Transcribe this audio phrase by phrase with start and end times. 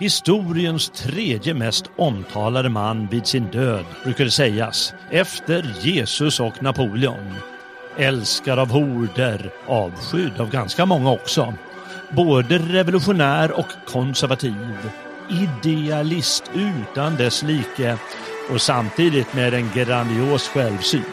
[0.00, 7.34] Historiens tredje mest omtalade man vid sin död, brukar det sägas, efter Jesus och Napoleon.
[7.96, 11.54] Älskad av horder, avskydd av ganska många också.
[12.10, 14.90] Både revolutionär och konservativ.
[15.30, 17.98] Idealist utan dess like
[18.52, 21.04] och samtidigt med en grandios självsyn.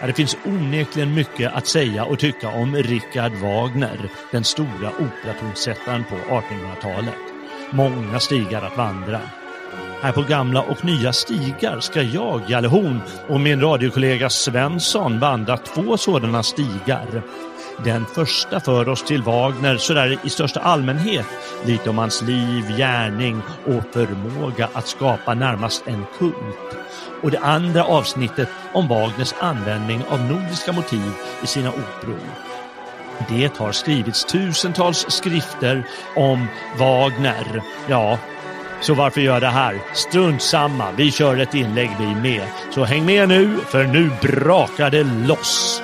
[0.00, 6.04] Ja, det finns onekligen mycket att säga och tycka om Richard Wagner, den stora operatonsättaren
[6.04, 7.29] på 1800-talet
[7.70, 9.20] många stigar att vandra.
[10.02, 15.56] Här på gamla och nya stigar ska jag, Jalle Horn och min radiokollega Svensson vandra
[15.56, 17.22] två sådana stigar.
[17.84, 21.26] Den första för oss till Wagner sådär i största allmänhet,
[21.64, 26.76] lite om hans liv, gärning och förmåga att skapa närmast en kult.
[27.22, 32.49] Och det andra avsnittet om Wagners användning av nordiska motiv i sina operor.
[33.28, 35.84] Det har skrivits tusentals skrifter
[36.16, 36.46] om
[36.78, 37.62] Wagner.
[37.88, 38.18] Ja,
[38.80, 39.78] så varför gör det här?
[39.94, 42.46] Strunt samma, vi kör ett inlägg vi med.
[42.70, 45.82] Så häng med nu, för nu brakar det loss.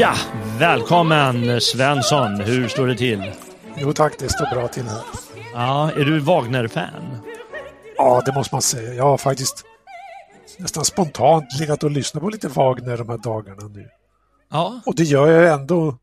[0.00, 0.16] Ja,
[0.58, 2.40] välkommen Svensson.
[2.40, 3.32] Hur står det till?
[3.76, 5.02] Jo tack, det står bra till här.
[5.52, 7.18] Ja, är du Wagner-fan?
[7.96, 8.94] Ja, det måste man säga.
[8.94, 9.64] Jag har faktiskt
[10.58, 13.88] nästan spontant legat och lyssnat på lite Wagner de här dagarna nu.
[14.50, 14.80] Ja.
[14.86, 15.98] Och det gör jag ändå.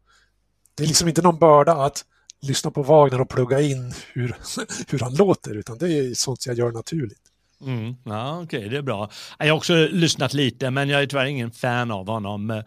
[0.76, 2.06] Det är liksom inte någon börda att
[2.42, 4.36] lyssna på Wagner och plugga in hur,
[4.88, 7.27] hur han låter, utan det är sånt jag gör naturligt.
[7.62, 9.10] Mm, ja, Okej, okay, det är bra.
[9.40, 12.50] Jag har också lyssnat lite, men jag är tyvärr ingen fan av honom.
[12.50, 12.64] Mm.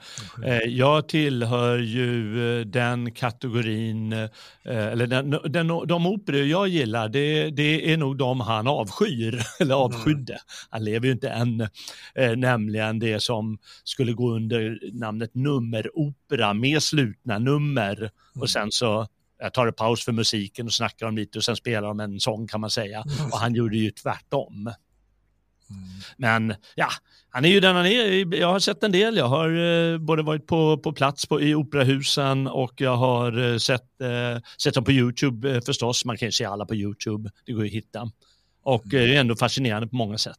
[0.76, 4.12] Jag tillhör ju den kategorin,
[4.64, 9.74] eller den, den, de operor jag gillar, det, det, är nog de han avskyr, eller
[9.74, 9.84] mm.
[9.84, 10.32] avskydde.
[10.32, 10.42] Mm.
[10.70, 11.68] Han lever ju inte än,
[12.36, 17.96] nämligen det som skulle gå under namnet nummeropera med slutna nummer.
[17.96, 18.10] Mm.
[18.40, 19.06] Och sen så
[19.40, 22.20] jag tar en paus för musiken och snackar om lite och sen spelar de en
[22.20, 23.04] sång kan man säga.
[23.18, 23.32] Mm.
[23.32, 24.72] Och han gjorde ju tvärtom.
[25.70, 25.88] Mm.
[26.16, 26.88] Men ja,
[27.30, 28.34] han är ju den han är.
[28.34, 29.16] Jag har sett en del.
[29.16, 29.48] Jag har
[29.92, 34.42] eh, både varit på, på plats på, i operahusen och jag har eh, sett, eh,
[34.58, 36.04] sett dem på YouTube eh, förstås.
[36.04, 37.30] Man kan ju se alla på YouTube.
[37.46, 38.10] Det går ju att hitta.
[38.62, 39.06] Och mm.
[39.06, 40.38] det är ändå fascinerande på många sätt.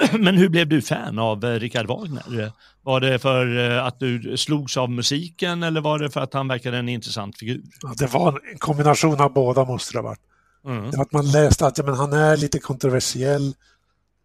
[0.00, 0.14] Eh.
[0.18, 2.52] Men hur blev du fan av eh, Richard Wagner?
[2.82, 6.48] Var det för eh, att du slogs av musiken eller var det för att han
[6.48, 7.62] verkade en intressant figur?
[7.82, 10.20] Ja, det var en kombination av båda måste det ha varit.
[10.64, 10.90] Mm.
[10.90, 13.54] Det var att man läste att ja, men han är lite kontroversiell.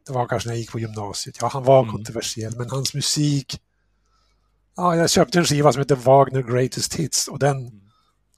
[0.08, 1.38] Det var kanske när jag gick på gymnasiet.
[1.42, 1.92] Ja, han var mm.
[1.92, 3.60] kontroversiell, men hans musik...
[4.78, 7.82] Ja, jag köpte en skiva som heter Wagner Greatest Hits och den,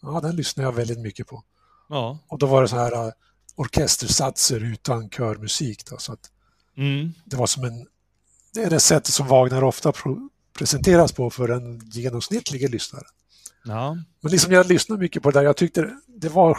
[0.02, 1.44] ja, den lyssnade jag väldigt mycket på.
[1.90, 2.20] Ja.
[2.28, 3.12] Och då var det så här uh,
[3.56, 5.86] orkestersatser utan körmusik.
[5.90, 6.30] Då, så att
[6.77, 7.13] Mm.
[7.25, 7.88] Det var som en...
[8.53, 9.94] Det är det sättet som Wagner ofta
[10.53, 13.06] presenteras på för en genomsnittlig lyssnare.
[13.63, 13.97] Ja.
[14.21, 15.45] Men liksom jag lyssnade mycket på det där.
[15.45, 16.57] Jag tyckte det var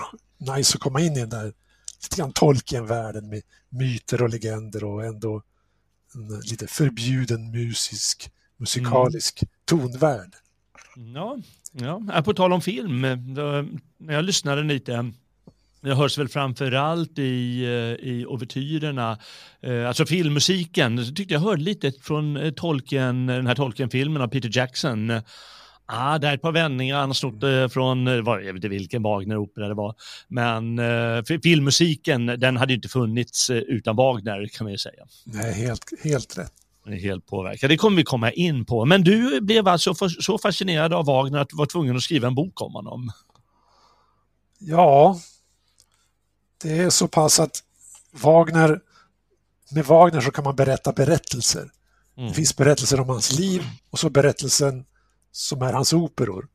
[0.56, 1.52] nice att komma in i den där
[2.02, 5.42] lite grann Tolkien-världen med myter och legender och ändå
[6.14, 9.50] en lite förbjuden musisk, musikalisk mm.
[9.64, 10.34] tonvärld.
[11.14, 11.38] Ja,
[11.72, 13.02] ja, på tal om film,
[13.34, 13.66] då,
[13.98, 15.12] när jag lyssnade lite
[15.80, 19.18] Det hörs väl framförallt i, eh, i ouvertyrerna,
[19.62, 21.04] eh, alltså filmmusiken.
[21.06, 25.12] Så tyckte jag hörde lite från eh, Tolkien, den här Tolkien-filmen av Peter Jackson.
[25.86, 29.74] Ah, det är ett par vändningar han snott från, jag vet inte vilken Wagner-opera det
[29.74, 29.94] var,
[30.28, 35.06] men eh, filmmusiken den hade inte funnits utan Wagner kan man ju säga.
[35.24, 36.52] Nej, helt, helt rätt.
[37.02, 37.70] Helt påverkad.
[37.70, 38.84] Det kommer vi komma in på.
[38.84, 42.34] Men du blev alltså så fascinerad av Wagner att du var tvungen att skriva en
[42.34, 43.10] bok om honom?
[44.58, 45.16] Ja,
[46.58, 47.62] det är så pass att
[48.10, 48.80] Wagner,
[49.70, 51.70] med Wagner så kan man berätta berättelser.
[52.16, 52.28] Mm.
[52.28, 54.84] Det finns berättelser om hans liv och så berättelsen
[55.32, 56.48] som är hans operor.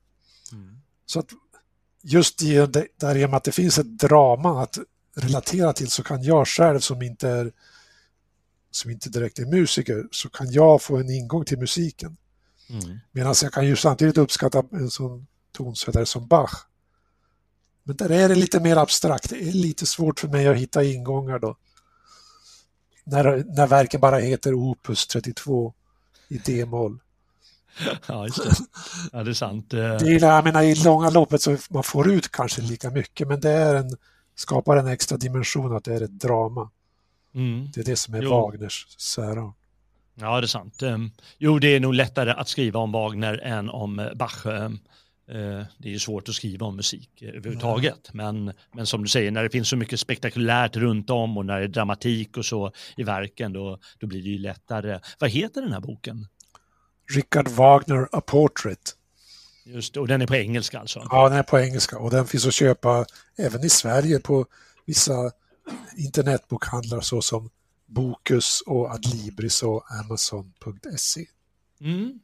[0.52, 0.78] Mm.
[1.06, 1.30] Så att
[2.02, 2.70] just i, och
[3.02, 4.78] med att det finns ett drama att
[5.16, 7.52] relatera till så kan jag själv som inte är
[8.72, 12.18] som inte direkt är musiker så kan jag få en ingång till musiken.
[12.70, 13.00] Mm.
[13.12, 16.66] Medan jag kan ju samtidigt uppskatta en sån tonsättare som Bach
[17.84, 19.30] men där är det lite mer abstrakt.
[19.30, 21.58] Det är lite svårt för mig att hitta ingångar då.
[23.04, 25.74] När, när verken bara heter Opus 32
[26.28, 27.00] i D-moll.
[28.08, 28.56] Ja, just det.
[29.12, 29.70] Ja, det är sant.
[29.70, 33.40] Det är, jag menar, I långa loppet så man får ut kanske lika mycket, men
[33.40, 33.98] det är en,
[34.36, 36.70] skapar en extra dimension att det är ett drama.
[37.36, 37.72] Mm.
[37.74, 38.30] Det är det som är jo.
[38.30, 39.56] Wagners särart.
[40.16, 40.82] Ja, det är sant.
[40.82, 44.46] Ehm, jo, det är nog lättare att skriva om Wagner än om Bach.
[45.34, 48.14] Eh, det är ju svårt att skriva om musik överhuvudtaget.
[48.14, 51.60] Men, men som du säger, när det finns så mycket spektakulärt runt om och när
[51.60, 55.00] det är dramatik och så i verken, då, då blir det ju lättare.
[55.20, 56.28] Vad heter den här boken?
[57.16, 58.96] Richard Wagner, A Portrait.
[59.66, 61.08] Just och den är på engelska alltså?
[61.10, 63.06] Ja, den är på engelska och den finns att köpa
[63.38, 64.46] även i Sverige på
[64.86, 65.32] vissa
[65.98, 67.50] internetbokhandlar såsom
[67.86, 71.26] Bokus och Adlibris och Amazon.se.
[71.82, 72.20] Mm.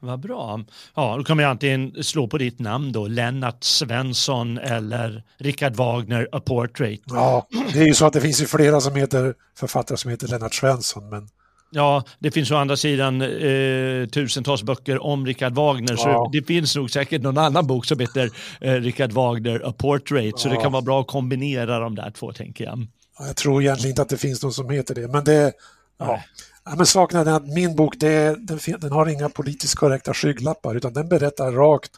[0.00, 0.60] Vad bra.
[0.94, 6.28] Ja, då kan man antingen slå på ditt namn då, Lennart Svensson eller Richard Wagner,
[6.32, 7.02] A Portrait.
[7.06, 10.28] Ja, det är ju så att det finns ju flera som heter författare som heter
[10.28, 11.28] Lennart Svensson, men
[11.72, 15.96] Ja, det finns å andra sidan eh, tusentals böcker om Richard Wagner, ja.
[15.96, 18.30] så det finns nog säkert någon annan bok som heter
[18.60, 20.38] eh, Richard Wagner, A Portrait, ja.
[20.38, 22.86] så det kan vara bra att kombinera de där två, tänker jag.
[23.18, 25.52] Jag tror egentligen inte att det finns någon som heter det, men det,
[25.98, 26.22] ja,
[26.70, 26.86] Ja, men
[27.26, 31.52] är att min bok, det, den, den, har inga politiskt korrekta skygglappar utan den berättar
[31.52, 31.90] rakt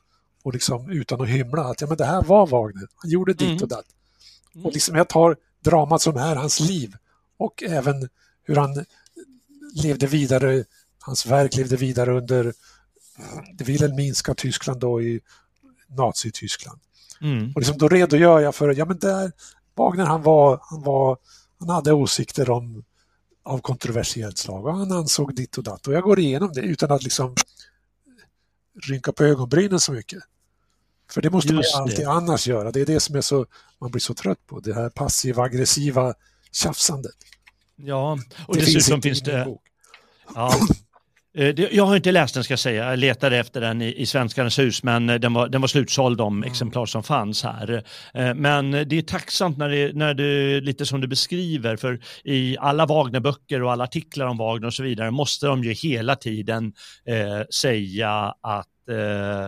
[0.43, 3.49] och liksom utan att hymla att ja, men det här var Wagner, han gjorde ditt
[3.49, 3.63] mm.
[3.63, 3.85] och datt.
[4.55, 4.67] Mm.
[4.67, 6.95] Och liksom jag tar dramat som är hans liv
[7.39, 8.09] och även
[8.45, 8.85] hur han
[9.75, 10.65] levde vidare,
[10.99, 12.53] hans verk levde vidare under
[13.55, 15.21] det Wilhelminska Tyskland då i
[15.89, 16.81] Nazityskland.
[17.21, 17.53] Mm.
[17.55, 19.33] Och liksom då redogör jag för, ja men där,
[19.75, 21.17] Wagner han var, han var,
[21.59, 22.85] han hade åsikter om
[23.43, 26.91] av kontroversiellt slag och han ansåg ditt och datt och jag går igenom det utan
[26.91, 27.35] att liksom
[28.89, 30.23] rynka på ögonbrynen så mycket.
[31.11, 32.11] För det måste Just man alltid det.
[32.11, 32.73] annars göra.
[32.73, 33.47] Det är det som är så,
[33.79, 36.15] man blir så trött på, det här passiva aggressiva
[36.53, 37.17] tjafsandet.
[37.77, 38.19] Ja,
[38.49, 39.57] och det dessutom finns, det...
[40.35, 40.55] Ja,
[41.71, 44.59] jag har inte läst den ska jag säga, jag letade efter den i, i Svenskarnas
[44.59, 46.51] hus men eh, den var, den var slutsåld de mm.
[46.51, 47.83] exemplar som fanns här.
[48.15, 52.57] Eh, men det är tacksamt när det, när det lite som du beskriver för i
[52.59, 56.73] alla Wagnerböcker och alla artiklar om Wagner och så vidare måste de ju hela tiden
[57.07, 59.45] eh, säga att eh,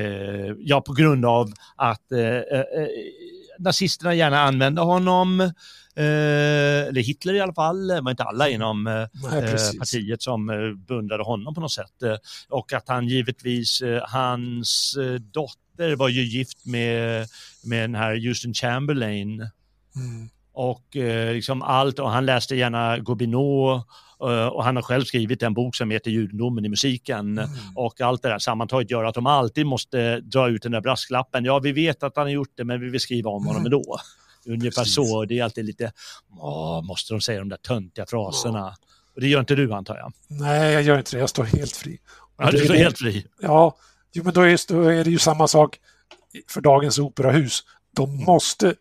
[0.00, 2.12] eh, ja på grund av att
[3.58, 5.50] nazisterna gärna använde honom
[5.98, 10.22] Eh, eller Hitler i alla fall, det var inte alla inom eh, Nej, eh, partiet
[10.22, 10.46] som
[10.88, 12.20] beundrade honom på något sätt.
[12.48, 17.26] Och att han givetvis, hans dotter var ju gift med,
[17.64, 19.40] med den här Houston Chamberlain.
[19.96, 20.28] Mm.
[20.52, 20.86] Och
[21.32, 23.82] liksom allt, och han läste gärna Gobineau
[24.52, 27.38] och han har själv skrivit en bok som heter Judendomen i musiken.
[27.38, 27.50] Mm.
[27.74, 31.44] Och allt det där sammantaget gör att de alltid måste dra ut den där brasklappen.
[31.44, 33.66] Ja, vi vet att han har gjort det, men vi vill skriva om honom mm.
[33.66, 33.98] ändå.
[34.46, 34.94] Ungefär Precis.
[34.94, 35.24] så.
[35.24, 35.92] Det är alltid lite,
[36.40, 38.58] åh, måste de säga de där töntiga fraserna?
[38.58, 38.76] Ja.
[39.14, 40.12] Och det gör inte du antar jag?
[40.28, 41.20] Nej, jag gör inte det.
[41.20, 41.98] Jag står helt fri.
[42.38, 43.26] Ja, du står helt fri?
[43.40, 43.76] Ja,
[44.12, 45.78] jo, men då är, då är det ju samma sak
[46.48, 47.60] för dagens operahus.
[47.96, 48.24] De mm.
[48.24, 48.74] måste,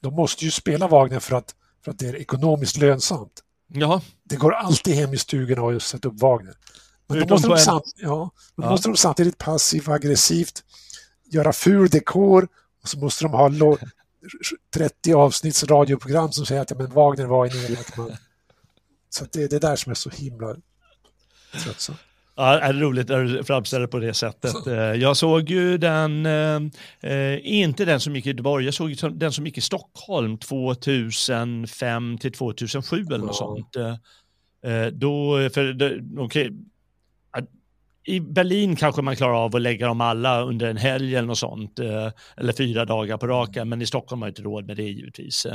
[0.00, 1.54] de måste ju spela Wagner för att,
[1.84, 3.43] för att det är ekonomiskt lönsamt.
[3.76, 4.00] Ja.
[4.24, 6.54] Det går alltid hem i stugorna och sätta upp Wagner.
[7.06, 8.70] Men då måste, de samt, ja, ja.
[8.70, 10.64] måste de samtidigt passivt aggressivt
[11.24, 12.48] göra ful dekor
[12.82, 13.76] och så måste de ha
[14.74, 18.16] 30 avsnitts radioprogram som säger att ja, men Wagner var en elak man.
[19.10, 20.56] Så det är det där som är så himla
[21.62, 21.98] tröttsamt.
[22.36, 24.54] Ja, det är roligt när du framställer det på det sättet.
[24.66, 26.60] Eh, jag såg ju den, eh,
[27.12, 32.18] eh, inte den som gick i Göteborg, jag såg den som gick i Stockholm 2005
[32.18, 33.76] till 2007 eller något sånt.
[34.92, 36.50] Då, för, okay,
[38.04, 41.38] i Berlin kanske man klarar av att lägga dem alla under en helg eller något
[41.38, 41.78] sånt,
[42.36, 45.46] eller fyra dagar på raken, men i Stockholm har man inte råd med det givetvis.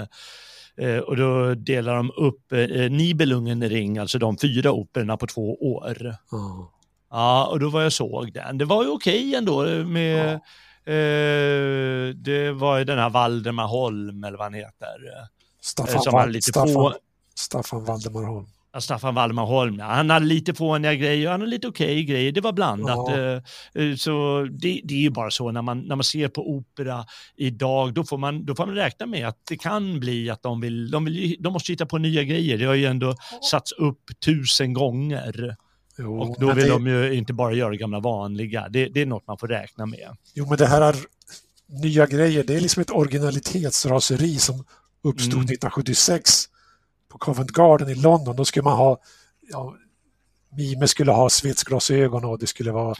[0.79, 2.51] Eh, och då delar de upp
[2.89, 5.97] Nibelungen ring, alltså de fyra operorna på två år.
[6.01, 6.65] Mm.
[7.11, 8.57] Ja, och då var jag såg den.
[8.57, 10.39] Det var ju okej ändå med,
[10.85, 10.93] ja.
[10.93, 14.97] eh, det var ju den här Valdemar Holm eller vad han heter.
[15.61, 16.93] Staffan, som Val lite Staffan, få...
[17.35, 18.47] Staffan Valdemar Holm.
[18.77, 22.31] Staffan Waldemar Holm, ja, han hade lite fåniga grejer han hade lite okej okay grejer,
[22.31, 22.97] det var blandat.
[23.07, 23.81] Ja.
[23.81, 27.05] Eh, så det, det, är ju bara så när man, när man ser på opera
[27.35, 30.61] idag, då får, man, då får man räkna med att det kan bli att de
[30.61, 32.57] vill, de, vill, de måste hitta på nya grejer.
[32.57, 33.15] Det har ju ändå
[33.51, 35.55] satts upp tusen gånger.
[35.97, 36.69] Jo, och då vill det...
[36.69, 40.09] de ju inte bara göra gamla vanliga, det, det, är något man får räkna med.
[40.33, 40.95] Jo, men det här är
[41.81, 44.65] nya grejer, det är liksom ett originalitetsraseri som
[45.03, 45.45] uppstod mm.
[45.45, 46.48] 1976
[47.09, 49.01] på Covent Garden i London, då skulle man ha
[49.41, 49.75] ja,
[50.49, 52.95] Mime skulle ha svetsglasögon och det skulle vara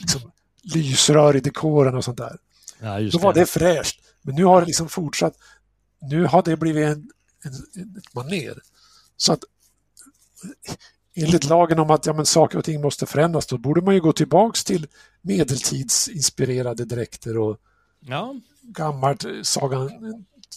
[0.00, 2.38] liksom, lysrör i dekoren och sånt där.
[2.80, 3.40] Ja, då var det.
[3.40, 4.00] det fräscht.
[4.22, 5.34] Men nu har det liksom fortsatt.
[6.00, 7.10] Nu har det blivit en,
[7.44, 8.58] en, ett maner.
[9.16, 9.44] Så att
[11.14, 14.00] enligt lagen om att ja, men saker och ting måste förändras, då borde man ju
[14.00, 14.86] gå tillbaks till
[15.22, 17.58] medeltidsinspirerade dräkter och
[18.00, 18.34] ja.
[18.62, 19.90] gammalt sagan,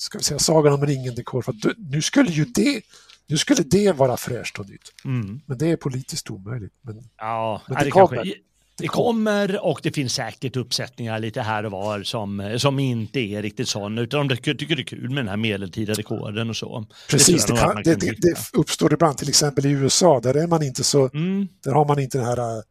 [0.02, 1.42] ska vi säga, Sagan om ringen-dekor.
[1.42, 1.56] För
[1.92, 2.82] nu skulle ju det
[3.30, 4.94] nu skulle det vara fräscht och nytt.
[5.06, 5.42] Mm.
[5.46, 6.74] Men det är politiskt omöjligt.
[6.82, 8.16] Men, ja, men det, det kommer.
[8.16, 8.36] Kanske,
[8.78, 13.42] det kommer och det finns säkert uppsättningar lite här och var som, som inte är
[13.42, 16.86] riktigt sån utan de tycker det är kul med den här medeltida dekoren och så.
[17.10, 20.64] Precis, det, kan, det, det, det, uppstår ibland till exempel i USA där är man
[20.64, 21.48] inte så, mm.
[21.64, 22.64] där har man inte det här äh,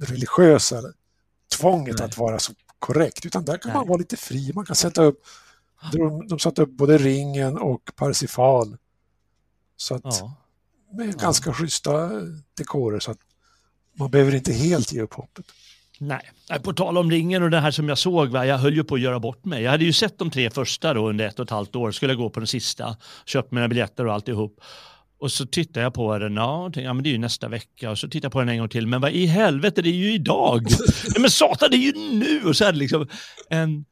[0.00, 0.82] religiösa
[1.58, 2.06] tvånget Nej.
[2.06, 3.76] att vara så korrekt utan där kan Nej.
[3.76, 5.22] man vara lite fri, man kan sätta upp
[5.92, 8.76] de, de satte upp både ringen och Parsifal.
[9.76, 10.34] Så att, ja.
[10.92, 11.12] Med ja.
[11.12, 12.10] ganska schyssta
[12.56, 13.18] dekorer så att
[13.98, 15.46] man behöver inte helt ge upp hoppet.
[16.00, 16.20] Nej,
[16.62, 18.46] på tal om ringen och det här som jag såg, va?
[18.46, 19.62] jag höll ju på att göra bort mig.
[19.62, 22.14] Jag hade ju sett de tre första då under ett och ett halvt år, skulle
[22.14, 24.60] gå på den sista, köpt mina biljetter och alltihop.
[25.20, 27.90] Och så tittar jag på den, ja, tänkte, ja men det är ju nästa vecka.
[27.90, 29.92] Och så tittar jag på den en gång till, men vad i helvete, det är
[29.92, 30.62] ju idag.
[31.04, 32.42] Nej, men satan, det är ju nu!
[32.44, 33.08] Och så det liksom
[33.50, 33.84] en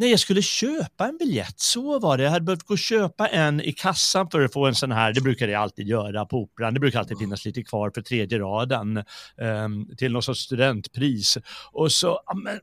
[0.00, 1.60] Nej, jag skulle köpa en biljett.
[1.60, 2.24] Så var det.
[2.24, 5.12] Jag hade behövt gå och köpa en i kassan för att få en sån här.
[5.12, 6.74] Det brukar jag alltid göra på Operan.
[6.74, 9.04] Det brukar alltid finnas lite kvar för tredje raden
[9.36, 11.38] um, till någon sorts studentpris.
[11.72, 12.60] Och så, men,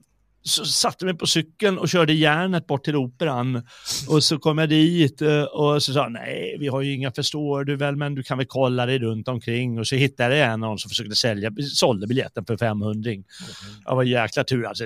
[0.47, 3.67] så satte mig på cykeln och körde järnet bort till operan.
[4.07, 7.63] Och så kom jag dit eh, och så sa nej, vi har ju inga förstår
[7.63, 9.79] du väl, men du kan väl kolla dig runt omkring.
[9.79, 13.11] Och så hittade jag någon som försökte sälja, sålde biljetten för 500.
[13.11, 13.23] Mm.
[13.85, 14.65] Det var jäkla tur.
[14.65, 14.85] Alltså,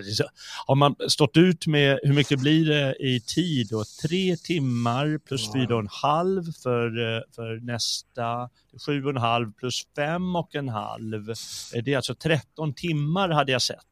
[0.65, 3.83] har man stått ut med, hur mycket blir det i tid då?
[4.01, 8.49] Tre timmar plus fyra och en halv för, eh, för nästa
[8.85, 11.29] sju och en halv plus fem och en halv.
[11.29, 13.90] Eh, det är alltså 13 timmar hade jag sett.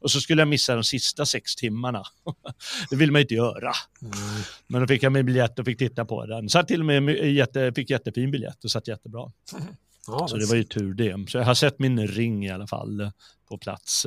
[0.00, 2.02] Och så skulle jag missa de sista sex timmarna.
[2.90, 3.72] Det vill man inte göra.
[4.02, 4.14] Mm.
[4.66, 6.48] Men då fick jag min biljett och fick titta på den.
[6.48, 9.32] Så till och med jätte, fick jättefin biljett och satt jättebra.
[9.52, 9.66] Mm.
[10.08, 11.30] Ja, så det var ju tur det.
[11.30, 13.10] Så jag har sett min ring i alla fall
[13.48, 14.06] på plats.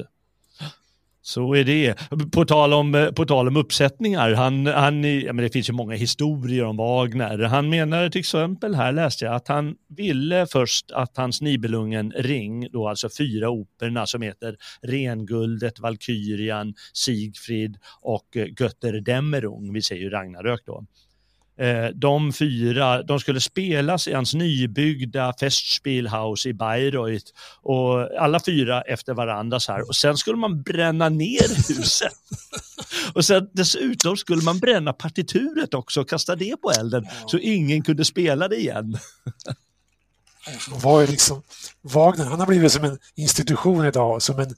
[1.29, 1.95] Så är det.
[2.31, 5.74] På tal om, eh, på tal om uppsättningar, han, han, ja, men det finns ju
[5.74, 7.39] många historier om Wagner.
[7.39, 12.67] Han menar till exempel, här läste jag, att han ville först att hans Nibelungen ring,
[12.71, 20.09] då alltså fyra operorna som heter Renguldet, Valkyrian, Sigfrid och eh, Götterdämmerung, vi säger ju
[20.09, 20.86] Ragnarök då.
[21.60, 27.25] Eh, de fyra, de skulle spelas i hans nybyggda Festspielhaus i Bayreuth
[27.62, 32.13] och alla fyra efter varandra så här och sen skulle man bränna ner huset.
[33.13, 37.82] och sen dessutom skulle man bränna partituret också och kasta det på elden så ingen
[37.82, 38.98] kunde spela det igen.
[40.82, 41.44] var liksom,
[41.82, 44.56] Wagner, han har blivit som en institution idag, som en,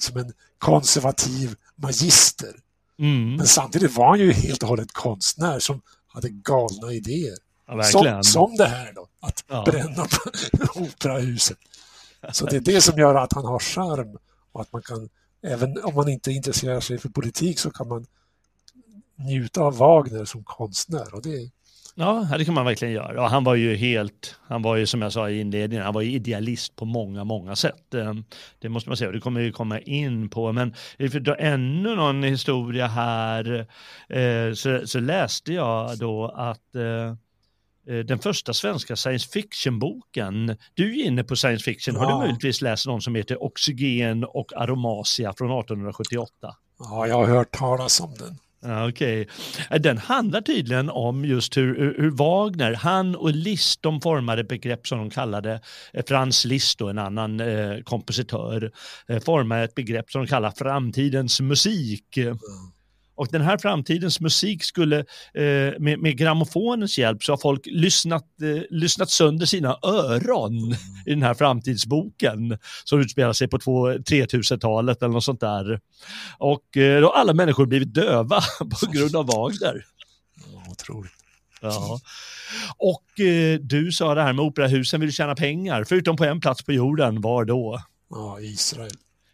[0.00, 2.54] som en konservativ magister.
[2.98, 3.36] Mm.
[3.36, 5.82] Men samtidigt var han ju helt och hållet konstnär som
[6.12, 7.36] hade galna idéer.
[7.66, 9.64] Ja, som, som det här då, att ja.
[9.66, 10.06] bränna
[10.74, 11.58] operahuset.
[12.32, 14.18] Så det är det som gör att han har charm
[14.52, 15.08] och att man kan,
[15.42, 18.06] även om man inte intresserar sig för politik så kan man
[19.16, 21.14] njuta av Wagner som konstnär.
[21.14, 21.50] Och det,
[21.94, 23.22] Ja, det kan man verkligen göra.
[23.22, 26.02] Och han var ju helt, han var ju som jag sa i inledningen, han var
[26.02, 27.94] ju idealist på många, många sätt.
[27.94, 28.24] Ehm,
[28.58, 30.52] det måste man säga, och det kommer vi komma in på.
[30.52, 33.66] Men för då ännu någon historia här
[34.08, 40.56] eh, så, så läste jag då att eh, eh, den första svenska science fiction-boken.
[40.74, 41.96] Du är inne på science fiction.
[41.96, 42.10] Har ja.
[42.10, 46.56] du möjligtvis läst någon som heter Oxygen och Aromasia från 1878?
[46.78, 48.38] Ja, jag har hört talas om den.
[48.62, 49.22] Okej.
[49.22, 49.78] Okay.
[49.78, 54.98] Den handlar tydligen om just hur, hur, Wagner, han och Liszt, de formade begrepp som
[54.98, 55.60] de kallade,
[55.92, 58.72] eh, Frans Liszt och en annan eh, kompositör,
[59.08, 62.16] eh, formade ett begrepp som de kallar framtidens musik.
[62.16, 62.38] Mm.
[63.22, 68.24] Och den här framtidens musik skulle eh, med, med grammofonens hjälp så har folk lyssnat,
[68.42, 70.72] eh, lyssnat sönder sina öron mm.
[71.06, 75.80] i den här framtidsboken som utspelar sig på 3000-talet eller något sånt där.
[76.38, 79.84] Och eh, då har alla människor blivit döva på grund av Wagner.
[80.70, 81.12] Otroligt.
[81.60, 82.00] Ja.
[82.76, 86.62] Och eh, du sa det här med operahusen vill tjäna pengar, förutom på en plats
[86.62, 87.82] på jorden, var då?
[88.10, 88.92] Ja, Israel.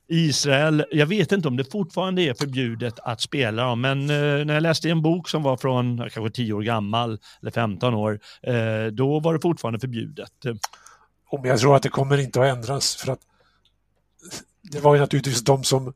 [0.08, 4.54] Israel, jag vet inte om det fortfarande är förbjudet att spela dem, men eh, när
[4.54, 8.86] jag läste en bok som var från kanske 10 år gammal, eller 15 år, eh,
[8.92, 10.32] då var det fortfarande förbjudet.
[11.30, 13.20] Och jag tror att det kommer inte att ändras, för att
[14.62, 15.94] det var ju naturligtvis de som,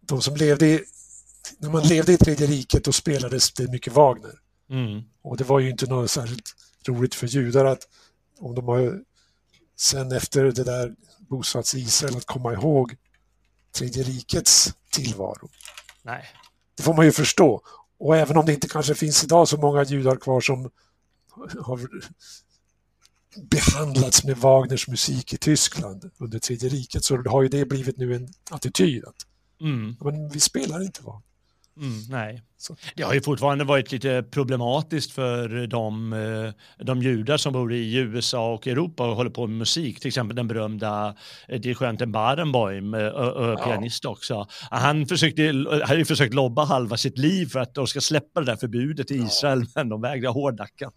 [0.00, 0.80] de som levde i,
[1.58, 4.34] när man levde i Tredje riket då spelades det mycket Wagner.
[4.70, 5.02] Mm.
[5.22, 6.54] Och det var ju inte något särskilt
[6.88, 7.88] roligt för judar att
[8.38, 9.00] om de har
[9.76, 12.96] sen efter det där bosatt i Israel att komma ihåg
[13.72, 15.48] Tredje rikets tillvaro.
[16.02, 16.26] Nej.
[16.76, 17.62] Det får man ju förstå.
[17.98, 20.70] Och även om det inte kanske finns idag så många judar kvar som
[21.60, 21.88] har
[23.50, 28.14] behandlats med Wagners musik i Tyskland under Tredje riket så har ju det blivit nu
[28.14, 29.26] en attityd att
[29.60, 29.96] mm.
[30.00, 31.27] men vi spelar inte Wagner.
[31.80, 32.42] Mm, nej.
[32.56, 32.76] Så.
[32.94, 37.96] Det har ju fortfarande varit lite problematiskt för de, eh, de judar som bor i
[37.96, 40.00] USA och Europa och håller på med musik.
[40.00, 41.16] Till exempel den berömda
[41.48, 43.60] eh, dirigenten Barenboim, ja.
[43.64, 44.46] pianist också.
[44.70, 45.42] Han försökte,
[45.84, 49.10] har ju försökt lobba halva sitt liv för att de ska släppa det där förbudet
[49.10, 49.66] i Israel, ja.
[49.74, 50.94] men de vägrar hårdnackat.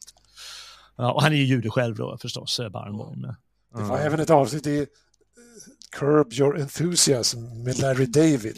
[0.97, 3.27] Ja, och han är ju jude själv då förstås, Barenboim.
[3.73, 3.79] Ja.
[3.79, 4.88] Det var även ett avsnitt i
[5.91, 8.57] Curb Your Enthusiasm med Larry David.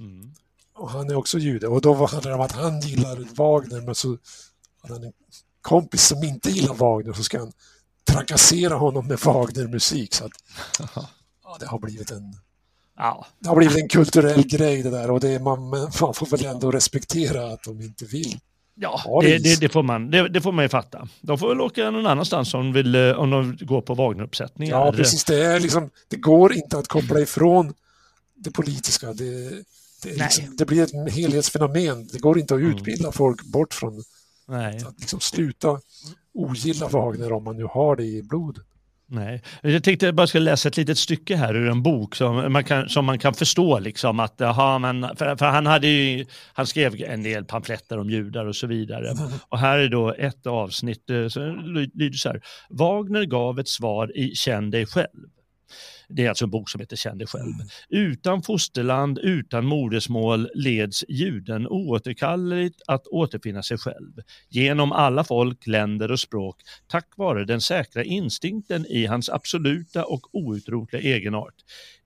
[0.00, 0.32] Mm
[0.76, 1.68] och han är också jude.
[1.68, 4.08] Och då handlar det om att han gillar Wagner men så
[4.82, 5.12] har han en
[5.60, 7.52] kompis som inte gillar Wagner så ska han
[8.10, 10.14] trakassera honom med Wagner-musik.
[10.14, 10.32] Så att,
[11.44, 12.32] ja, det har blivit en.
[13.38, 16.46] Det har blivit en kulturell grej det där och det är man, man får väl
[16.46, 18.38] ändå respektera att de inte vill.
[18.78, 21.08] Ja, det, det, det, får man, det, det, får man ju fatta.
[21.20, 24.76] De får väl åka någon annanstans om, vill, eh, om de går på Wagner-uppsättningar.
[24.76, 25.24] Ja, precis.
[25.24, 27.74] Det, är liksom, det går inte att koppla ifrån
[28.34, 29.12] det politiska.
[29.12, 29.52] Det,
[30.02, 32.06] det, liksom, det, blir ett helhetsfenomen.
[32.12, 32.76] Det går inte att mm.
[32.76, 33.12] utbilda mm.
[33.12, 34.02] folk bort från
[34.48, 34.76] Nej.
[34.86, 35.80] att liksom sluta
[36.34, 38.64] ogilla Wagner om man nu har det i blodet.
[39.08, 42.52] Nej, jag tänkte jag bara skulle läsa ett litet stycke här ur en bok som
[42.52, 46.26] man kan, som man kan förstå liksom att, aha, men, för, för han hade ju,
[46.52, 49.10] han skrev en del pamfletter om judar och så vidare.
[49.10, 49.24] Mm.
[49.48, 51.40] Och här är då ett avsnitt, eh, så
[51.94, 55.20] lyder så här, Wagner gav ett svar i Känn dig själv.
[56.08, 57.54] Det är alltså en bok som heter Känn dig själv.
[57.54, 57.66] Mm.
[57.88, 64.12] Utan fosterland, utan modersmål leds juden oåterkalleligt att återfinna sig själv.
[64.48, 70.34] Genom alla folk, länder och språk tack vare den säkra instinkten i hans absoluta och
[70.34, 71.54] outrotliga egenart.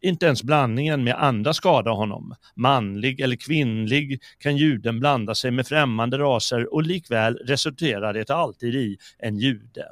[0.01, 2.35] Inte ens blandningen med andra skadar honom.
[2.57, 8.75] Manlig eller kvinnlig kan juden blanda sig med främmande raser och likväl resulterar det alltid
[8.75, 9.87] i en jude.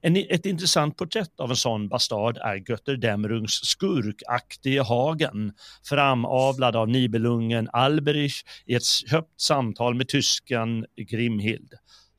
[0.00, 5.52] En, ett intressant porträtt av en sån bastard är Götter Demrungs skurkaktige Hagen,
[5.88, 11.74] framavlad av Nibelungen Alberich i ett högt samtal med tyskan Grimhild.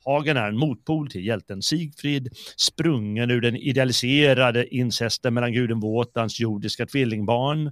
[0.05, 6.39] Hagen är en motpol till hjälten Sigfrid, sprungen ur den idealiserade incesten mellan guden Våtans
[6.39, 7.71] jordiska tvillingbarn.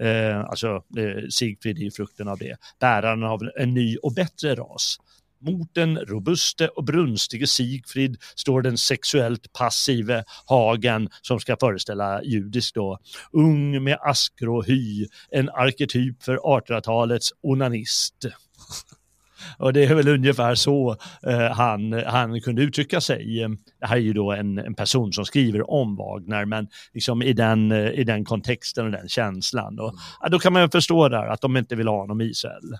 [0.00, 4.98] Eh, alltså eh, Sigfrid är frukten av det, bäraren av en ny och bättre ras.
[5.46, 12.74] Mot den robuste och brunstige Sigfrid står den sexuellt passive Hagen som ska föreställa judisk
[12.74, 12.98] då.
[13.32, 18.14] Ung med askgrå hy, en arketyp för 1800-talets onanist.
[19.58, 23.46] Och det är väl ungefär så eh, han, han kunde uttrycka sig.
[23.80, 27.32] Det här är ju då en, en person som skriver om Wagner, men liksom i
[27.32, 29.78] den, eh, i den kontexten och den känslan.
[29.78, 32.78] Och, ja, då kan man förstå där att de inte vill ha honom i Israel.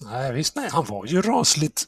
[0.00, 1.84] Nej, visst nej, han var ju rasligt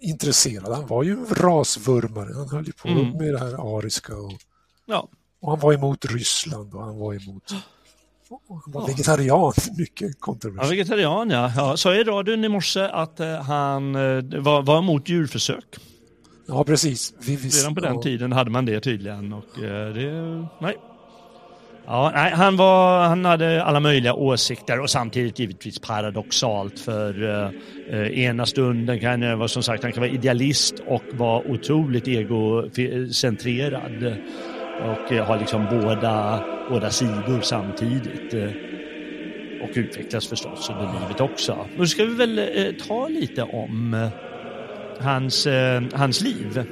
[0.00, 0.74] intresserad.
[0.74, 2.34] Han var ju en rasvurmare.
[2.34, 3.10] Han höll ju på mm.
[3.10, 4.16] med det här ariska.
[4.16, 4.32] Och,
[4.86, 5.08] ja.
[5.40, 7.52] och han var emot Ryssland och han var emot
[8.30, 8.86] han var ja.
[8.86, 10.70] vegetarian, mycket kontroversiellt.
[10.70, 11.52] Ja, vegetarian ja.
[11.56, 11.76] ja.
[11.76, 15.64] Sa i radion i morse att uh, han uh, var, var emot djurförsök.
[16.46, 17.14] Ja, precis.
[17.20, 18.02] Vi, vi, Redan på den ja.
[18.02, 20.76] tiden hade man det tydligen och uh, det, nej,
[21.90, 27.50] Ja, nej, han, var, han hade alla möjliga åsikter och samtidigt givetvis paradoxalt för eh,
[27.90, 32.08] eh ena stunden kan han vara som sagt, han kan vara idealist och vara otroligt
[32.08, 34.16] egocentrerad
[34.82, 38.34] och eh, ha liksom båda, båda sidor samtidigt.
[38.34, 38.50] Eh,
[39.62, 41.66] och utvecklas förstås under livet också.
[41.78, 42.44] Nu ska vi väl eh,
[42.88, 44.08] ta lite om eh,
[45.00, 46.64] hans, eh, hans liv.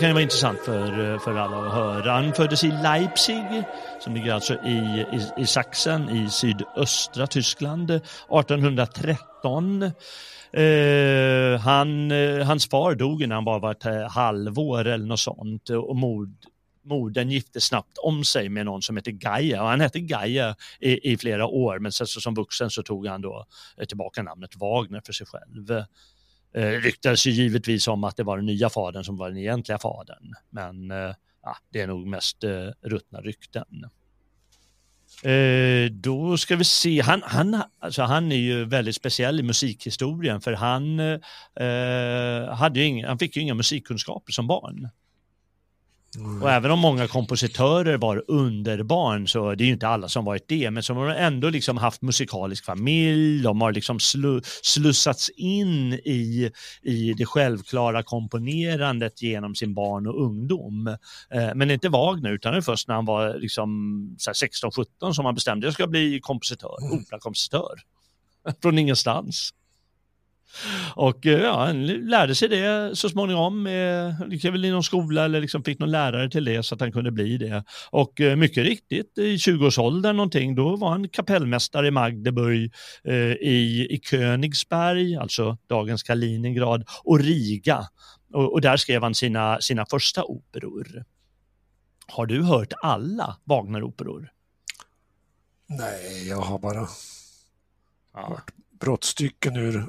[0.00, 2.12] Kan ju vara intressant för, eh, för alla att höra.
[2.12, 3.64] Han föddes i Leipzig,
[4.00, 9.82] som ligger alltså i, i, i Sachsen i sydöstra Tyskland, 1813.
[9.82, 15.20] Eh, han, eh, hans far dog när han bara var ett eh, halvår eller något
[15.20, 16.36] sånt och mod,
[16.84, 19.62] modern gifte snabbt om sig med någon som hette Gaia.
[19.62, 23.06] Och han hette Gaia i, i flera år men sen så som vuxen så tog
[23.06, 23.46] han då
[23.78, 25.84] eh, tillbaka namnet Wagner för sig själv.
[26.54, 29.78] Eh, ryktades ju givetvis om att det var den nya fadern som var den egentliga
[29.78, 30.34] fadern.
[30.50, 33.84] Men eh, ja, det är nog mest eh, ruttna rykten.
[35.22, 40.40] Eh, då ska vi se, han, han, alltså han är ju väldigt speciell i musikhistorien
[40.40, 44.88] för han, eh, hade ju inga, han fick ju inga musikkunskaper som barn.
[46.20, 46.42] Mm.
[46.42, 50.48] Och även om många kompositörer var underbarn så det är ju inte alla som varit
[50.48, 55.92] det, men som har ändå liksom haft musikalisk familj, de har liksom slu, slussats in
[55.92, 56.50] i,
[56.82, 60.86] i det självklara komponerandet genom sin barn och ungdom.
[61.34, 63.70] Eh, men inte Wagner, utan det först när han var liksom
[65.00, 67.02] 16-17 som han bestämde jag ska bli kompositör, mm.
[67.02, 67.80] operakompositör.
[68.62, 69.54] Från ingenstans.
[70.94, 75.40] Och eh, ja, han lärde sig det så småningom, eh, väl i någon skola eller
[75.40, 77.64] liksom fick någon lärare till det så att han kunde bli det.
[77.90, 82.72] Och eh, mycket riktigt, i 20-årsåldern någonting, då var han kapellmästare i Magdeburg,
[83.04, 87.88] eh, i, i Königsberg, alltså dagens Kaliningrad, och Riga.
[88.32, 91.04] Och, och där skrev han sina, sina första operor.
[92.06, 94.30] Har du hört alla Wagner-operor?
[95.66, 96.88] Nej, jag har bara
[98.14, 98.28] ja.
[98.28, 99.86] hört brottstycken ur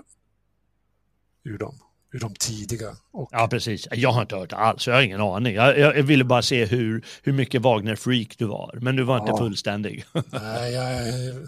[1.44, 1.80] ur dem,
[2.12, 2.96] ur de tidiga.
[3.12, 3.30] Och...
[3.32, 3.88] Ja, precis.
[3.92, 5.56] Jag har inte hört alls, jag har ingen aning.
[5.56, 9.22] Jag, jag ville bara se hur, hur mycket Wagner-freak du var, men du var ja.
[9.22, 10.06] inte fullständig.
[10.32, 11.48] Nej, jag...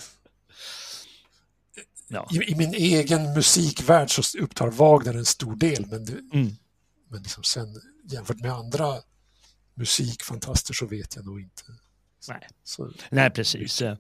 [2.08, 2.28] Ja.
[2.32, 6.56] I, I, min egen musikvärld så upptar Wagner en stor del, men, det, mm.
[7.10, 7.68] men liksom sen
[8.04, 8.96] jämfört med andra
[9.74, 11.64] musikfantaster så vet jag nog inte.
[12.30, 12.90] Nej, så.
[13.10, 13.82] nej precis.
[13.82, 13.94] Uh,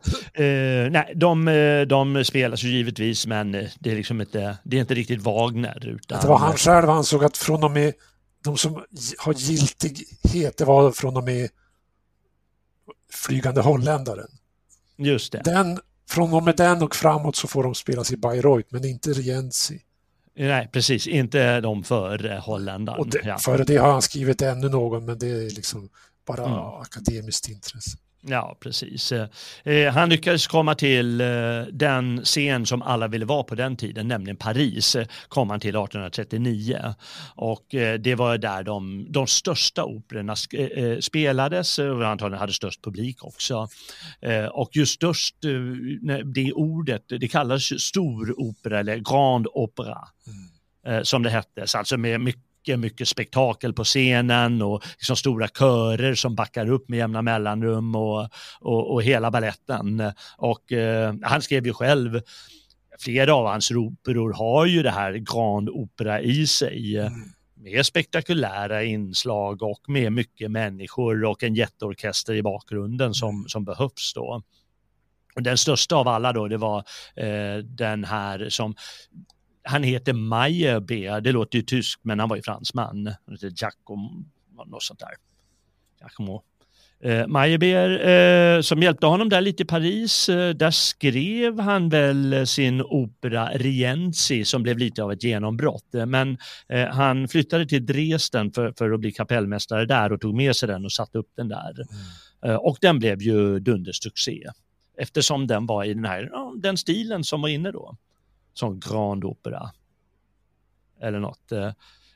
[0.92, 4.82] nej, de, eh, de spelas ju givetvis men eh, det är liksom inte, det är
[4.82, 5.88] inte riktigt Wagner.
[5.88, 6.22] Utan...
[6.22, 7.94] Det var han själv ansåg att från och med
[8.44, 8.84] de som
[9.18, 11.50] har giltighet, det var från och med
[13.12, 14.28] Flygande holländaren.
[14.98, 15.42] Just det.
[15.46, 19.10] Den, från och med den och framåt så får de spelas i Bayreuth men inte
[19.10, 19.82] Rienzi.
[20.36, 21.08] Nej, precis.
[21.08, 23.00] Inte de för holländaren.
[23.00, 23.38] Och det, ja.
[23.38, 25.90] Före det har han skrivit ännu någon men det är liksom
[26.26, 26.60] bara mm.
[26.60, 27.98] akademiskt intresse.
[28.26, 29.12] Ja, precis.
[29.12, 31.28] Eh, han lyckades komma till eh,
[31.72, 35.70] den scen som alla ville vara på den tiden, nämligen Paris, eh, kom han till
[35.70, 36.94] 1839.
[37.36, 42.84] Och eh, det var där de, de största operorna eh, spelades och antagligen hade störst
[42.84, 43.68] publik också.
[44.22, 45.36] Eh, och just störst,
[46.36, 49.98] det ordet, det kallas stor opera eller grand opera.
[50.28, 51.06] Mm.
[51.06, 56.16] som det hette, alltså med mycket mycket, mycket spektakel på scenen och liksom stora körer
[56.16, 58.30] som backar upp med jämna mellanrum och,
[58.62, 60.12] och, och hela balletten.
[60.38, 62.22] Och eh, han skrev ju själv
[63.00, 66.98] flera av hans operor har ju det här grand opera i sig.
[66.98, 67.14] Mm.
[67.56, 73.48] Med spektakulära inslag och med mycket människor och en jätteorkester i bakgrunden som, mm.
[73.48, 74.42] som behövs då.
[75.36, 76.78] Och den största av alla då, det var
[77.16, 78.76] eh, den här som
[79.64, 83.14] han heter Meyerbeer, det låter ju tyskt men han var ju fransman.
[83.42, 84.26] Giacomo,
[84.66, 85.14] något sånt där.
[86.00, 86.44] Giacomo.
[87.04, 92.48] Eh, Meyerbeer eh, som hjälpte honom där lite i Paris, eh, där skrev han väl
[92.48, 95.96] sin opera Rienzi som blev lite av ett genombrott.
[95.96, 96.38] Eh, men
[96.70, 100.68] eh, han flyttade till Dresden för, för att bli kapellmästare där och tog med sig
[100.68, 101.74] den och satte upp den där.
[101.76, 102.52] Mm.
[102.54, 104.44] Eh, och den blev ju dundersuccé
[104.98, 106.30] eftersom den var i den här,
[106.62, 107.98] den stilen som var inne då
[108.54, 109.72] som Grand Opera.
[111.02, 111.52] Eller något.
[111.52, 111.72] Eh,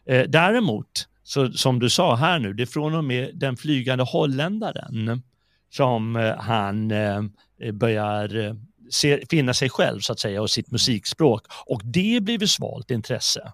[0.06, 4.04] eh, däremot, så, som du sa här nu, det är från och med den flygande
[4.04, 5.24] holländaren
[5.70, 6.88] som eh, han
[7.74, 8.56] börjar
[8.92, 11.46] se, finna sig själv så att säga och sitt musikspråk.
[11.66, 13.52] Och det ju svalt intresse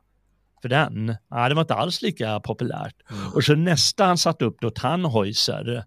[0.62, 1.16] för den.
[1.30, 2.96] Ja, det var inte alls lika populärt.
[3.12, 3.34] Mm.
[3.34, 5.86] Och så nästa han satte upp då, Tannhäuser,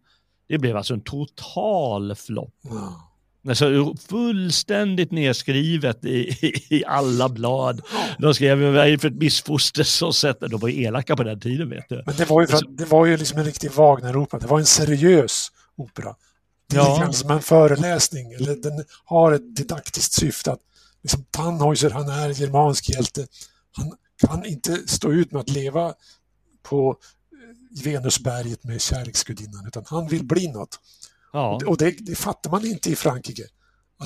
[0.49, 2.55] det blev alltså en total flopp.
[2.71, 2.83] Mm.
[3.49, 6.19] Alltså, fullständigt nedskrivet i,
[6.77, 7.81] i, alla blad.
[8.19, 10.41] De skrev det för ett missfoster så sett.
[10.41, 12.03] De var ju elaka på den tiden vet du.
[12.07, 14.41] Men det var ju, för, det var ju liksom en riktig Wagner-opera.
[14.41, 16.15] Det var en seriös opera.
[16.69, 17.05] Det är ja.
[17.07, 18.33] lite som en föreläsning.
[18.33, 20.53] Eller den har ett didaktiskt syfte.
[20.53, 20.61] Att
[21.03, 23.27] liksom, Tannhäuser, han är germansk hjälte.
[23.77, 25.95] Han kan inte stå ut med att leva
[26.63, 26.97] på
[27.85, 30.81] Venusberget med kärleksgudinnan utan han vill bli något.
[31.37, 31.61] Ja.
[31.67, 33.43] Och det, det fattar man inte i Frankrike.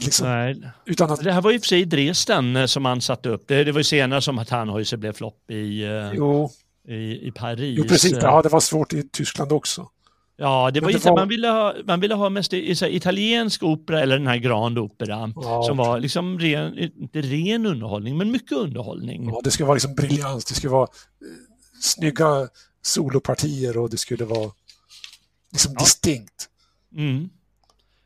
[0.00, 0.62] Liksom, Nej.
[0.86, 1.24] Utan att...
[1.24, 3.48] Det här var ju för sig i Dresden eh, som man satte upp.
[3.48, 6.50] Det, det var ju senare som Tannhäuser blev flopp i, eh, jo.
[6.88, 7.78] i, i Paris.
[7.78, 8.18] Jo, precis.
[8.22, 9.88] Ja, det var svårt i Tyskland också.
[10.36, 11.16] Ja, det var, det var...
[11.16, 14.78] Man, ville ha, man ville ha mest i, så italiensk opera eller den här Grand
[14.78, 19.28] Opera ja, som var liksom ren, inte ren underhållning, men mycket underhållning.
[19.28, 22.48] Ja, det skulle vara liksom briljans, det skulle vara eh, snygga
[22.82, 24.50] solopartier och det skulle vara
[25.52, 25.80] liksom ja.
[25.80, 26.49] distinkt.
[26.96, 27.30] Mm.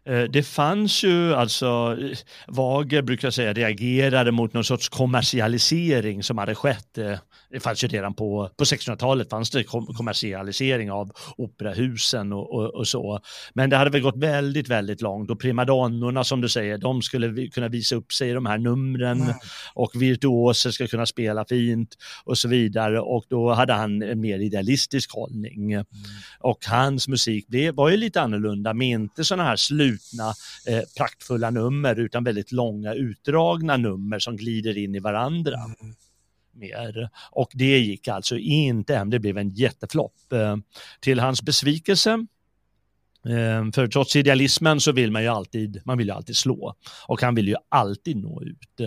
[0.07, 6.39] Eh, det fanns ju alltså, eh, Wager brukar säga reagerade mot någon sorts kommersialisering som
[6.39, 7.19] hade skett eh,
[7.55, 12.89] det fanns ju redan på, på 1600-talet fanns det kommersialisering av operahusen och, och, och,
[12.89, 13.21] så.
[13.55, 17.47] Men det hade väl gått väldigt, väldigt långt och primadonnorna som du säger, de skulle
[17.47, 19.35] kunna visa upp sig i de här numren mm.
[19.75, 24.39] och virtuoser ska kunna spela fint och så vidare och då hade han en mer
[24.39, 25.73] idealistisk hållning.
[25.73, 25.87] Mm.
[26.41, 30.29] Och hans musik blev, var ju lite annorlunda med inte sådana här slutna
[30.67, 35.55] eh, praktfulla nummer utan väldigt långa utdragna nummer som glider in i varandra.
[35.81, 35.95] Mm
[36.57, 37.11] mer.
[37.31, 40.33] Och det gick alltså inte hem, det blev en jätteflopp.
[40.33, 40.57] Eh,
[41.01, 42.11] till hans besvikelse
[43.25, 46.75] eh, för trots idealismen så vill man ju alltid, man vill ju alltid slå
[47.09, 48.81] och han vill ju alltid nå ut.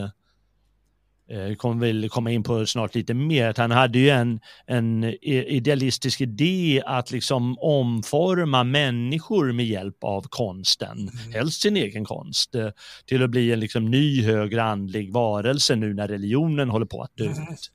[1.30, 5.04] Eh, kommer väl komma in på snart lite mer, att han hade ju en, en
[5.24, 11.34] idealistisk idé att liksom omforma människor med hjälp av konsten, mm.
[11.34, 12.70] helst sin egen konst, eh,
[13.06, 17.18] till att bli en liksom ny högre andlig varelse nu när religionen håller på att
[17.18, 17.54] dö mm.
[17.54, 17.72] ut.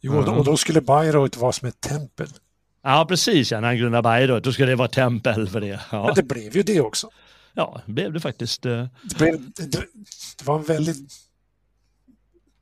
[0.00, 0.34] Jo, mm.
[0.34, 2.28] och då skulle Bayreuth vara som ett tempel.
[2.82, 5.80] Ja, precis, ja, när han grundade Bayreuth, då skulle det vara tempel för det.
[5.92, 6.06] Ja.
[6.06, 7.10] Men det blev ju det också.
[7.54, 8.66] Ja, det blev det faktiskt.
[8.66, 8.86] Eh.
[9.02, 9.70] Det, blev, det,
[10.38, 11.23] det var en väldigt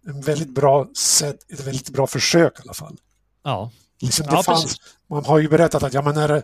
[0.07, 2.97] en väldigt bra sätt, ett väldigt bra försök i alla fall.
[3.45, 3.71] Ja.
[4.01, 4.77] Liksom det ja, fanns,
[5.11, 6.43] man har ju berättat att ja, men när,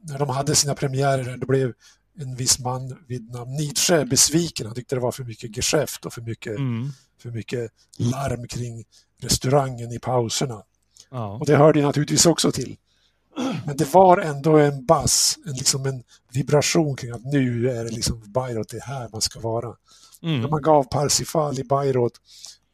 [0.00, 1.72] när de hade sina premiärer, då blev
[2.18, 4.66] en viss man vid namn Nietzsche besviken.
[4.66, 6.92] Han tyckte det var för mycket geschäft och för mycket, mm.
[7.22, 8.84] för mycket larm kring
[9.20, 10.62] restaurangen i pauserna.
[11.10, 11.38] Ja.
[11.40, 12.76] Och det hörde naturligtvis också till.
[13.66, 17.90] Men det var ändå en bass, en, liksom en vibration kring att nu är det
[17.90, 19.76] liksom Bayreuth, det är här man ska vara.
[20.22, 20.40] Mm.
[20.40, 22.20] När man gav Parsifal i Bayreuth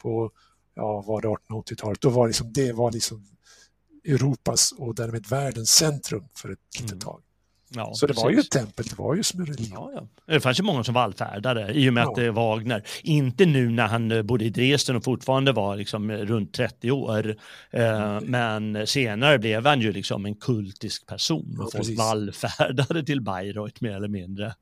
[0.03, 0.31] på
[0.75, 3.27] ja, var det 1880-talet, då var liksom, det var liksom
[4.05, 7.01] Europas och därmed världens centrum för ett litet mm.
[7.01, 7.21] tag.
[7.75, 9.93] Ja, så det var ju ett tempel, det var ju som en religion.
[9.95, 10.35] Ja, ja.
[10.35, 13.87] Det fanns ju många som vallfärdade i och med att eh, Wagner, inte nu när
[13.87, 17.37] han eh, bodde i Dresden och fortfarande var liksom runt 30 år,
[17.71, 18.25] mm.
[18.25, 23.97] men senare blev han ju liksom en kultisk person och folk vallfärdade till Bayreuth mer
[23.97, 24.55] eller mindre.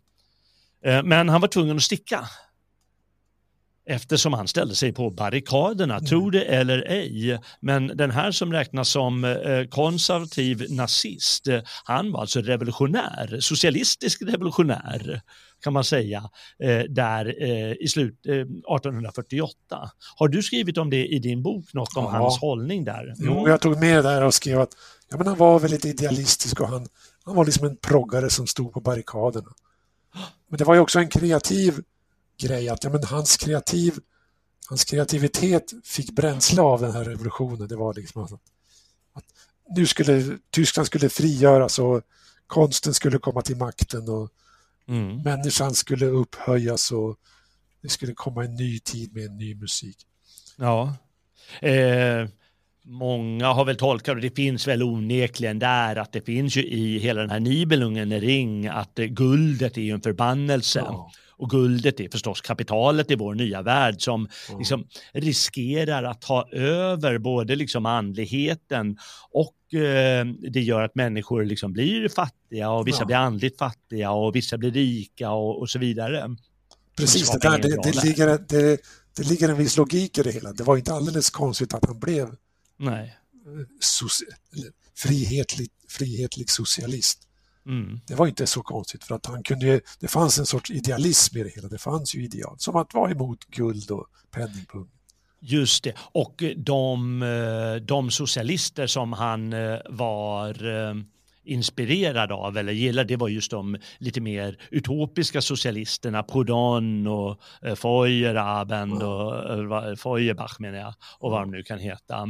[0.85, 2.19] Eh, men han var tvungen att sticka
[3.87, 6.05] eftersom han ställde sig på barrikaderna, mm.
[6.05, 7.39] tro det eller ej.
[7.59, 14.21] Men den här som räknas som eh, konservativ nazist, eh, han var alltså revolutionär, socialistisk
[14.21, 15.21] revolutionär
[15.63, 16.29] kan man säga,
[16.63, 17.43] eh, där
[17.83, 19.55] i slut 1848.
[20.15, 22.09] Har du skrivit om det i din bok, något om ja.
[22.09, 23.03] hans hållning där?
[23.03, 23.15] Mm.
[23.19, 24.71] Jo, jag tog med det där och skrev att
[25.09, 26.87] ja, men han var väldigt idealistisk och han,
[27.25, 29.49] han var liksom en proggare som stod på barrikaderna.
[30.49, 31.79] Men det var ju också en kreativ
[32.37, 33.93] grej att ja, men hans, kreativ,
[34.69, 37.67] hans kreativitet fick bränsle av den här revolutionen.
[37.67, 38.31] Det var liksom att,
[39.13, 39.25] att
[39.75, 42.01] nu skulle Tyskland skulle frigöras och
[42.47, 44.29] konsten skulle komma till makten och
[44.87, 45.21] mm.
[45.21, 47.15] människan skulle upphöjas och
[47.81, 49.97] det skulle komma en ny tid med en ny musik.
[50.55, 50.95] Ja.
[51.61, 52.27] Eh,
[52.83, 56.99] många har väl tolkat och det finns väl onekligen där att det finns ju i
[56.99, 60.79] hela den här Nibelungen ring att guldet är ju en förbannelse.
[60.79, 61.11] Ja.
[61.37, 64.59] Och guldet är förstås kapitalet i vår nya värld som mm.
[64.59, 68.97] liksom riskerar att ta över både liksom andligheten
[69.31, 73.05] och eh, det gör att människor liksom blir fattiga och vissa ja.
[73.05, 76.35] blir andligt fattiga och vissa blir rika och, och så vidare.
[76.97, 78.81] Precis, det, där, det, det, ligger, det,
[79.17, 80.53] det ligger en viss logik i det hela.
[80.53, 82.35] Det var inte alldeles konstigt att han blev
[82.77, 83.17] Nej.
[84.95, 87.26] frihetlig, frihetlig socialist.
[87.67, 87.99] Mm.
[88.07, 91.43] Det var inte så konstigt för att han kunde, det fanns en sorts idealism i
[91.43, 91.67] det hela.
[91.67, 94.87] Det fanns ju ideal, som att vara emot guld och penningpung.
[95.39, 97.19] Just det, och de,
[97.87, 100.95] de socialister som han eh, var eh,
[101.43, 107.75] inspirerad av eller gillade, det var just de lite mer utopiska socialisterna, Proudhon och eh,
[107.75, 109.33] Feuerabend och
[109.99, 112.27] Feuerbach menar jag, och vad de nu kan heta,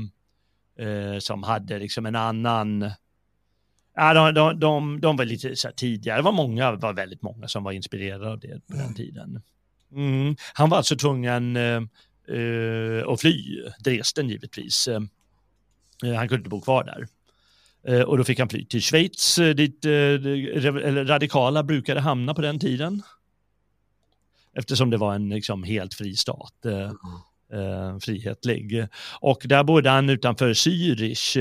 [1.20, 2.92] som hade liksom en annan
[4.00, 7.22] Ja, de, de, de, de var lite så här tidigare, det var många, var väldigt
[7.22, 8.94] många som var inspirerade av det på den mm.
[8.94, 9.42] tiden.
[9.92, 10.36] Mm.
[10.54, 11.82] Han var alltså tvungen uh,
[12.32, 14.88] uh, att fly Dresden givetvis.
[14.88, 15.00] Uh,
[16.16, 17.08] han kunde inte bo kvar där.
[18.06, 19.86] och då fick han fly till Schweiz, dit
[21.06, 23.04] radikala brukade hamna på den tiden.
[24.54, 26.66] Eftersom det var en liksom, helt fri stat.
[27.52, 28.00] Mm.
[28.00, 28.88] frihetlig.
[29.22, 31.38] Och där bodde han utanför Zürich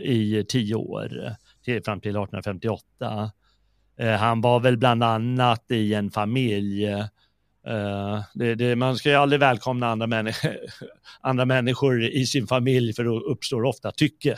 [0.00, 3.30] i tio år till, fram till 1858.
[3.98, 6.88] Eh, han var väl bland annat i en familj
[7.68, 10.32] Uh, det, det, man ska ju aldrig välkomna andra, männi
[11.20, 14.36] andra människor i sin familj för då uppstår ofta tycke.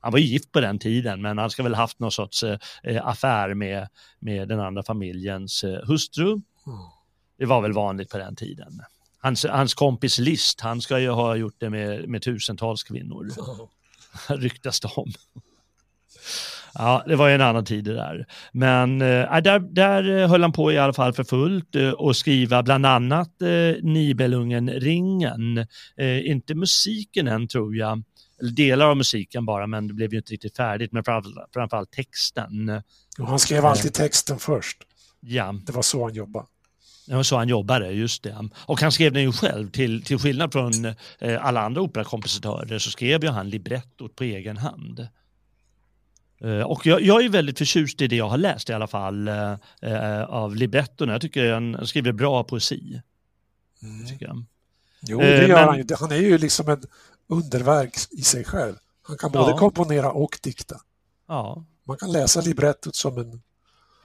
[0.00, 2.56] Han var gift på den tiden men han ska väl haft någon sorts uh,
[3.02, 6.40] affär med, med den andra familjens uh, hustru.
[7.38, 8.82] Det var väl vanligt på den tiden.
[9.18, 13.28] Hans, hans kompis List, han ska ju ha gjort det med, med tusentals kvinnor.
[14.28, 15.12] Ryktas det om.
[16.78, 18.26] Ja, det var ju en annan tid det där.
[18.52, 22.62] Men äh, där, där höll han på i alla fall för fullt äh, och skriva
[22.62, 25.58] bland annat äh, Nibelungen-ringen.
[25.96, 28.02] Äh, inte musiken än tror jag,
[28.40, 31.90] eller delar av musiken bara, men det blev ju inte riktigt färdigt, men framförallt, framförallt
[31.90, 32.82] texten.
[33.18, 34.78] Och han skrev alltid texten först.
[35.20, 35.54] Ja.
[35.66, 36.46] Det var så han jobbade.
[37.06, 38.48] Det var så han jobbade, just det.
[38.66, 40.84] Och han skrev den ju själv, till, till skillnad från
[41.18, 45.08] eh, alla andra operakompositörer så skrev ju han librettot på egen hand.
[46.38, 49.28] Eh, och jag, jag, är väldigt förtjust i det jag har läst i alla fall
[49.28, 51.12] eh, eh av librettorna.
[51.12, 53.00] Jag tycker han skriver bra poesi.
[53.82, 54.44] Mm.
[55.00, 55.68] Jo, det gör Men...
[55.68, 55.86] han ju.
[56.00, 56.84] Han är ju liksom ett
[57.28, 58.74] underverk i sig själv.
[59.02, 59.58] Han kan både ja.
[59.58, 60.80] komponera och dikta.
[61.28, 61.64] Ja.
[61.84, 63.42] Man kan läsa librettot som en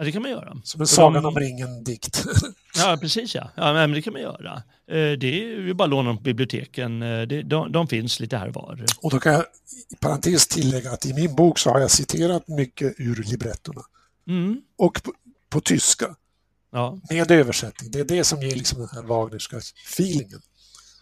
[0.01, 0.57] Ja, det kan man göra.
[0.63, 2.25] Som en Sagan om ringen-dikt.
[2.75, 3.51] ja, precis ja.
[3.55, 4.53] ja men det kan man göra.
[4.87, 7.01] Eh, det är ju bara att låna dem på biblioteken.
[7.01, 8.85] Eh, de, de finns lite här var.
[9.01, 9.41] Och då kan jag
[9.91, 13.81] i parentes tillägga att i min bok så har jag citerat mycket ur librettorna.
[14.27, 14.61] Mm.
[14.77, 15.13] Och på,
[15.49, 16.15] på tyska.
[16.71, 16.99] Ja.
[17.09, 17.91] Med översättning.
[17.91, 19.57] Det är det som ger liksom den här Wagnerska
[19.93, 20.41] feelingen.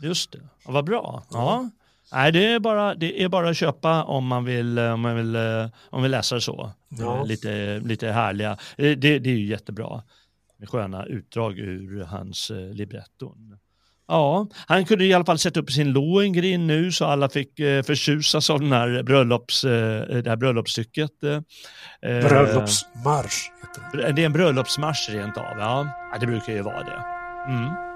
[0.01, 0.49] Just det.
[0.65, 1.25] Ja, vad bra.
[1.31, 1.69] Ja.
[2.11, 5.35] Nej, det är, bara, det är bara att köpa om man vill, om man vill,
[5.35, 6.71] om man vill läsa det så.
[6.89, 7.23] Ja.
[7.23, 8.57] Lite, lite härliga.
[8.77, 10.01] Det, det är ju jättebra
[10.59, 13.57] med sköna utdrag ur hans eh, libretton.
[14.07, 17.83] Ja, han kunde i alla fall sätta upp sin Lohengrin nu så alla fick eh,
[17.83, 21.23] förtjusas av den här bröllops, eh, det här bröllopsstycket.
[21.23, 21.39] Eh,
[22.01, 24.11] Bröllopsmarsch heter det.
[24.11, 25.87] Det är en bröllopsmarsch rent av, ja.
[26.11, 27.03] ja det brukar ju vara det.
[27.51, 27.88] Mm.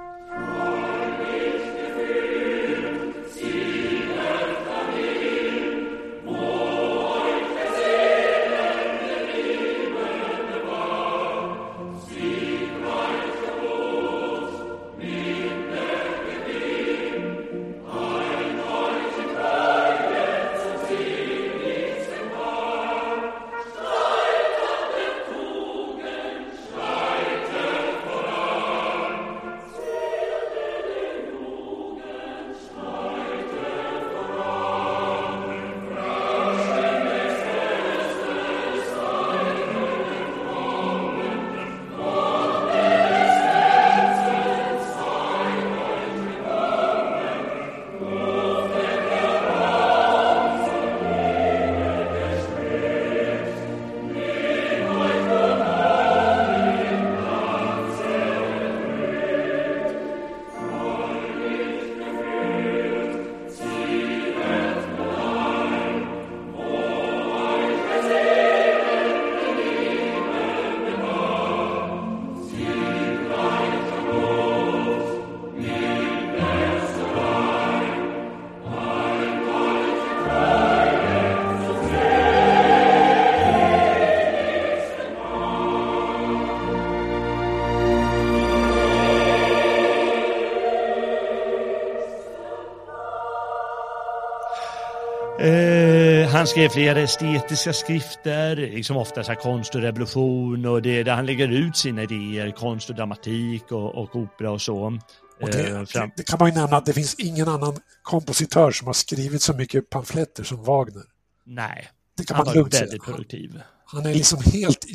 [96.44, 101.16] Han skrev flera estetiska skrifter, liksom ofta så konst och revolution och det är där
[101.16, 105.00] han lägger ut sina idéer, konst och dramatik och, och opera och så.
[105.42, 108.72] Och det, eh, det, det, kan man ju nämna att det finns ingen annan kompositör
[108.72, 111.04] som har skrivit så mycket pamfletter som Wagner.
[111.44, 113.04] Nej, det kan han man var väldigt säga.
[113.04, 113.52] produktiv.
[113.86, 114.86] Han, han, är liksom helt,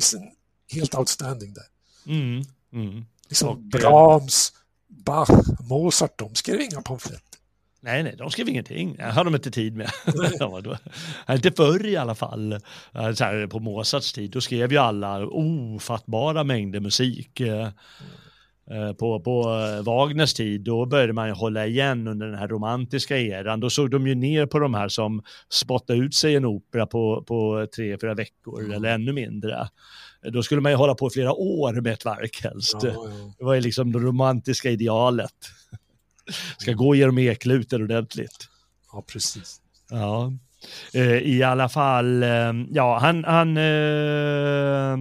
[0.73, 1.65] helt outstanding där.
[2.05, 2.43] Mm,
[2.73, 3.05] mm.
[3.29, 4.53] Liksom och, eh, Brahms,
[4.87, 5.29] Bach,
[5.69, 7.28] Mozart, de skrev inga pamfletter.
[7.81, 8.95] Nej, nej, de skrev ingenting.
[8.95, 9.89] Det har de inte tid med.
[11.29, 12.59] inte förr i alla fall.
[12.93, 17.39] Så här, på Mozarts tid, då skrev ju alla ofattbara mängder musik.
[17.39, 17.71] Mm.
[18.95, 19.43] På, på
[19.85, 23.59] Wagners tid, då började man ju hålla igen under den här romantiska eran.
[23.59, 27.23] Då såg de ju ner på de här som spottade ut sig en opera på,
[27.27, 28.71] på tre, fyra veckor mm.
[28.71, 29.67] eller ännu mindre.
[30.33, 32.77] Då skulle man ju hålla på flera år med ett verk helst.
[32.81, 33.33] Ja, ja.
[33.37, 35.33] Det var ju liksom det romantiska idealet
[36.57, 38.47] ska gå genom ekluten ordentligt.
[38.91, 39.61] Ja, precis.
[39.89, 40.33] Ja,
[40.93, 44.97] eh, i alla fall, eh, ja, han, han eh,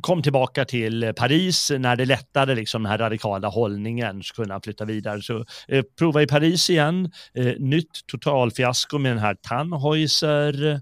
[0.00, 4.62] kom tillbaka till Paris när det lättade liksom den här radikala hållningen så kunde han
[4.62, 5.22] flytta vidare.
[5.22, 10.80] Så eh, prova i Paris igen, eh, nytt totalfiasko med den här Tannhäuser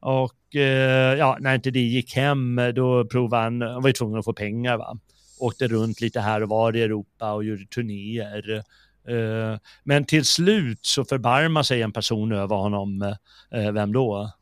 [0.00, 4.18] och eh, ja, när inte det gick hem då provade han, han var ju tvungen
[4.18, 4.98] att få pengar va
[5.38, 8.64] åkte runt lite här och var i Europa och gjorde turnéer.
[9.08, 13.02] Eh, men till slut så förbarmar sig en person över honom.
[13.50, 14.32] Eh, vem då?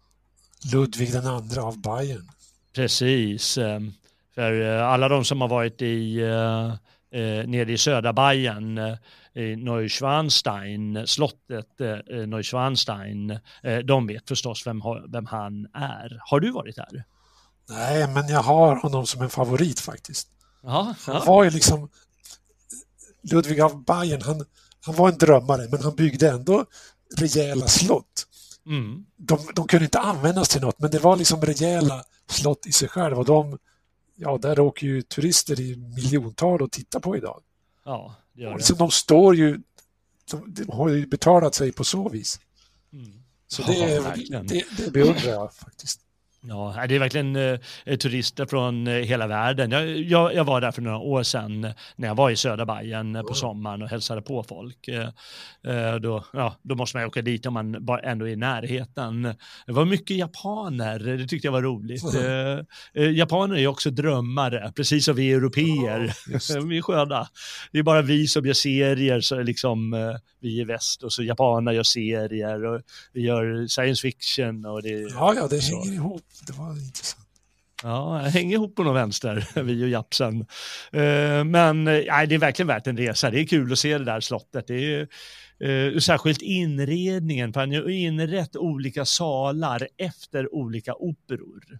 [0.73, 2.29] Ludvig den andra av Bayern.
[2.75, 3.59] Precis.
[3.59, 3.81] Eh,
[4.35, 6.17] för alla de som har varit i,
[7.47, 8.97] nere i södra Bayern,
[9.65, 11.79] Neuschwanstein, slottet
[12.27, 13.39] Neuschwanstein,
[13.85, 16.21] de vet förstås vem, vem han är.
[16.21, 17.05] Har du varit där?
[17.69, 20.29] Nej, men jag har honom som en favorit faktiskt.
[20.65, 20.95] Ja.
[20.99, 21.89] Han var ju liksom
[23.23, 24.45] Ludvig av Bayern, han,
[24.81, 26.67] han var en drömmare men han byggde ändå
[27.17, 28.27] rejäla slott.
[28.67, 29.07] Mm.
[29.17, 32.89] De, de kunde inte användas till något men det var liksom rejäla slott i sig
[32.89, 33.59] själva och de,
[34.17, 37.43] ja där åker ju turister i miljontal och tittar på idag.
[37.85, 38.57] Ja, det gör det.
[38.57, 39.61] Liksom, de står ju,
[40.31, 42.41] de, de har ju betalat sig på så vis.
[42.93, 43.23] Mm.
[43.49, 43.75] Så det,
[44.29, 46.01] ja, det, det beundrar jag faktiskt.
[46.47, 49.71] Ja, det är verkligen eh, turister från eh, hela världen.
[49.71, 51.61] Jag, jag, jag, var där för några år sedan
[51.97, 54.89] när jag var i södra Bayern eh, på sommaren och hälsade på folk.
[54.89, 55.09] Eh,
[55.75, 59.23] eh, då, ja, då måste man åka dit om man bara ändå är i närheten.
[59.67, 62.05] Det var mycket japaner, det tyckte jag var roligt.
[62.95, 66.15] Eh, japaner är också drömmare, precis som vi europeer.
[66.49, 67.29] Ja, vi är sköna.
[67.73, 69.97] Det är bara vi som gör serier, så liksom
[70.41, 72.81] vi i väst och så japaner gör serier och
[73.13, 74.67] vi gör science fiction.
[74.67, 75.83] Och det, ja, ja, det så.
[75.83, 77.21] hänger ihop det var intressant.
[77.83, 80.41] Ja, hänger ihop på någon vänster, vi och Japsen.
[80.93, 83.31] Eh, men eh, nej, det är verkligen värt en resa.
[83.31, 84.67] Det är kul att se det där slottet.
[84.67, 85.07] Det är ju,
[86.01, 91.79] särskilt inredningen, för han har inrett olika salar efter olika operor.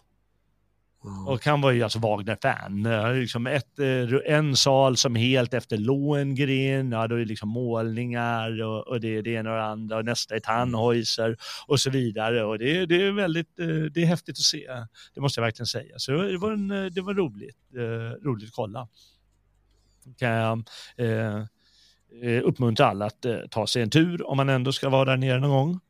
[1.05, 1.27] Mm.
[1.27, 2.89] Och han var ju alltså Wagner-fan.
[3.21, 8.63] Liksom ett, eh, en sal som helt efter Lohengrin, ja, då är det liksom målningar
[8.63, 11.37] och, och det, det ena och det andra och nästa är Tannhäuser
[11.67, 12.45] och så vidare.
[12.45, 14.67] Och det, det är väldigt, eh, det är häftigt att se,
[15.15, 15.95] det måste jag verkligen säga.
[15.97, 17.57] Så det var, en, eh, det var roligt,
[18.25, 18.89] roligt att kolla.
[20.19, 20.63] Kan jag
[20.97, 21.45] eh,
[22.43, 25.51] uppmuntra alla att ta sig en tur om man ändå ska vara där nere någon
[25.51, 25.81] gång.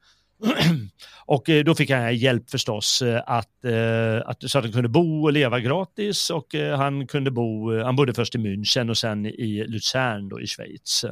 [1.27, 4.89] och eh, då fick han hjälp förstås eh, att, eh, att, så att han kunde
[4.89, 9.27] bo och leva gratis och han kunde bo, han bodde först i München och sen
[9.27, 11.05] i Luzern då i Schweiz.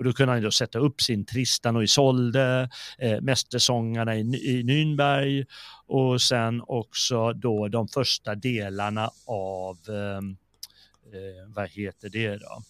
[0.00, 4.62] Och då kunde han då sätta upp sin Tristan och Isolde, eh, Mästersångarna i, i
[4.62, 5.46] Nürnberg
[5.86, 10.20] och sen också då de första delarna av, eh,
[11.54, 12.62] vad heter det då?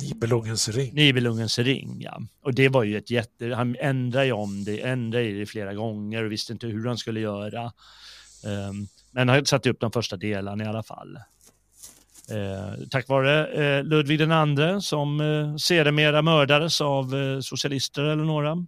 [0.00, 0.94] Nibelungens ring.
[0.94, 2.20] Nibelungens ring, ja.
[2.42, 3.54] Och det var ju ett jätte...
[3.54, 7.20] Han ändrade ju om det, ändrade det flera gånger och visste inte hur han skulle
[7.20, 7.72] göra.
[8.44, 11.18] Um, men han satte upp de första delarna i alla fall.
[12.30, 18.24] Uh, tack vare uh, Ludvig den andre som uh, sedermera mördades av uh, socialister eller
[18.24, 18.66] några.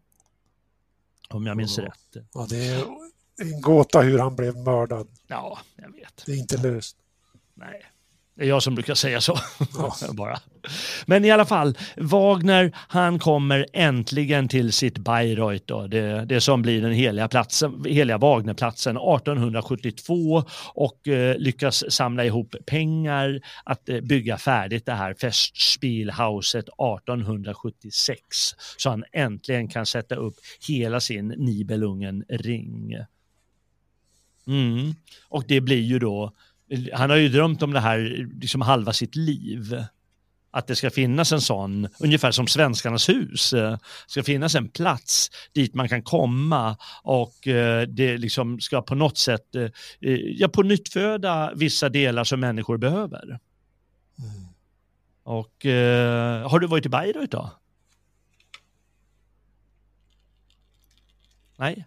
[1.28, 1.84] Om jag minns ja.
[1.84, 2.24] rätt.
[2.34, 2.84] Ja, det är
[3.40, 5.08] en gåta hur han blev mördad.
[5.26, 6.22] Ja, jag vet.
[6.26, 6.96] Det är inte löst.
[7.54, 7.82] Nej.
[8.38, 9.38] Det är jag som brukar säga så.
[9.74, 9.96] Ja.
[10.12, 10.38] Bara.
[11.06, 16.62] Men i alla fall, Wagner, han kommer äntligen till sitt Bayreuth, då, det, det som
[16.62, 24.00] blir den heliga, platsen, heliga Wagnerplatsen 1872 och eh, lyckas samla ihop pengar att eh,
[24.00, 28.18] bygga färdigt det här Festspielhauset 1876
[28.76, 30.34] så han äntligen kan sätta upp
[30.68, 32.96] hela sin Nibelungen-ring.
[34.46, 34.94] Mm.
[35.28, 36.32] Och det blir ju då
[36.92, 39.84] han har ju drömt om det här liksom halva sitt liv.
[40.50, 45.30] Att det ska finnas en sån, ungefär som Svenskarnas hus, eh, ska finnas en plats
[45.52, 49.70] dit man kan komma och eh, det liksom ska på något sätt, eh,
[50.12, 53.24] ja på nytt föda vissa delar som människor behöver.
[54.18, 54.46] Mm.
[55.22, 55.66] Och
[56.50, 57.52] har du varit i Bayreuth då?
[61.56, 61.86] Nej.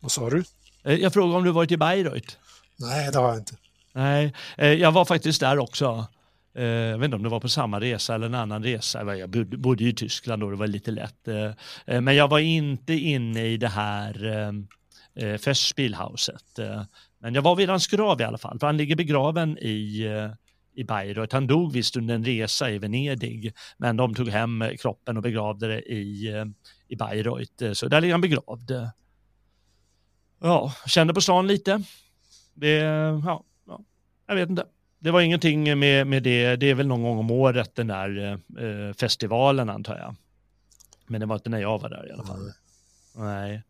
[0.00, 0.44] Vad sa du?
[0.82, 2.36] Jag frågade om du varit i Bayreuth.
[2.76, 3.56] Nej, det har jag inte.
[3.94, 6.06] Nej, eh, jag var faktiskt där också.
[6.54, 9.16] Eh, jag vet inte om det var på samma resa eller en annan resa.
[9.16, 11.28] Jag bodde i Tyskland då, det var lite lätt.
[11.28, 14.64] Eh, men jag var inte inne i det här
[15.38, 16.58] Festspielhauset.
[17.18, 20.06] Men jag var vid hans grav i alla fall, för han ligger begraven i,
[20.74, 21.34] i Bayreuth.
[21.34, 25.68] Han dog visst under en resa i Venedig, men de tog hem kroppen och begravde
[25.68, 26.32] det i,
[26.88, 27.72] i Bayreuth.
[27.72, 28.90] Så där ligger han begravd.
[30.40, 31.82] Ja, kände på stan lite.
[32.54, 32.70] Det,
[33.24, 33.44] ja,
[34.26, 34.66] jag vet inte.
[34.98, 36.56] Det var ingenting med, med det.
[36.56, 40.14] Det är väl någon gång om året den där eh, festivalen antar jag.
[41.06, 42.40] Men det var inte när jag var där i alla fall.
[42.40, 42.52] Mm.
[43.14, 43.62] Nej.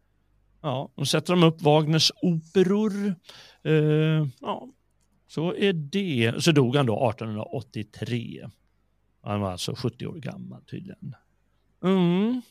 [0.62, 3.14] Ja, då sätter de upp Wagners operor.
[3.62, 4.68] Eh, ja,
[5.28, 6.34] så är det.
[6.38, 8.48] Så dog han då 1883.
[9.22, 11.14] Han var alltså 70 år gammal tydligen.
[11.82, 12.42] Mm.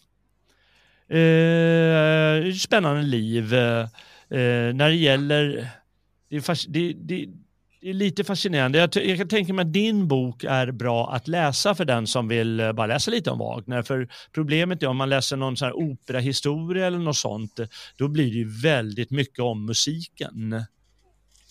[1.08, 3.54] Eh, spännande liv.
[3.54, 3.88] Eh,
[4.74, 5.70] när det gäller
[6.30, 7.28] det, är det, det,
[7.84, 8.78] det är lite fascinerande.
[8.78, 12.28] Jag, jag, kan tänka mig att din bok är bra att läsa för den som
[12.28, 13.82] vill eh, bara läsa lite om Wagner.
[13.82, 17.60] För problemet är om man läser någon sån här operahistoria eller något sånt,
[17.98, 20.66] då blir det ju väldigt mycket om musiken.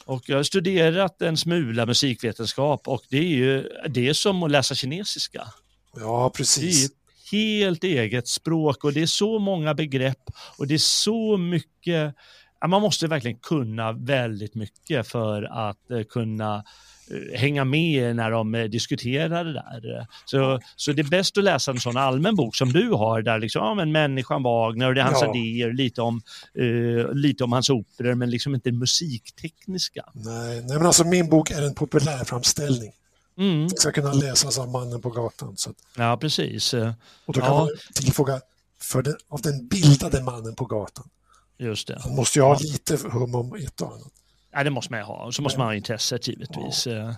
[0.04, 4.50] Och jag har studerat en smula musikvetenskap och det är ju det är som att
[4.50, 5.46] läsa kinesiska.
[5.96, 6.80] Ja, precis.
[6.80, 6.92] Det är ett
[7.32, 12.14] helt eget språk och det är så många begrepp och det är så mycket
[12.68, 16.64] man måste verkligen kunna väldigt mycket för att eh, kunna
[17.10, 20.06] eh, hänga med när de eh, diskuterar det där.
[20.24, 23.38] Så, så det är bäst att läsa en sån allmän bok som du har där
[23.38, 25.36] liksom, ja, men människan Wagner och det är hans ja.
[25.36, 26.22] idéer, lite om,
[26.58, 30.04] uh, lite om hans operor men liksom inte musiktekniska.
[30.12, 32.92] Nej, nej men alltså min bok är en populärframställning.
[33.38, 33.60] Mm.
[33.60, 35.56] Den ska kunna läsas av mannen på gatan.
[35.56, 35.76] Så att...
[35.96, 36.74] Ja, precis.
[36.74, 37.58] Och då kan ja.
[37.58, 38.40] man tillfoga
[38.80, 41.08] för den, av den bildade mannen på gatan.
[41.62, 42.02] Just det.
[42.04, 44.12] Man måste ju ha lite hum om ett och annat.
[44.52, 45.24] Ja, det måste man ju ha.
[45.24, 46.86] Och så måste man ha intresset givetvis.
[46.86, 47.14] Ja.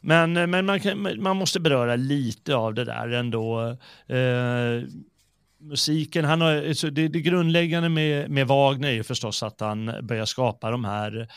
[0.00, 3.76] Men, men man, kan, man måste beröra lite av det där ändå.
[4.06, 4.88] Eh,
[5.60, 10.24] musiken, han har, det, det grundläggande med, med Wagner är ju förstås att han börjar
[10.24, 11.28] skapa de här,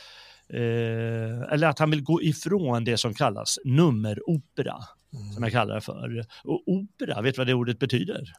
[0.49, 4.77] eh, eller att han vill gå ifrån det som kallas nummeropera,
[5.13, 5.33] mm.
[5.33, 6.25] som jag kallar det för.
[6.43, 8.33] Och opera, vet du vad det ordet betyder?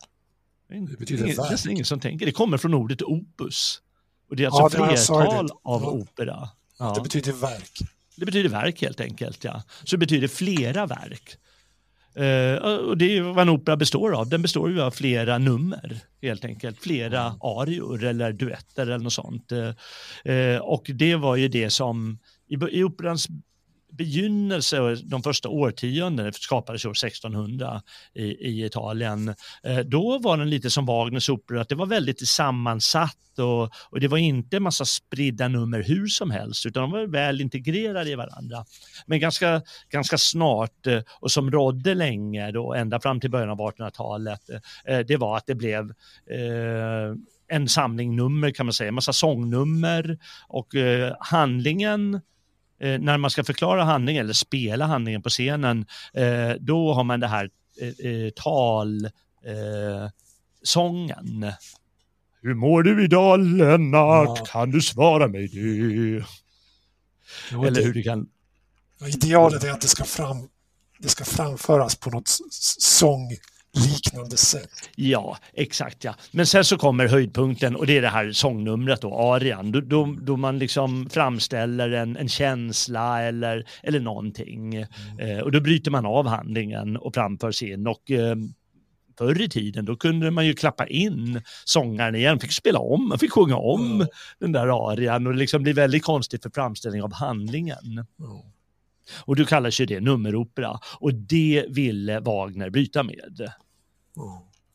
[0.69, 1.63] Det betyder ingen, verk.
[1.63, 2.27] Det är ingen som tänker.
[2.27, 3.83] Det kommer från ordet opus.
[4.29, 5.91] Och det är alltså ja, flertal av ja.
[5.91, 6.49] opera.
[6.79, 6.93] Ja.
[6.95, 7.79] Det betyder verk.
[8.17, 9.63] Det betyder verk helt enkelt, ja.
[9.85, 11.37] Så det betyder flera verk.
[12.19, 14.29] Uh, och det är vad en opera består av.
[14.29, 16.83] Den består ju av flera nummer, helt enkelt.
[16.83, 19.53] Flera arior eller duetter eller något sånt.
[19.53, 22.19] Uh, och det var ju det som
[22.49, 23.29] i, i operans
[23.93, 27.83] begynnelse, de första årtiondena, skapades år 1600
[28.15, 32.29] i, i Italien, eh, då var den lite som Wagners opera, att det var väldigt
[32.29, 36.91] sammansatt och, och det var inte en massa spridda nummer hur som helst, utan de
[36.91, 38.65] var väl integrerade i varandra.
[39.07, 43.59] Men ganska, ganska snart, eh, och som rådde länge, då, ända fram till början av
[43.59, 44.41] 1800-talet,
[44.85, 45.91] eh, det var att det blev
[46.31, 47.15] eh,
[47.49, 50.19] en samling nummer kan man säga, en massa sångnummer
[50.49, 52.21] och eh, handlingen
[52.81, 57.21] eh, när man ska förklara handlingen eller spela handlingen på scenen, eh, då har man
[57.21, 57.51] det här
[57.81, 59.13] eh, eh talsången.
[61.43, 61.55] Eh,
[62.43, 64.39] Hur mår du idag Lennart?
[64.39, 64.45] Ja.
[64.47, 66.25] Kan du svara mig det?
[67.53, 68.29] Jo, eller hur det kan...
[69.07, 70.49] Idealet är att det ska, fram,
[70.99, 72.29] det ska framföras på något
[72.79, 73.37] sång
[73.77, 74.71] liknande sätt.
[74.95, 76.15] Ja, exakt ja.
[76.31, 80.17] Men sen så kommer höjdpunkten och det är det här sångnumret då, arian, då, då,
[80.21, 84.75] då man liksom framställer en, en känsla eller, eller någonting.
[84.75, 84.87] Mm.
[85.19, 88.37] Eh, och då bryter man av handlingen och framför sin och eh,
[89.19, 93.19] förr i tiden då kunde man ju klappa in sångaren igen, fick spela om, man
[93.19, 94.07] fick sjunga om mm.
[94.39, 97.93] den där arian och det liksom blir väldigt konstigt för framställning av handlingen.
[97.93, 98.07] Mm.
[99.25, 103.53] Och då kallas ju det nummeropera och det ville Wagner bryta med.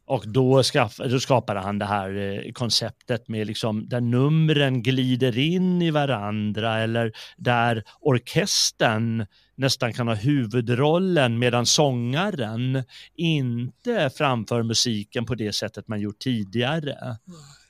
[0.05, 5.37] Och då, skaff, då skapade han det här eh, konceptet med liksom där numren glider
[5.37, 9.25] in i varandra eller där orkestern
[9.55, 12.83] nästan kan ha huvudrollen medan sångaren
[13.15, 17.17] inte framför musiken på det sättet man gjort tidigare.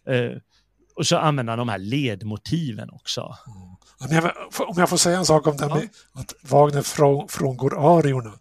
[0.08, 0.40] Mm.
[0.96, 3.36] och så använder han de här ledmotiven också.
[3.48, 4.22] Mm.
[4.68, 8.34] Om jag får säga en sak om det här med att Wagner frångår ariorna.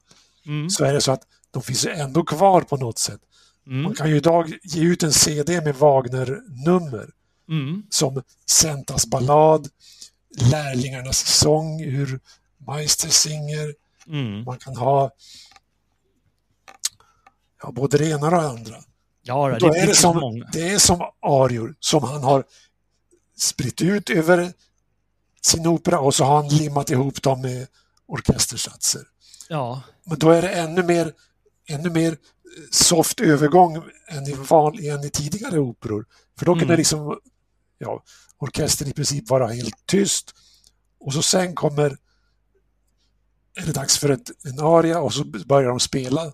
[0.47, 0.71] Mm.
[0.71, 3.21] Så är det så att de finns ju ändå kvar på något sätt.
[3.67, 3.83] Mm.
[3.83, 7.11] Man kan ju idag ge ut en CD med Wagner-nummer
[7.49, 7.83] mm.
[7.91, 9.69] som Sentas ballad,
[10.51, 12.21] Lärlingarnas sång, hur
[12.67, 13.75] Meistersinger,
[14.07, 14.45] mm.
[14.45, 15.11] man kan ha
[17.63, 18.77] ja, både det ena och det andra.
[19.23, 22.45] Ja, det, är, är det, som, det är som arior som han har
[23.37, 24.53] spritt ut över
[25.43, 27.67] sin opera och så har han limmat ihop dem med
[28.07, 29.03] orkestersatser.
[29.49, 29.83] Ja.
[30.05, 31.13] Men då är det ännu mer
[31.71, 32.17] ännu mer
[32.71, 36.07] soft övergång än i, van, än i tidigare operor.
[36.39, 36.79] För då kunde mm.
[36.79, 37.19] liksom
[37.79, 38.03] ja,
[38.39, 40.35] orkestern i princip vara helt tyst
[41.01, 41.97] och så sen kommer
[43.57, 46.33] är det dags för ett, en aria och så börjar de spela.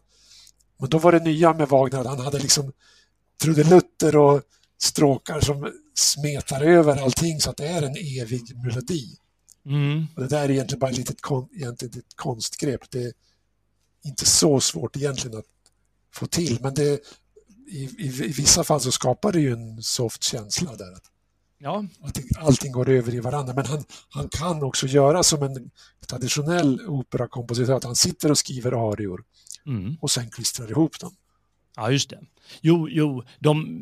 [0.79, 2.73] Men då var det nya med Wagner, han hade liksom
[3.43, 4.43] trudelutter och
[4.83, 9.17] stråkar som smetar över allting så att det är en evig melodi.
[9.67, 10.07] Mm.
[10.17, 12.91] Och det där är egentligen bara ett litet kon, egentligen ett konstgrepp.
[12.91, 13.13] Det,
[14.07, 15.45] inte så svårt egentligen att
[16.13, 17.01] få till, men det,
[17.69, 20.99] i, i, i vissa fall så skapar det ju en soft känsla där.
[21.59, 21.85] Ja.
[22.01, 25.71] Att allting går över i varandra, men han, han kan också göra som en
[26.07, 29.25] traditionell operakompositör, att han sitter och skriver arior
[29.67, 29.97] mm.
[30.01, 31.17] och sen klistrar ihop dem.
[31.77, 32.21] Ja, just det.
[32.61, 33.77] Jo, jo, de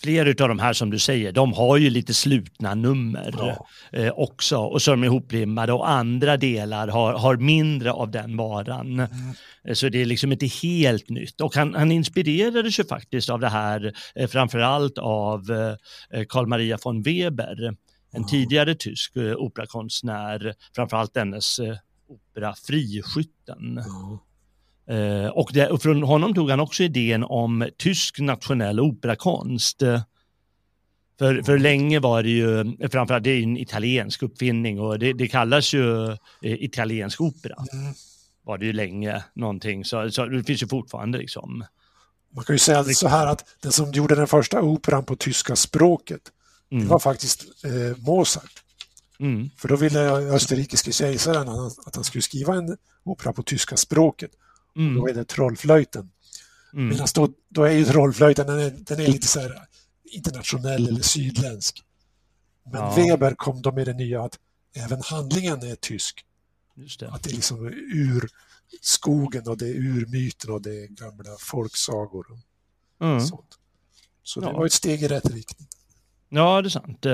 [0.00, 3.66] flera av de här som du säger, de har ju lite slutna nummer ja.
[3.92, 8.36] eh, också och så är de ihoprimmade och andra delar har, har mindre av den
[8.36, 8.92] varan.
[8.92, 9.08] Mm.
[9.64, 13.40] Eh, så det är liksom inte helt nytt och han, han inspirerades ju faktiskt av
[13.40, 15.50] det här eh, framförallt av
[16.10, 17.76] eh, Carl Maria von Weber, en
[18.16, 18.28] mm.
[18.28, 21.76] tidigare tysk eh, operakonstnär, framförallt dennes eh,
[22.08, 23.78] opera Friskytten.
[23.78, 24.18] Mm.
[24.90, 29.82] Eh, och, det, och från honom tog han också idén om tysk nationell operakonst.
[31.18, 35.28] För, för länge var det ju, framförallt det är en italiensk uppfinning och det, det
[35.28, 37.56] kallas ju eh, italiensk opera.
[37.72, 37.94] Mm.
[38.44, 41.64] Var det ju länge någonting, så, så det finns ju fortfarande liksom.
[42.34, 45.56] Man kan ju säga så här att den som gjorde den första operan på tyska
[45.56, 46.20] språket,
[46.70, 46.84] mm.
[46.84, 48.62] det var faktiskt eh, Mozart.
[49.20, 49.50] Mm.
[49.56, 51.48] För då ville österrikiske kejsaren
[51.86, 54.30] att han skulle skriva en opera på tyska språket.
[54.76, 54.94] Mm.
[54.94, 56.10] Då är det trollflöjten.
[56.72, 56.88] Mm.
[56.88, 59.66] Medan då, då är ju trollflöjten, den är, den är lite så här
[60.04, 61.84] internationell eller sydländsk.
[62.64, 62.94] Men ja.
[62.96, 64.38] Weber kom då med det nya att
[64.74, 66.24] även handlingen är tysk.
[66.98, 67.08] Det.
[67.08, 68.28] Att det är liksom ur
[68.80, 72.26] skogen och det är ur myten och det är gamla folksagor.
[72.30, 73.20] Och mm.
[73.20, 73.58] sånt.
[74.22, 74.52] Så det ja.
[74.52, 75.68] var ett steg i rätt riktning.
[76.28, 77.06] Ja, det är sant.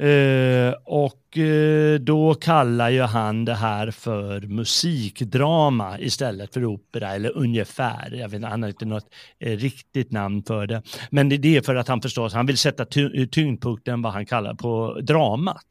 [0.00, 7.36] Eh, och eh, då kallar ju han det här för musikdrama istället för opera eller
[7.36, 8.10] ungefär.
[8.14, 9.06] Jag vet, han har inte något
[9.38, 10.82] eh, riktigt namn för det.
[11.10, 14.26] Men det, det är för att han förstås, han vill sätta ty tyngdpunkten vad han
[14.26, 15.66] kallar på dramat.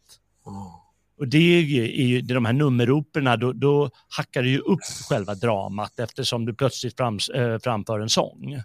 [1.20, 6.00] Och det är ju de här nummeroperna, då, då hackar det ju upp själva dramat
[6.00, 7.20] eftersom du plötsligt fram,
[7.64, 8.62] framför en sång.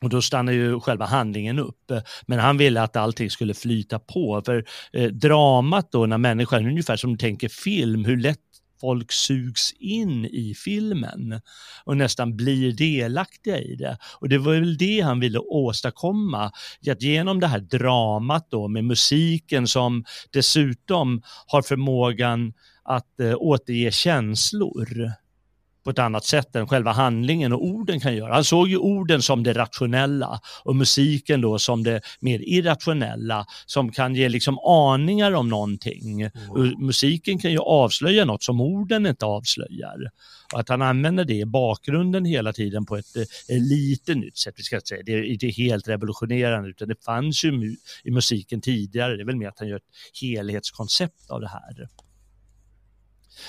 [0.00, 1.92] Och då stannar ju själva handlingen upp.
[2.26, 4.42] Men han ville att allting skulle flyta på.
[4.46, 8.38] För eh, dramat då när människan, ungefär som du tänker film, hur lätt
[8.80, 11.40] folk sugs in i filmen
[11.84, 13.98] och nästan blir delaktiga i det.
[14.20, 16.52] Och det var väl det han ville åstadkomma,
[16.90, 22.52] att genom det här dramat då med musiken som dessutom har förmågan
[22.84, 25.12] att eh, återge känslor
[25.84, 28.34] på ett annat sätt än själva handlingen och orden kan göra.
[28.34, 33.92] Han såg ju orden som det rationella och musiken då som det mer irrationella som
[33.92, 36.22] kan ge liksom aningar om någonting.
[36.22, 36.74] Mm.
[36.78, 40.10] Musiken kan ju avslöja något som orden inte avslöjar.
[40.52, 44.54] Och att han använder det i bakgrunden hela tiden på ett eh, lite nytt sätt.
[44.56, 45.02] Vi ska säga.
[45.06, 49.16] Det är inte helt revolutionerande utan det fanns ju mu i musiken tidigare.
[49.16, 51.88] Det är väl mer att han gör ett helhetskoncept av det här.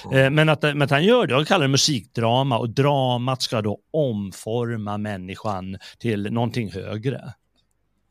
[0.06, 0.36] Mm.
[0.36, 3.80] Men, att, men att han gör det, han kallar det musikdrama och dramat ska då
[3.92, 7.34] omforma människan till någonting högre.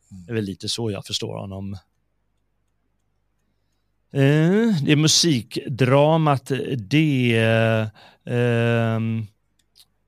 [0.08, 1.72] Det är väl lite så jag förstår honom.
[4.12, 7.36] Eh, det är musikdramat, det...
[8.24, 9.00] Eh,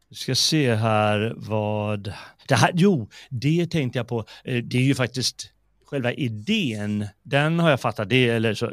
[0.08, 2.12] vi ska se här vad...
[2.48, 4.24] Det här, jo, det tänkte jag på.
[4.44, 5.52] Det är ju faktiskt
[5.90, 8.70] själva idén, den har jag fattat, det, eller så,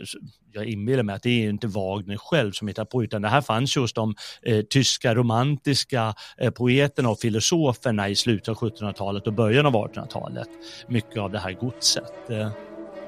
[0.52, 3.42] jag inbillar mig att det är inte Wagner själv som hittar på, utan det här
[3.42, 9.28] fanns ju hos de eh, tyska romantiska eh, poeterna och filosoferna i slutet av 1700-talet
[9.28, 10.48] och början av 1800-talet.
[10.88, 12.30] Mycket av det här godset.
[12.30, 12.52] Eh,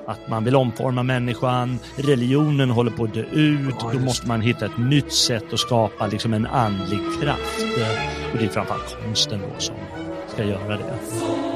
[0.07, 4.41] att man vill omforma människan, religionen håller på att dö ut, ja, då måste man
[4.41, 7.61] hitta ett nytt sätt att skapa liksom en andlig kraft.
[8.31, 9.75] Och det är framförallt konsten då som
[10.27, 11.48] ska göra det.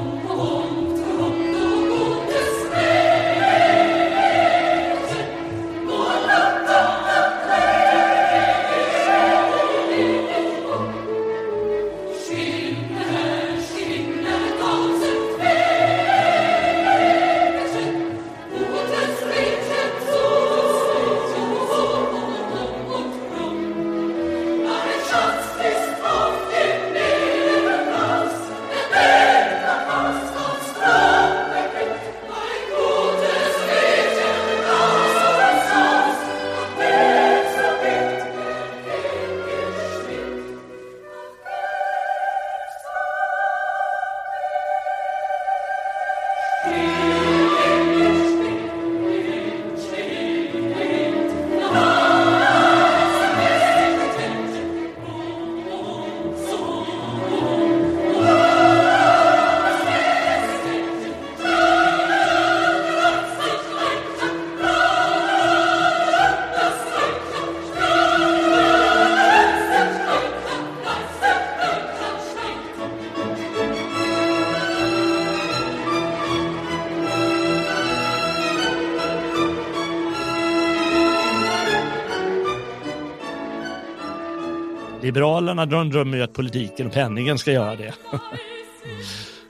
[85.54, 87.94] Liberalerna de drömmer ju att politiken och penningen ska göra det.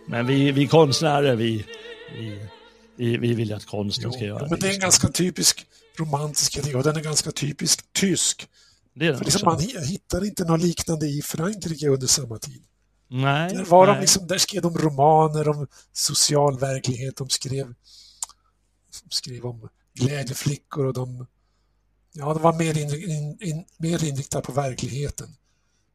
[0.08, 1.64] Men vi, vi konstnärer, vi,
[2.96, 4.50] vi, vi vill att konsten ska göra det.
[4.50, 5.66] Men det är en ganska typisk
[5.98, 8.48] romantisk idé och den är ganska typisk tysk.
[8.94, 12.62] Det är För liksom man hittar inte något liknande i Frankrike under samma tid.
[13.08, 13.94] Nej, där, var nej.
[13.94, 17.66] De liksom, där skrev de romaner om social verklighet, de skrev,
[19.02, 21.26] de skrev om glädjeflickor och de,
[22.12, 25.28] ja, de var mer, in, in, in, mer inriktade på verkligheten.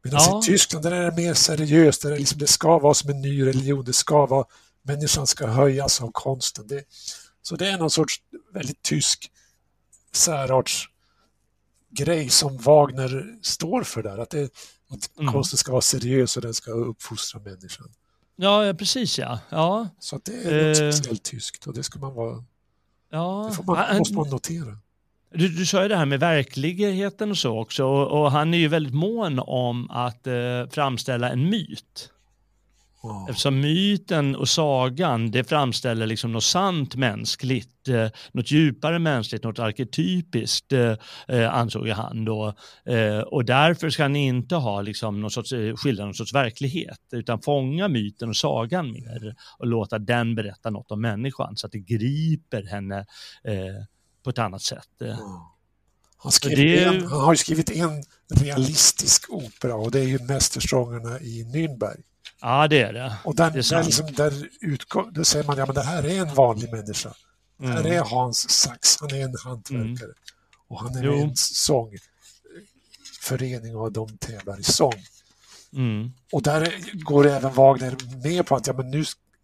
[0.03, 0.39] Medan ja.
[0.39, 3.21] i Tyskland där är det mer seriöst, där det, liksom, det ska vara som en
[3.21, 4.45] ny religion, det ska vara,
[4.81, 6.67] människan ska höjas av konsten.
[6.67, 6.83] Det,
[7.41, 8.15] så det är någon sorts
[8.53, 9.31] väldigt tysk
[10.11, 10.89] särarts
[11.89, 14.43] grej som Wagner står för där, att, det,
[14.89, 15.33] att mm.
[15.33, 17.91] konsten ska vara seriös och den ska uppfostra människan.
[18.35, 19.39] Ja, precis ja.
[19.49, 19.89] ja.
[19.99, 22.43] Så det är något uh, speciellt tyskt och det ska man vara...
[23.11, 23.51] Ja.
[23.57, 24.77] Det man, måste man notera.
[25.31, 28.57] Du, du sa ju det här med verkligheten och så också och, och han är
[28.57, 32.09] ju väldigt mån om att eh, framställa en myt.
[33.03, 33.27] Wow.
[33.29, 39.59] Eftersom myten och sagan det framställer liksom något sant mänskligt, eh, något djupare mänskligt, något
[39.59, 40.95] arketypiskt eh,
[41.27, 42.53] eh ansåg han då.
[42.85, 46.99] Eh, och därför ska han inte ha liksom någon sorts, eh, skildra någon sorts verklighet
[47.11, 51.71] utan fånga myten och sagan mer och låta den berätta något om människan så att
[51.71, 52.97] det griper henne
[53.43, 53.83] eh,
[54.23, 55.01] på ett annat sätt.
[55.01, 55.17] Mm.
[56.17, 56.83] Han, det...
[56.83, 62.01] en, han, har ju skrivit en realistisk opera och det är ju Mästersångerna i Nürnberg.
[62.41, 63.17] Ja, det är det.
[63.23, 66.05] Och den, det är där, liksom, där, utgår, där säger man ja, men det här
[66.05, 67.13] är en vanlig människa.
[67.59, 67.71] Mm.
[67.71, 69.85] Här är Hans Sachs, han är en hantverkare.
[69.85, 70.13] Mm.
[70.67, 75.03] Och han är med i en sångförening och de tävlar i sång.
[75.73, 76.11] Mm.
[76.31, 78.99] Och där går även Wagner med på att ja, men nu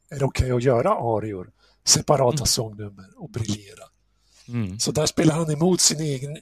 [0.09, 1.51] är det okej okay att göra arior,
[1.85, 2.45] separata mm.
[2.45, 3.83] sångnummer och briljera.
[4.47, 4.79] Mm.
[4.79, 6.37] Så där spelar han emot sin egen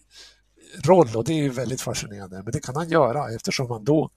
[0.83, 2.43] roll och det är ju väldigt fascinerande.
[2.43, 4.09] Men det kan han göra eftersom han då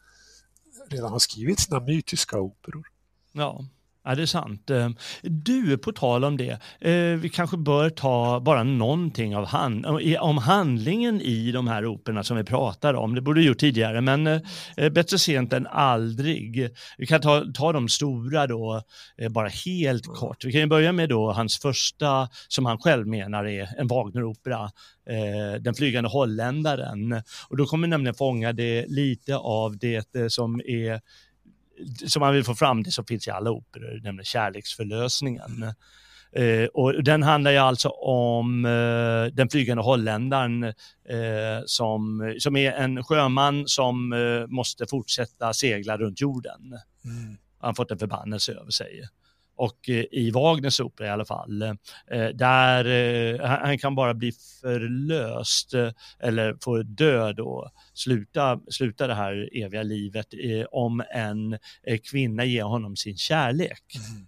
[0.89, 2.87] redan har skrivit sina mytiska operor.
[3.33, 3.65] Ja.
[4.09, 4.71] Ja, det är sant.
[4.71, 4.89] Eh,
[5.23, 9.87] du, på tal om det, eh, vi kanske bör ta bara någonting av hand,
[10.21, 13.15] om handlingen i de här operorna som vi pratar om.
[13.15, 16.71] Det borde vi gjort tidigare, men eh, bättre sent än aldrig.
[16.99, 18.83] Vi kan ta, ta de stora då,
[19.31, 20.45] bara helt kort.
[20.45, 24.71] Vi kan börja med då hans första, som han själv menar är en Wagneropera,
[25.61, 27.23] Den flygande holländaren.
[27.49, 31.01] Och då kommer nämligen fånga det lite av det som är
[32.07, 35.73] som man vill få fram det som finns i alla operor, nämligen kärleksförlösningen.
[36.33, 42.73] Eh, och den handlar ju alltså om eh, den flygande holländaren eh, som, som är
[42.73, 46.61] en sjöman som eh, måste fortsätta segla runt jorden.
[47.05, 47.37] Mm.
[47.61, 49.09] Han har fått en förbannelse över sig.
[49.57, 51.75] Och eh, i Wagners opera i alla fall, eh,
[52.35, 55.75] där han kan bara bli förlöst
[56.21, 60.27] eller få dö då, sluta, sluta det här eviga livet
[60.71, 61.59] om en
[62.11, 63.83] kvinna ger honom sin kärlek.
[63.95, 64.27] Mm.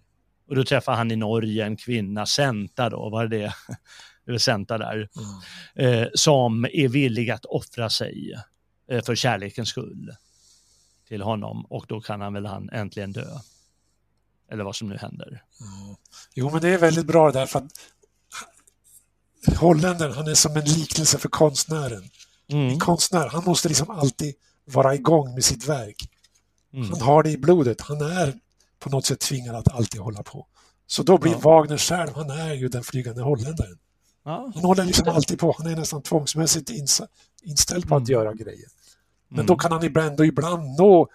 [0.48, 3.38] Och då träffar han i Norge en kvinna, Senta då, var det
[4.26, 4.38] det?
[4.38, 5.08] Senta där,
[5.76, 6.10] mm.
[6.14, 8.34] som är villig att offra sig
[9.04, 10.12] för kärlekens skull
[11.08, 13.26] till honom och då kan han väl han äntligen dö.
[14.50, 15.28] Eller vad som nu händer.
[15.28, 15.96] Mm.
[16.34, 17.72] Jo, men det är väldigt bra därför att
[19.56, 22.10] holländaren, han är som en liknelse för konstnären.
[22.48, 22.68] Mm.
[22.68, 24.34] En konstnär, han måste liksom alltid
[24.64, 26.10] vara igång med sitt verk.
[26.72, 26.90] Mm.
[26.90, 28.34] Han har det i blodet, han är
[28.78, 30.46] på något sätt tvingad att alltid hålla på.
[30.86, 31.38] Så då blir ja.
[31.38, 33.78] Wagner själv, han är ju den flygande holländaren.
[34.24, 34.50] Ja.
[34.54, 36.70] Han håller liksom alltid på, han är nästan tvångsmässigt
[37.42, 38.12] inställd på att mm.
[38.12, 38.68] göra grejer.
[39.28, 39.58] Men då mm.
[39.58, 41.08] kan han ibland, ibland nå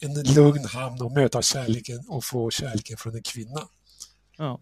[0.00, 3.68] en lugn hamn och möta kärleken och få kärleken från en kvinna.
[4.36, 4.60] Ja.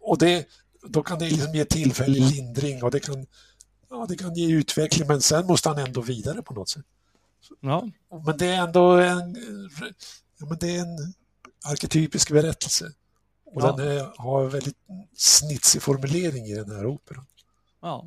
[0.00, 0.48] Och det,
[0.82, 3.26] då kan det liksom ge tillfällig lindring och det kan,
[3.90, 6.84] ja, det kan ge utveckling men sen måste han ändå vidare på något sätt.
[7.60, 7.88] Ja.
[8.26, 9.36] Men det är ändå en,
[10.38, 11.14] ja, men det är en
[11.64, 12.92] arketypisk berättelse.
[13.44, 13.72] Och ja.
[13.72, 14.76] den är, har en väldigt
[15.16, 17.26] snitsig formulering i den här operan.
[17.82, 18.06] Ja.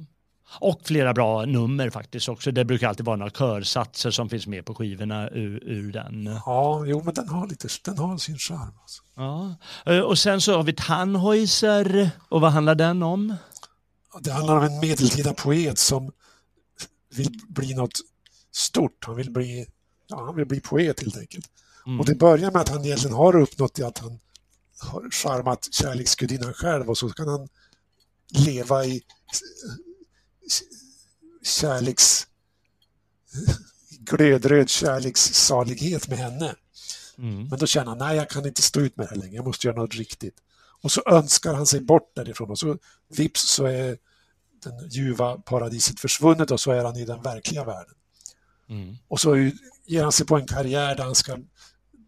[0.60, 2.52] Och flera bra nummer faktiskt också.
[2.52, 6.40] Det brukar alltid vara några körsatser som finns med på skivorna ur, ur den.
[6.46, 8.74] Ja, jo men den har, lite, den har sin charm.
[8.82, 9.04] Alltså.
[9.16, 9.56] Ja.
[10.04, 12.12] Och sen så har vi Tannhäuser.
[12.30, 13.36] Och vad handlar den om?
[14.22, 16.12] Det handlar om en medeltida poet som
[17.16, 18.00] vill bli något
[18.52, 19.06] stort.
[19.06, 19.66] Han vill bli,
[20.08, 21.46] ja, han vill bli poet helt enkelt.
[21.86, 22.00] Mm.
[22.00, 24.20] Och det börjar med att han egentligen har uppnått det att han
[24.82, 27.48] har charmat kärleksgudinnan själv och så kan han
[28.30, 29.02] leva i
[31.44, 32.28] kärleks
[34.00, 36.56] glödröd kärlekssalighet med henne.
[37.18, 37.48] Mm.
[37.48, 39.46] Men då känner han, nej jag kan inte stå ut med det här längre, jag
[39.46, 40.36] måste göra något riktigt.
[40.82, 42.78] Och så önskar han sig bort därifrån och så
[43.10, 43.98] vips så är
[44.64, 47.96] den ljuva paradiset försvunnet och så är han i den verkliga världen.
[48.70, 48.98] Mm.
[49.08, 49.36] Och så
[49.86, 51.38] ger han sig på en karriär där han ska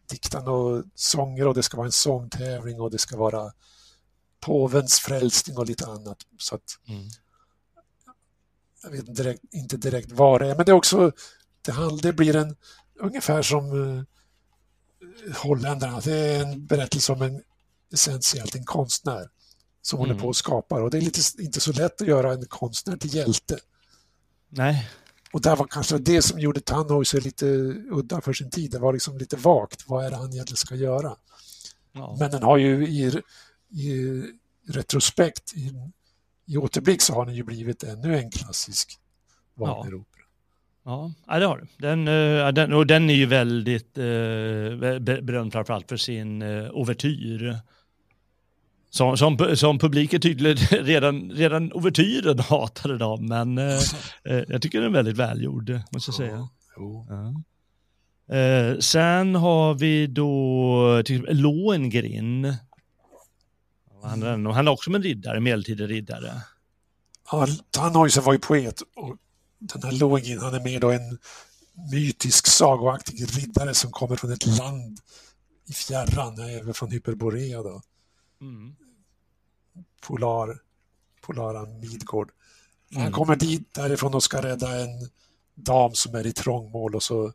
[0.09, 3.51] dikta några sånger och det ska vara en sångtävling och det ska vara
[4.39, 6.17] påvens frälsning och lite annat.
[6.37, 7.09] Så att mm
[8.83, 11.11] jag vet inte direkt, inte direkt vad det är, men det är också,
[11.61, 12.55] det, det blir en,
[12.99, 14.03] ungefär som uh,
[15.35, 17.41] holländarna, det är en berättelse om en
[17.93, 19.29] essentiellt en konstnär
[19.81, 20.09] som mm.
[20.09, 22.97] håller på och skapar och det är lite, inte så lätt att göra en konstnär
[22.97, 23.59] till hjälte.
[24.49, 24.89] Nej.
[25.33, 27.45] Och där var kanske det som gjorde Tannhäuser lite
[27.91, 28.71] udda för sin tid.
[28.71, 29.83] Det var liksom lite vagt.
[29.87, 31.15] Vad är det han egentligen ska göra?
[31.93, 32.15] Ja.
[32.19, 33.21] Men den har ju i,
[33.69, 34.23] i
[34.67, 35.73] retrospekt, i
[36.51, 38.97] i återblick så har den ju blivit ännu en klassisk
[39.55, 40.05] Wagneropera.
[40.85, 41.11] Ja.
[41.27, 41.67] Ja, det har du.
[41.77, 47.59] Den, uh, den, och den är ju väldigt uh, berömd framförallt för sin uh, ouvertyr.
[48.89, 53.79] Som, som, som publiken tydligen redan, redan ouvertyren hatade dem, men uh,
[54.23, 56.49] jag tycker den är väldigt välgjord, måste jag säga.
[56.75, 57.05] Ja.
[58.79, 62.55] sen har vi då Lohengrin
[64.03, 66.41] han, han är också en riddare, medeltida riddare.
[67.31, 69.17] Ja, Tannhäuser var ju poet och
[69.59, 71.17] den här Lohengrin, han är mer då en
[71.91, 74.99] mytisk sagoaktig riddare som kommer från ett land
[75.65, 77.81] i fjärran, även från Hyperborea då.
[78.41, 78.75] Mm.
[80.01, 80.59] Polar,
[81.21, 82.31] Polara Midgård.
[82.91, 83.03] Mm.
[83.03, 85.09] Han kommer dit därifrån och ska rädda en
[85.55, 87.33] dam som är i trångmål och så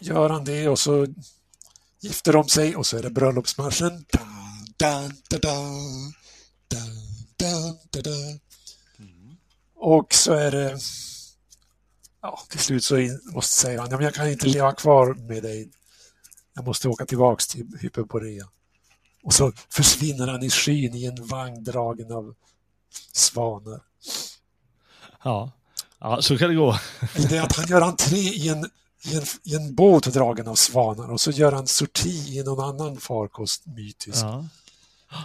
[0.00, 1.06] gör han det och så
[2.00, 4.04] gifter de sig och så är det bröllopsmarschen.
[4.80, 5.40] Dun, dun,
[7.90, 8.40] dun,
[8.98, 9.36] mm.
[9.74, 10.78] Och så är det...
[12.22, 15.42] Ja, till slut så måste säga han, ja, men jag kan inte leva kvar med
[15.42, 15.70] dig.
[16.54, 18.48] Jag måste åka tillbaks till Hyperborea.
[19.22, 22.34] Och så försvinner han i skyn i en vagn dragen av
[23.12, 23.80] svanar.
[25.24, 25.52] Ja,
[25.98, 26.78] ja så kan det gå.
[27.28, 28.70] Det är att han gör entré i en,
[29.04, 32.64] i en, i en båt dragen av svanar och så gör han sorti i någon
[32.64, 34.22] annan farkost mytisk.
[34.22, 34.44] Ja.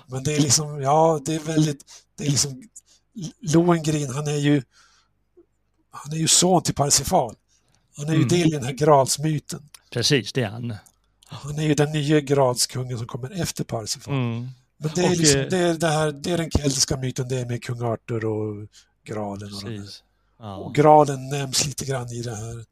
[0.08, 1.86] Men det är liksom, ja, det är väldigt,
[2.18, 2.64] det är liksom,
[3.42, 4.62] Lohengrin, han är ju,
[5.92, 7.36] han är ju son till Parsifal.
[7.98, 8.28] Han är ju mm.
[8.28, 9.70] del i den här gralsmyten.
[9.90, 10.76] Precis, det är han.
[11.26, 14.14] Han är ju den nya gralskungen som kommer efter Parsifal.
[14.14, 14.50] Mm.
[14.78, 17.28] Men det är, och, liksom, eh, det, är det, här, det är den keltiska myten,
[17.28, 18.68] det är med kung Arthur och
[19.04, 19.54] gralen.
[19.54, 19.72] Och,
[20.40, 20.56] ja.
[20.56, 22.60] och gralen nämns lite grann i det här.
[22.60, 22.66] I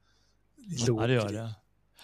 [0.88, 1.54] ja, det gör det.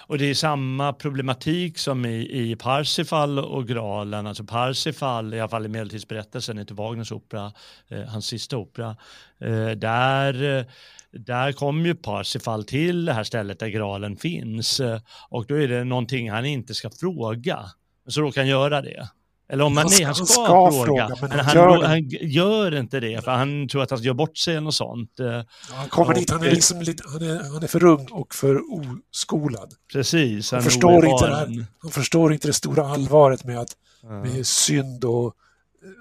[0.08, 4.28] Och det är samma problematik som i, i Parsifal och Gralen.
[4.28, 7.52] Alltså Parsifal, i alla fall i medeltidsberättelsen, inte Wagners opera,
[7.88, 8.95] eh, hans sista opera.
[9.39, 10.66] Eh, där, eh,
[11.12, 14.80] där kommer ju Parsifal till det här stället där Gralen finns.
[14.80, 17.60] Eh, och då är det någonting han inte ska fråga.
[18.08, 19.10] Så råkar han göra det.
[19.52, 22.10] Eller om man, han, nej, han ska, ska fråga, fråga, men, han, han, gör han,
[22.10, 25.20] gör inte det för han tror att han gör bort sig eller något sånt.
[25.20, 27.84] Eh, ja, han kommer och, dit, han är, liksom lite, han, är, han är för
[27.84, 29.74] ung och för oskolad.
[29.91, 30.52] Precis.
[30.52, 34.10] Han, förstår inte det här, han förstår inte det stora allvaret med, att, ja.
[34.10, 35.36] med synd och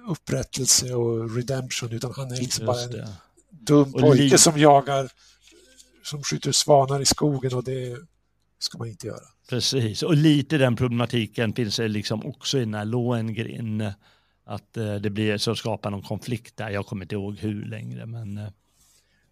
[0.09, 3.07] upprättelse och redemption, utan han är liksom bara en
[3.51, 5.09] dum pojke som jagar,
[6.05, 7.97] som skjuter svanar i skogen och det
[8.59, 9.27] ska man inte göra.
[9.49, 13.93] Precis, och lite den problematiken finns det liksom också i den här Lohengrin.
[14.47, 18.07] Att eh, det blir så skapar någon konflikt där, jag kommer inte ihåg hur längre
[18.07, 18.49] men eh,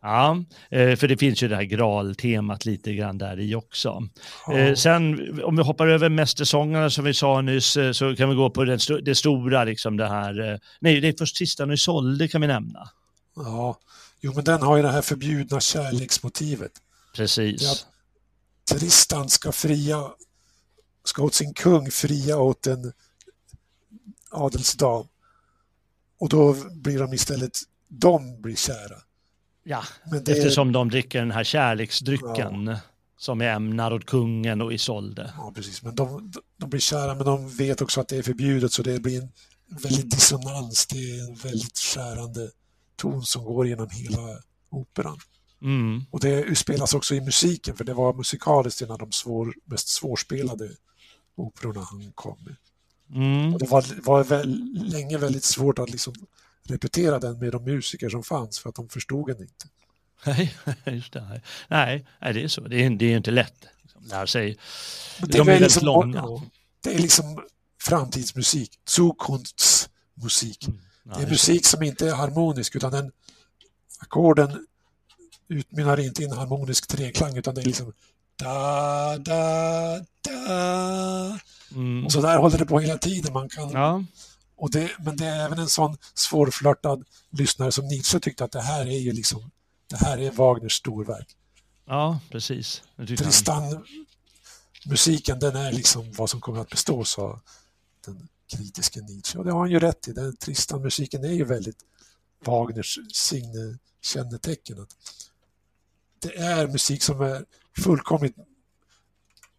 [0.03, 4.09] Ja, eh, för det finns ju det här graltemat lite grann där i också.
[4.47, 4.77] Ja.
[4.77, 8.64] Sen om vi hoppar över mästersångarna som vi sa nyss så kan vi gå på
[8.64, 12.47] den, det stora, liksom det här, nej det är först Tristan och Isolde kan vi
[12.47, 12.91] nämna.
[13.37, 13.79] Ja,
[14.21, 16.73] jo men den har ju det här förbjudna kärleksmotivet.
[17.17, 17.87] Precis.
[18.71, 20.05] Tristan ska fria,
[21.05, 22.93] ska åt sin kung fria åt en
[24.31, 25.07] adelsdam.
[26.19, 27.59] Och då blir de istället,
[27.89, 28.97] de blir kära.
[29.64, 32.79] Ja, det eftersom de dricker den här kärleksdrycken ja.
[33.17, 35.33] som är ämnad åt kungen och Isolde.
[35.37, 35.83] Ja, precis.
[35.83, 39.01] Men de, de blir kära, men de vet också att det är förbjudet så det
[39.01, 39.31] blir en
[39.69, 40.87] väldigt dissonans.
[40.87, 42.51] Det är en väldigt skärande
[42.97, 44.39] ton som går genom hela
[44.71, 45.19] operan.
[45.63, 46.05] Mm.
[46.11, 49.89] Och det utspelas också i musiken, för det var musikaliskt en av de svår, mest
[49.89, 50.71] svårspelade
[51.37, 52.57] operorna han kom med.
[53.11, 53.55] Mm.
[53.55, 56.15] Och det var, var väl, länge väldigt svårt att liksom
[56.63, 59.67] repetera den med de musiker som fanns, för att de förstod den inte.
[60.27, 60.55] Nej,
[60.97, 61.41] just det.
[61.69, 62.61] Nej, nej, det är så.
[62.61, 63.67] Det är, det är inte lätt.
[63.83, 64.59] Liksom, lära sig.
[65.21, 66.25] Men det de är, är liksom, långa.
[66.83, 67.43] Det är liksom
[67.81, 70.69] framtidsmusik, Zukunftsmusik.
[70.69, 70.81] Mm.
[71.05, 73.13] Ja, det är musik som inte är harmonisk, utan den
[73.99, 74.67] ackorden
[75.49, 77.92] utmynnar inte i en harmonisk treklang utan det är liksom
[78.36, 81.38] da, da, da.
[81.74, 82.07] Mm.
[82.07, 83.32] Och så där håller det på hela tiden.
[83.32, 84.05] Man kan, ja.
[84.57, 88.61] och det, men det är även en sån svårflörtad lyssnare som Nietzsche tyckte att det
[88.61, 89.51] här är ju liksom,
[89.90, 91.36] det här är Wagners storverk.
[91.86, 92.82] Ja, precis.
[92.97, 93.84] Tristan,
[94.86, 97.40] musiken den är liksom vad som kommer att bestå, sa
[98.05, 99.38] den kritiska Nietzsche.
[99.38, 100.12] Och det har han ju rätt i.
[100.12, 101.78] Den Tristan-musiken är ju väldigt
[102.44, 104.82] Wagners signe, kännetecken.
[104.82, 104.97] Att
[106.21, 107.45] det är musik som är
[107.79, 108.37] fullkomligt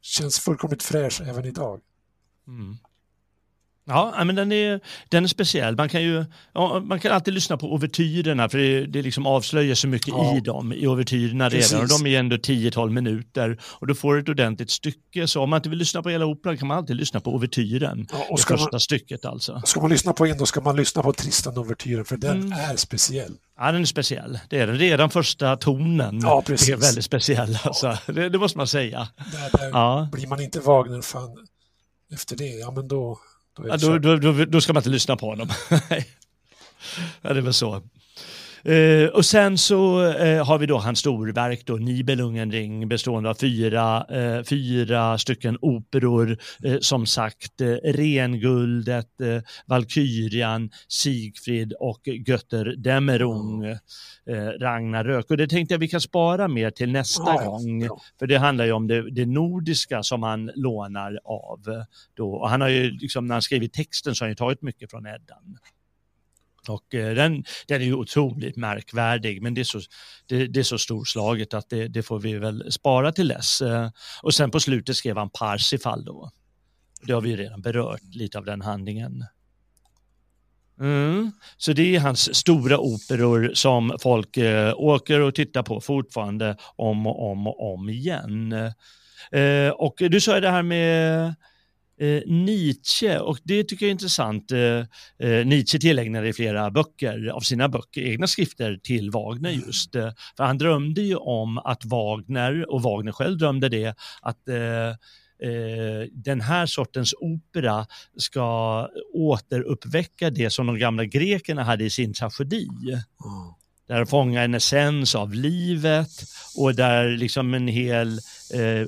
[0.02, 1.80] känns fullkomligt fräsch även idag.
[2.48, 2.78] Mm.
[3.90, 4.80] Ja, men den är,
[5.10, 5.76] den är speciell.
[5.76, 6.26] Man kan ju
[6.84, 10.38] man kan alltid lyssna på ouvertyrerna för det, det liksom avslöjar så mycket ja.
[10.38, 11.82] i dem, i ouvertyrerna redan.
[11.82, 15.28] Och de är ändå 10-12 minuter och du får ett ordentligt stycke.
[15.28, 18.08] Så om man inte vill lyssna på hela operan kan man alltid lyssna på ouvertyren,
[18.12, 19.62] ja, det första man, stycket alltså.
[19.66, 22.52] Ska man lyssna på en då ska man lyssna på Tristan-ouvertyren för den mm.
[22.52, 23.34] är speciell.
[23.58, 24.40] Ja, den är speciell.
[24.50, 24.78] Det är den.
[24.78, 27.60] Redan första tonen ja, är väldigt speciell.
[27.64, 27.98] Alltså.
[28.06, 29.08] Det, det, måste man säga.
[29.32, 30.10] Där, där ja.
[30.12, 31.48] Blir man inte Wagner-fan
[32.14, 33.20] efter det, ja men då
[33.58, 35.50] då, ja, då, då, då, ska man inte lyssna på honom.
[37.22, 37.82] ja, det är väl så.
[38.66, 44.06] Uh, och sen så uh, har vi då hans storverk då, Nibelungenring bestående av fyra,
[44.16, 46.38] uh, fyra stycken operor.
[46.82, 49.08] som sagt, Renguldet,
[49.66, 53.78] Valkyrian, Sigfrid och Götterdämmerung, mm.
[54.60, 55.30] Ragnarök.
[55.30, 57.84] Och det tänkte jag vi kan spara mer till nästa ja, gång.
[57.84, 58.00] Ja.
[58.20, 61.84] För det handlar ju om det, det, nordiska som han lånar av.
[62.18, 62.34] Då.
[62.34, 64.92] Och han har ju, liksom, när han skrivit texten så har han ju tagit mycket
[64.92, 65.58] från Eddan.
[66.70, 69.80] Och eh, den, den är ju otroligt märkvärdig, men det är så,
[70.28, 73.62] det, det är så storslaget att det, det, får vi väl spara till dess.
[73.62, 73.90] Eh,
[74.22, 76.32] och sen på slutet skrev han Parsifal då.
[77.02, 79.26] Det har vi ju redan berört lite av den handlingen.
[80.80, 81.32] Mm.
[81.58, 87.08] Så det är hans stora operor som folk eh, åker och tittar på fortfarande om
[87.08, 88.54] och om och om igen.
[89.32, 91.36] Eh, och du sa det här med
[92.00, 94.52] eh, Nietzsche och det tycker jag är intressant.
[94.52, 94.60] Eh,
[95.30, 99.64] eh, Nietzsche tillägnade flera böcker av sina böcker, egna skrifter till Wagner mm.
[99.68, 99.96] just.
[99.96, 104.90] Eh, för han drömde ju om att Wagner, och Wagner själv drömde det, att eh,
[105.50, 107.86] eh, den här sortens opera
[108.18, 112.68] ska återuppväcka det som de gamla grekerna hade i sin tragedi.
[113.26, 113.54] Mm
[113.88, 116.10] där fångar en essens av livet
[116.58, 118.20] och där liksom en hel,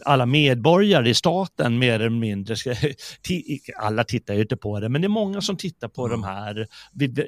[0.04, 2.56] alla medborgare i staten mer eller mindre,
[3.80, 6.22] alla tittar ju inte på det, men det är många som tittar på mm.
[6.22, 6.68] de här,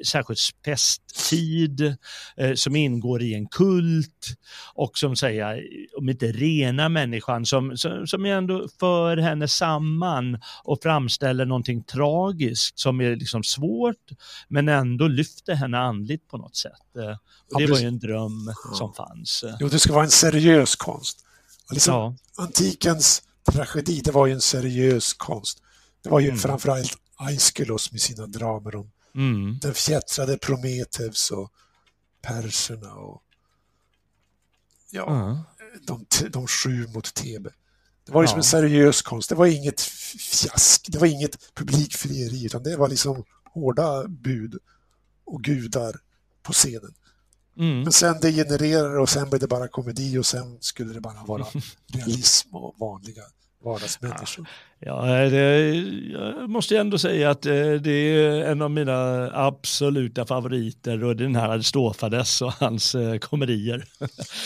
[0.04, 1.96] särskilt pesttid,
[2.36, 4.36] eh, som ingår i en kult
[4.74, 5.62] och som säger,
[5.98, 12.78] om inte rena människan, som, som, som ändå för henne samman och framställer någonting tragiskt
[12.78, 14.10] som är liksom svårt,
[14.48, 16.96] men ändå lyfter henne andligt på något sätt.
[16.96, 17.16] Eh,
[17.58, 18.74] det var ju en dröm ja.
[18.74, 19.44] som fanns.
[19.60, 21.26] Jo, det ska vara en seriös konst.
[21.72, 22.14] Liksom, ja.
[22.42, 25.62] Antikens tragedi, det var ju en seriös konst.
[26.02, 26.38] Det var ju mm.
[26.38, 29.58] framförallt Aeschylus med sina dramer om mm.
[29.62, 31.52] den fjättrade Prometheus och
[32.22, 33.22] perserna och
[34.90, 35.38] ja, mm.
[35.86, 37.50] de, de sju mot Tebe.
[38.06, 38.40] Det var liksom ja.
[38.40, 43.24] en seriös konst, det var inget fjask, det var inget publikfrieri utan det var liksom
[43.54, 44.58] hårda bud
[45.24, 45.96] och gudar
[46.42, 46.94] på scenen.
[47.58, 47.82] Mm.
[47.82, 51.46] Men sen degenererar och sen blir det bara komedi och sen skulle det bara vara
[51.94, 53.22] realism och vanliga
[53.64, 54.48] vardagsmänniskor.
[54.78, 55.74] Ja, det,
[56.12, 61.36] jag måste ändå säga att eh, det är en av mina absoluta favoriter och den
[61.36, 63.84] här Aristofanes och hans eh, komedier.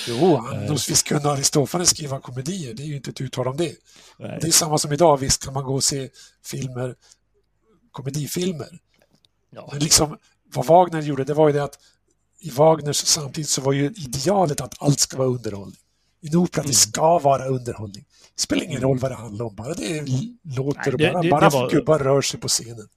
[0.09, 3.73] Jo, annars visst kunde Aristofanes skriva komedier, det är ju inte ett uttal om det.
[4.19, 4.39] Nej.
[4.41, 6.09] Det är samma som idag, visst kan man gå och se
[6.45, 6.95] filmer,
[7.93, 8.79] komedifilmer.
[9.51, 9.69] Ja.
[9.73, 10.19] Men liksom,
[10.55, 11.79] vad Wagner gjorde, det var ju det att
[12.41, 15.79] i Wagners samtidigt så var ju idealet att allt ska vara underhållning.
[16.21, 16.71] I en opera, mm.
[16.71, 18.05] det ska vara underhållning.
[18.35, 20.05] Det spelar ingen roll vad det handlar om, bara det
[20.43, 21.71] låter Nej, det, bara, det, bara det var...
[21.71, 22.89] gubbar rör sig på scenen.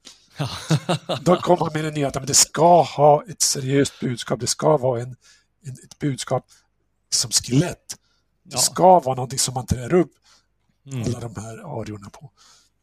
[1.21, 4.77] Då kommer man med den nya att det ska ha ett seriöst budskap, det ska
[4.77, 5.15] vara en,
[5.65, 6.45] en ett budskap
[7.09, 7.97] som skelett.
[8.43, 8.57] Det ja.
[8.57, 10.11] ska vara någonting som man trär upp
[10.91, 11.03] mm.
[11.03, 12.31] alla de här ariorna på.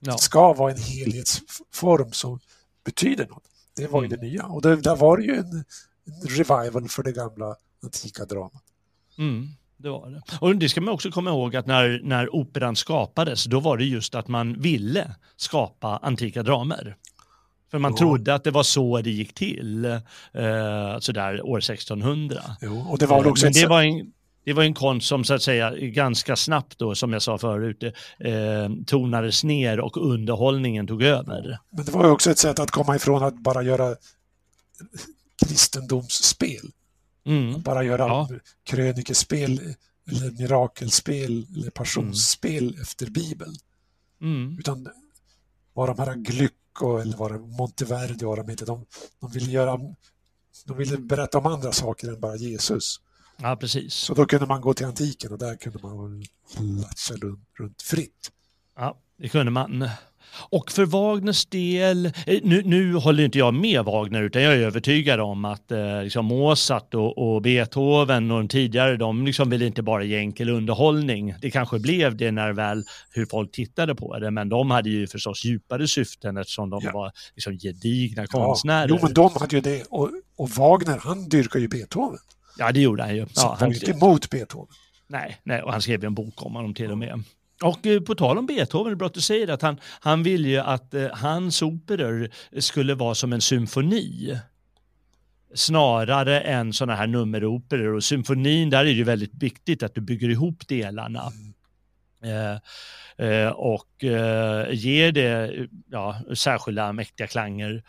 [0.00, 0.12] Ja.
[0.12, 2.40] Det ska vara en helhetsform som
[2.84, 3.44] betyder något.
[3.76, 4.20] Det var ju mm.
[4.20, 5.64] det nya och det, där var det ju en,
[6.24, 8.62] revival för det gamla antika dramat.
[9.18, 10.22] Mm, det var det.
[10.40, 13.84] Och det ska man också komma ihåg att när, när operan skapades, då var det
[13.84, 16.96] just att man ville skapa antika dramer.
[17.70, 17.96] För man jo.
[17.96, 22.42] trodde att det var så det gick till, eh, sådär år 1600.
[22.60, 24.12] Jo, och det var också Men det var en,
[24.44, 27.82] det var en konst som så att säga ganska snabbt då, som jag sa förut,
[28.18, 28.32] eh,
[28.86, 31.58] tonades ner och underhållningen tog över.
[31.70, 33.96] Men det var också ett sätt att komma ifrån att bara göra
[35.36, 36.72] kristendomsspel.
[37.26, 37.62] Mm.
[37.62, 38.28] Bara göra ja.
[38.64, 39.74] krönikespel
[40.10, 42.80] eller mirakelspel eller passionsspel mm.
[42.82, 43.54] efter Bibeln.
[44.20, 44.58] Mm.
[44.58, 44.88] Utan
[45.72, 48.86] vad de här Glycko eller vad Monteverdi och de heter, de,
[49.20, 49.80] de ville göra
[50.64, 53.00] de ville berätta om andra saker än bara Jesus.
[53.36, 53.94] Ja, precis.
[53.94, 56.24] Så då kunde man gå till antiken och där kunde man
[56.58, 57.14] latcha
[57.58, 58.32] runt fritt.
[58.76, 59.88] Ja, det kunde man.
[60.50, 64.58] Och för Wagners del, eh, nu, nu håller inte jag med Wagner utan jag är
[64.58, 69.66] övertygad om att eh, liksom Mozart och, och, Beethoven och de tidigare, de liksom ville
[69.66, 71.34] inte bara ge enkel underhållning.
[71.40, 75.06] Det kanske blev det när väl hur folk tittade på det, men de hade ju
[75.06, 76.90] förstås djupare syften eftersom de ja.
[76.92, 78.26] var liksom gedigna ja.
[78.26, 78.88] konstnärer.
[78.88, 82.18] Jo, men de hade ju det och, och Wagner, han dyrkar ju Beethoven.
[82.58, 83.26] Ja, det gjorde han ju.
[83.26, 84.74] Så ja, han var ju inte emot Beethoven.
[85.08, 87.22] Nej, nej, och han skrev en bok om honom till och med.
[87.62, 90.22] Och eh, på tal om Beethoven, det är bra att du säger att han, han
[90.22, 94.38] ville ju att eh, hans operor skulle vara som en symfoni
[95.54, 97.94] snarare än sådana här nummeroperor.
[97.94, 101.32] Och symfonin, där är det ju väldigt viktigt att du bygger ihop delarna.
[102.22, 102.58] Eh,
[103.26, 105.52] eh, och eh, ger det
[105.90, 107.82] ja, särskilda mäktiga klanger.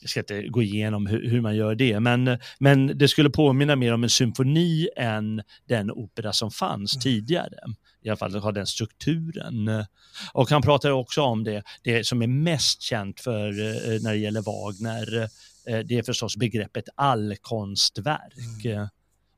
[0.00, 3.76] Jag ska inte gå igenom hur, hur, man gör det, men, men det skulle påminna
[3.76, 7.00] mer om en symfoni än den opera som fanns mm.
[7.00, 7.58] tidigare
[8.02, 9.84] i alla fall ha den strukturen.
[10.32, 14.18] Och han pratar också om det, det som är mest känt för eh, när det
[14.18, 15.28] gäller Wagner,
[15.66, 18.64] eh, det är förstås begreppet allkonstverk.
[18.64, 18.88] Mm.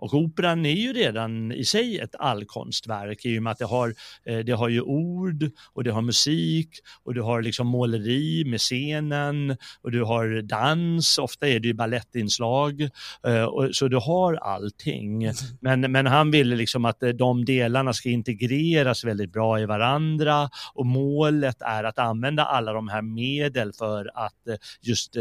[0.04, 3.94] Och operan är ju redan i sig ett allkonstverk i och med att det har,
[4.24, 6.68] eh, det har ju ord och det har musik
[7.04, 11.74] och du har liksom måleri med scenen och du har dans, ofta är det ju
[11.74, 12.82] balettinslag.
[13.26, 15.32] Eh, så du har allting.
[15.60, 20.50] Men, men han ville liksom att eh, de delarna ska integreras väldigt bra i varandra
[20.74, 25.16] och målet är att använda alla de här medel för att just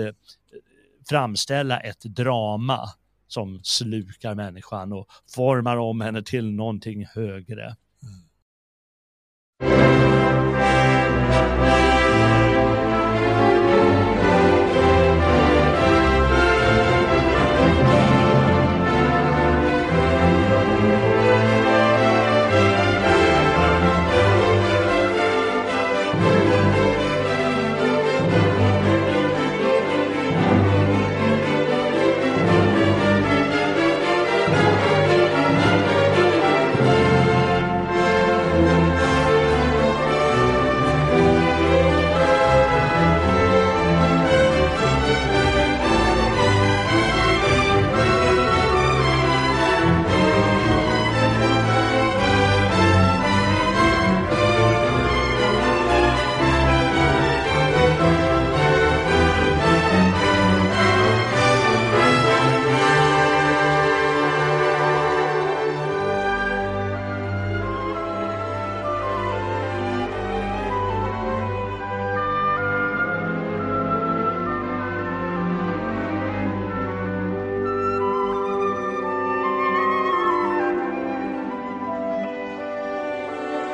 [1.09, 2.89] framställa ett drama
[3.27, 7.75] som slukar människan och formar om henne till någonting högre.
[8.03, 8.23] Mm.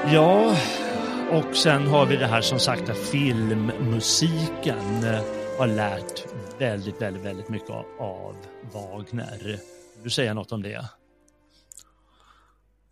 [0.07, 0.57] Ja,
[1.31, 5.21] och sen har vi det här som sagt att filmmusiken eh,
[5.57, 6.25] har lärt
[6.59, 7.69] väldigt, väldigt, väldigt mycket
[7.99, 8.35] av
[8.73, 9.39] Wagner.
[9.43, 9.59] Vill
[10.03, 10.85] du säga något om det?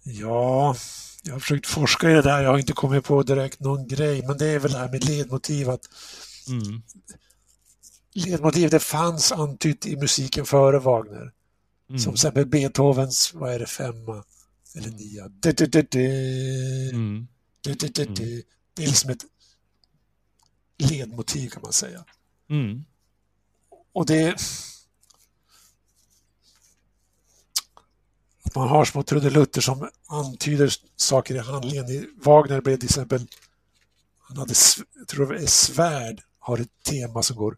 [0.03, 0.75] Ja,
[1.23, 2.43] jag har försökt forska i det där.
[2.43, 5.03] Jag har inte kommit på direkt någon grej, men det är väl det här med
[5.03, 5.69] ledmotiv.
[5.69, 5.89] Att
[6.47, 6.81] mm.
[8.13, 11.31] Ledmotiv, det fanns antytt i musiken före Wagner.
[11.89, 11.99] Mm.
[11.99, 14.23] Som till exempel Beethovens, vad är det, femma
[14.75, 15.25] eller nia.
[15.25, 15.39] Mm.
[18.73, 19.25] Det är liksom ett
[20.77, 22.05] ledmotiv kan man säga.
[22.49, 22.85] Mm.
[23.93, 24.35] Och det...
[28.43, 31.85] Att man har små trudelutter som antyder saker i handlingen.
[32.23, 33.27] Wagner blev till exempel,
[34.19, 34.53] han hade,
[34.95, 37.57] jag tror det är svärd, har ett tema som går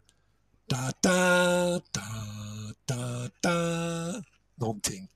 [0.66, 2.00] da da da
[2.84, 4.22] da da
[4.54, 5.08] någonting.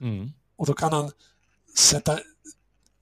[0.00, 0.32] Mm.
[0.56, 1.10] Och då kan han
[1.76, 2.20] sätta,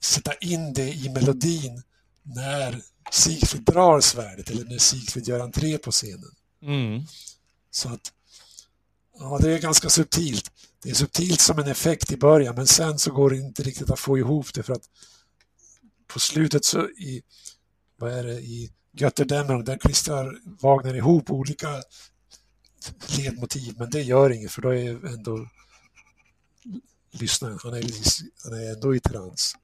[0.02, 1.82] sätta in det i melodin
[2.22, 6.34] när Sigfrid drar svärdet eller när Sigfrid gör entré på scenen.
[6.62, 7.02] Mm.
[7.70, 8.12] Så att,
[9.18, 10.50] ja det är ganska subtilt.
[10.82, 13.90] Det är subtilt som en effekt i början men sen så går det inte riktigt
[13.90, 14.88] att få ihop det för att
[16.06, 17.22] på slutet så i,
[17.96, 21.82] vad är det, i Götterdämmerung där klistrar Wagner ihop olika
[23.18, 25.48] ledmotiv men det gör inget för då är ändå
[27.12, 27.84] lyssnaren, han är,
[28.44, 29.56] han är ändå i trans.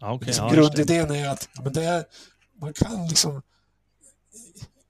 [0.00, 2.04] Okay, liksom, ja, grundidén är att men det är,
[2.60, 3.42] man kan liksom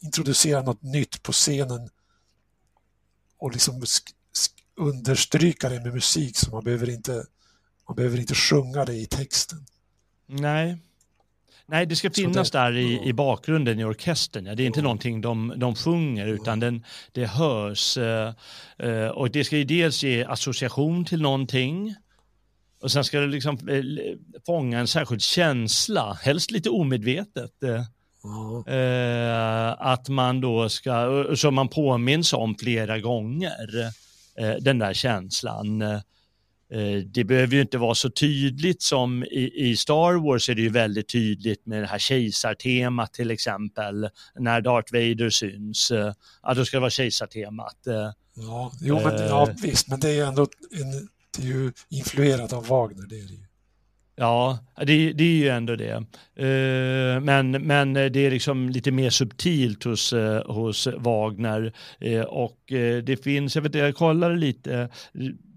[0.01, 1.91] introducera något nytt på scenen
[3.39, 3.83] och liksom
[4.77, 7.27] understryka det med musik så man behöver inte,
[7.89, 9.67] man behöver inte sjunga det i texten.
[10.27, 10.79] Nej.
[11.67, 14.47] Nej, det ska finnas det, där i, i bakgrunden i orkestern.
[14.47, 14.55] Ja.
[14.55, 14.83] Det är inte ja.
[14.83, 17.99] någonting de, de sjunger utan den, det hörs.
[17.99, 18.35] Eh,
[18.79, 21.95] eh, och det ska ju dels ge association till någonting
[22.85, 23.83] och sen ska det liksom eh,
[24.47, 27.63] fånga en särskild känsla, helst lite omedvetet.
[27.63, 27.85] Eh,
[28.75, 33.93] eh att man då ska, som man påminns om flera gånger,
[34.39, 35.83] eh, den där känslan.
[36.73, 40.63] Eh, det behöver ju inte vara så tydligt som i, i, Star Wars är det
[40.63, 44.09] ju väldigt tydligt med det här kejsartemat till exempel.
[44.39, 45.93] När Darth Vader syns,
[46.43, 47.79] ja då ska det vara kejsartemat.
[48.37, 50.43] Ja, jo, men, ja visst, men det är ju ändå
[50.81, 53.45] en det är ju influerat av Wagner, det är det ju.
[54.17, 56.05] Ja, det, det, är ju ändå det.
[57.21, 60.15] Men, men det är liksom lite mer subtilt hos,
[60.47, 61.73] hos Wagner.
[62.29, 62.59] Och
[63.05, 64.89] det finns, jag vet inte, jag kollade lite,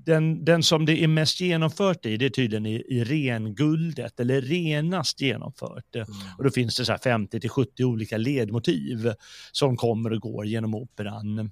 [0.07, 4.41] den, den som det är mest genomfört i, det är tydligen i, i renguldet, eller
[4.41, 5.95] renast genomfört.
[5.95, 6.07] Mm.
[6.37, 9.13] Och då finns det så 50 70 olika ledmotiv
[9.51, 11.51] som kommer och går genom operan.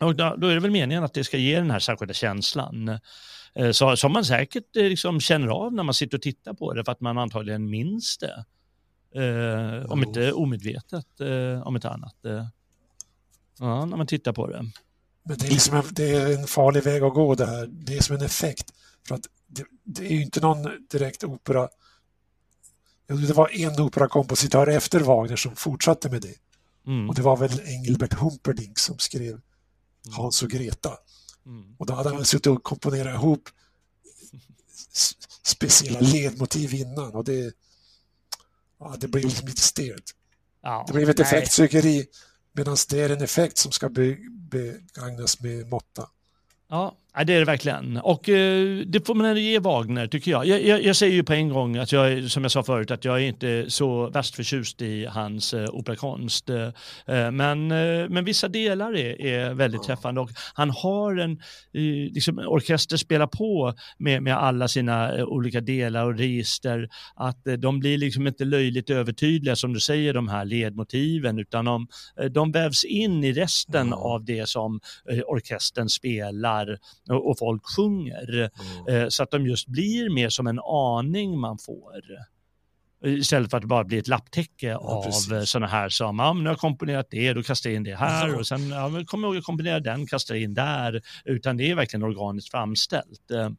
[0.00, 2.98] Och då, då, är det väl meningen att det ska ge den här särskilda känslan.
[3.54, 6.72] Eh, så, som man säkert eh, liksom känner av när man sitter och tittar på
[6.72, 8.44] det för att man antagligen minns det.
[9.20, 12.24] Eh, om inte omedvetet, eh, om inte annat.
[12.24, 12.46] Eh,
[13.58, 14.64] ja, när man tittar på det.
[15.24, 17.66] Men det är, liksom en, det är en farlig väg att gå det här.
[17.66, 18.72] Det är som en effekt.
[19.08, 21.68] För att det, det är ju inte någon direkt opera.
[23.06, 26.34] Det var en operakompositör efter Wagner som fortsatte med det.
[26.86, 27.08] Mm.
[27.08, 29.40] Och det var väl Engelbert Humperdinck som skrev
[30.10, 30.96] Hans och Greta.
[31.46, 31.76] Mm.
[31.78, 33.48] Och då hade han suttit och komponerat ihop
[35.42, 37.54] speciella ledmotiv innan och det,
[38.78, 40.14] ja, det blev liksom lite stelt.
[40.62, 42.06] Ja, det blev ett effektsökeri
[42.54, 46.08] medan det är en effekt som ska begagnas med måtta.
[46.68, 47.96] Ja, Ja, det är det verkligen.
[47.96, 50.46] Och eh, det får man ändå ge Wagner tycker jag.
[50.46, 50.84] Jag, jag.
[50.84, 53.26] jag, säger ju på en gång att jag, som jag sa förut, att jag är
[53.26, 56.50] inte så värst förtjust i hans eh, operakonst.
[56.50, 56.70] Eh,
[57.06, 57.68] men,
[58.08, 61.40] men vissa delar är, är väldigt träffande och han har en,
[62.12, 66.88] liksom orkester spelar på med, med alla sina olika delar och register.
[67.16, 71.86] Att de blir liksom inte löjligt övertydliga som du säger, de här ledmotiven, utan de,
[72.30, 74.80] de vävs in i resten av det som
[75.26, 76.78] orkestern spelar
[77.08, 78.50] och folk sjunger.
[78.88, 79.02] Mm.
[79.02, 82.02] Eh, så att de just blir mer som en aning man får.
[83.04, 85.10] Istället för att det bara blir ett lapptäcke ja, av
[85.44, 87.96] sådana här som, ja men nu har jag komponerat det, då kastar jag in det
[87.96, 88.36] här ja.
[88.36, 91.02] och sen, ja men kommer jag ihåg att komponera den, kastar in där.
[91.24, 93.30] Utan det är verkligen organiskt framställt.
[93.30, 93.50] Eh,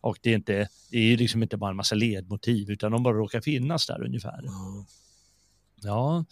[0.00, 3.14] och det är inte, det är liksom inte bara en massa ledmotiv utan de bara
[3.14, 4.40] råkar finnas där ungefär.
[4.44, 4.86] Ja.
[5.82, 6.24] Ja,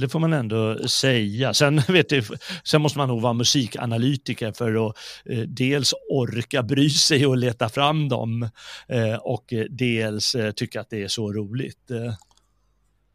[0.00, 1.54] det får man ändå säga.
[1.54, 2.22] Sen, vet du,
[2.64, 7.68] sen måste man nog vara musikanalytiker för att eh, dels orka bry sig och leta
[7.68, 8.48] fram dem
[8.88, 11.90] eh, och dels eh, tycka att det är så roligt.
[11.90, 12.14] Eh.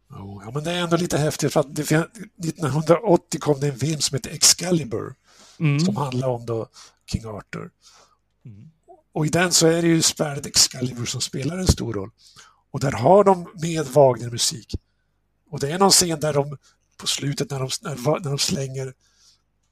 [0.10, 3.99] Ja, men det är ändå lite häftigt för att det, 1980 kom det en film
[3.99, 5.14] som heter Excalibur
[5.60, 5.80] mm.
[5.80, 6.68] som handlar om då
[7.11, 7.69] King Arthur.
[8.45, 8.69] Mm.
[9.14, 12.10] Och i den så är det ju svärdet Excalibur som spelar en stor roll.
[12.72, 14.76] Och där har de med Wagner-musik.
[15.50, 16.58] Och det är någon scen där de
[16.98, 18.94] på slutet när de, när, när de slänger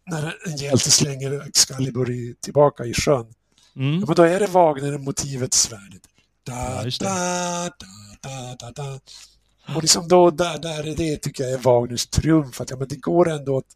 [0.05, 3.33] när en hjälte slänger Excalibur i, tillbaka i sjön.
[3.75, 3.99] Mm.
[3.99, 6.01] Ja, men då är det Wagner-motivet svärdet.
[6.43, 7.69] Da, ja,
[8.19, 8.99] da, da, da, da,
[9.75, 12.87] Och liksom då, där, där är det tycker jag är Wagners triumf, att ja, men
[12.87, 13.75] det går ändå att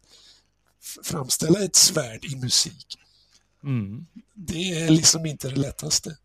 [1.02, 2.98] framställa ett svärd i musik.
[3.64, 4.06] Mm.
[4.34, 6.16] Det är liksom inte det lättaste.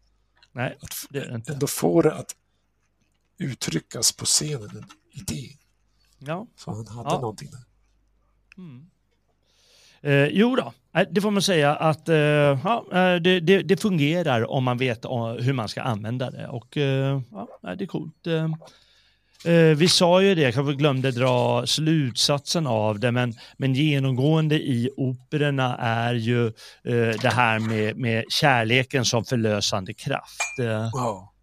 [0.52, 0.78] Nej,
[1.10, 1.54] det är inte.
[1.54, 2.36] Ändå få det att
[3.38, 5.58] uttryckas på scenen, en idé.
[6.28, 6.48] Ja.
[6.56, 7.20] Så han hade ja.
[7.20, 7.64] någonting där.
[8.58, 8.90] Mm.
[10.02, 13.78] Eh, jo då, eh, det får man säga att eh, ja, eh, det, det, det,
[13.82, 15.06] fungerar om man vet
[15.40, 16.48] hur man ska använda det.
[16.48, 18.28] Och eh, ja, det är coolt.
[18.28, 24.56] Eh, vi sa ju det, jag kanske glömde dra slutsatsen av det, men, men genomgående
[24.56, 26.52] i operorna är ju
[27.22, 30.60] det här med, med kärleken som förlösande kraft.
[30.94, 31.37] Wow.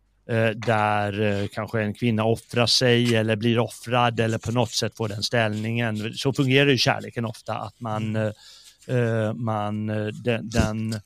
[0.55, 5.23] Där kanske en kvinna offrar sig eller blir offrad eller på något sätt får den
[5.23, 6.15] ställningen.
[6.15, 8.33] Så fungerar ju kärleken ofta, att man mm
[8.87, 11.01] Eh, man, eh, den, den,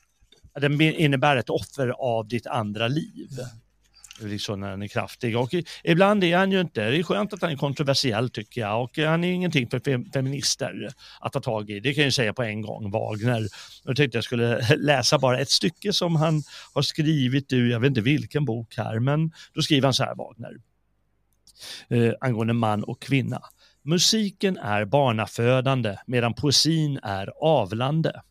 [0.60, 3.28] den innebär ett offer av ditt andra liv
[4.20, 5.38] liksom när han är kraftig.
[5.38, 5.50] Och
[5.84, 8.98] ibland är han ju inte, det är skönt att han är kontroversiell tycker jag och
[8.98, 10.88] han är ingenting för feminister
[11.20, 11.80] att ta tag i.
[11.80, 13.48] Det kan jag säga på en gång, Wagner.
[13.84, 16.42] Jag tänkte jag skulle läsa bara ett stycke som han
[16.74, 20.14] har skrivit ur, jag vet inte vilken bok här, men då skriver han så här,
[20.14, 20.56] Wagner,
[21.88, 23.42] eh, angående man och kvinna.
[23.82, 28.22] Musiken är barnafödande medan poesin är avlande.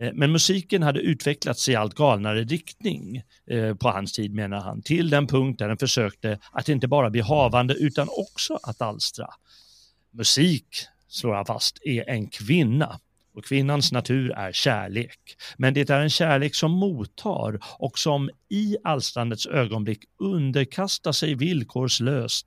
[0.00, 4.82] Eh, men musiken hade utvecklats i allt galnare riktning eh, på hans tid menar han,
[4.82, 9.26] till den punkt där den försökte att inte bara bli havande utan också att alstra.
[10.10, 10.66] Musik,
[11.08, 13.00] slår han fast, är en kvinna
[13.34, 15.20] och kvinnans natur är kärlek.
[15.56, 22.46] Men det är en kärlek som mottar och som i alstrandets ögonblick underkastar sig villkorslöst.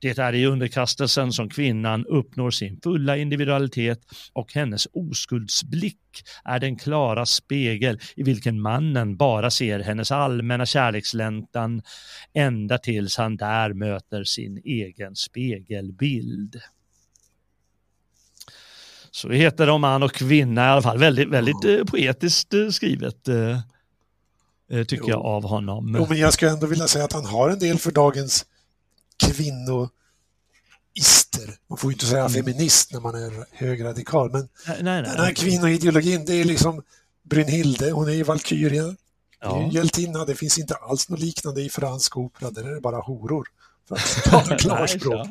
[0.00, 4.00] Det är i underkastelsen som kvinnan uppnår sin fulla individualitet
[4.32, 5.96] och hennes oskuldsblick
[6.44, 11.82] är den klara spegel i vilken mannen bara ser hennes allmänna kärlekslängtan
[12.34, 16.60] ända tills han där möter sin egen spegelbild.
[19.10, 20.98] Så det heter om man och kvinna i alla fall.
[20.98, 23.58] Väldigt, väldigt eh, poetiskt eh, skrivet eh,
[24.68, 25.08] tycker jo.
[25.08, 25.96] jag av honom.
[25.98, 28.46] Jo, men jag skulle ändå vilja säga att han har en del för dagens
[29.26, 29.90] kvinnoister.
[31.68, 32.32] Man får ju inte säga mm.
[32.32, 36.82] feminist när man är högradikal, men nej, nej, den här kvinnoideologin, det är liksom
[37.22, 38.96] Brynhilde, hon är ju valkyria.
[39.40, 39.70] Ja.
[39.72, 43.48] Hjältinna, det finns inte alls något liknande i fransk opera, där är det bara horor.
[43.88, 45.28] För att tala klarspråk.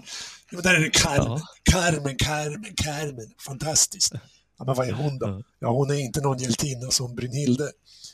[0.52, 1.40] Ja, där är det Carmen.
[1.72, 3.32] Carmen, Carmen, Carmen.
[3.46, 4.14] Fantastiskt.
[4.58, 5.44] Ja, men vad är hon då?
[5.60, 7.72] Ja, hon är inte någon hjältinna som Brynhilde.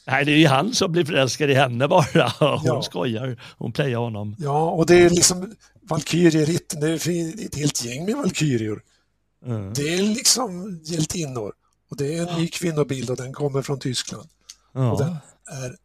[0.07, 2.33] Nej, det är ju han som blir förälskad i henne bara.
[2.39, 2.81] Hon ja.
[2.81, 4.35] skojar, hon playar honom.
[4.39, 8.83] Ja, och det är liksom Valkyrieritten, det är ett helt gäng med valkyrior.
[9.45, 9.73] Mm.
[9.73, 11.53] Det är liksom hjältinnor.
[11.89, 14.29] Och det är en ny kvinnobild och den kommer från Tyskland.
[14.73, 14.91] Ja.
[14.91, 15.17] Och den
[15.63, 15.77] är,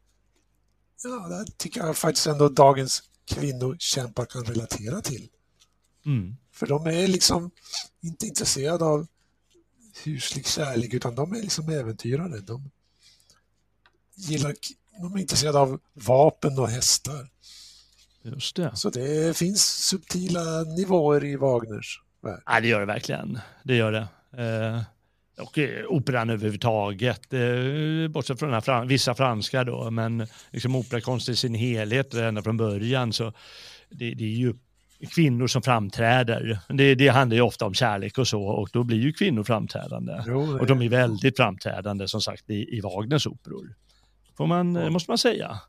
[1.04, 5.28] ja, det tycker jag faktiskt ändå dagens kvinnokämpar kan relatera till.
[6.06, 6.36] Mm.
[6.60, 7.50] För de är liksom
[8.02, 9.06] inte intresserade av
[10.04, 12.40] huslig kärlek utan de är liksom äventyrare.
[12.40, 12.70] De,
[14.16, 14.54] gillar,
[15.00, 17.28] de är intresserade av vapen och hästar.
[18.22, 18.76] Just det.
[18.76, 22.42] Så det finns subtila nivåer i Wagners värld.
[22.46, 23.38] Ja, det gör det verkligen.
[23.64, 24.08] Det gör det.
[24.42, 24.82] Eh,
[25.42, 31.28] och eh, operan överhuvudtaget, eh, bortsett från den fran vissa franska då, men liksom operakonst
[31.28, 33.32] i sin helhet ända från början så
[33.90, 34.54] det, det är ju
[35.06, 36.58] kvinnor som framträder.
[36.68, 40.22] Det, det handlar ju ofta om kärlek och så och då blir ju kvinnor framträdande.
[40.26, 43.74] Jo, och de är väldigt framträdande som sagt i, i Wagners operor.
[44.36, 44.90] Får man, ja.
[44.90, 45.60] måste man säga.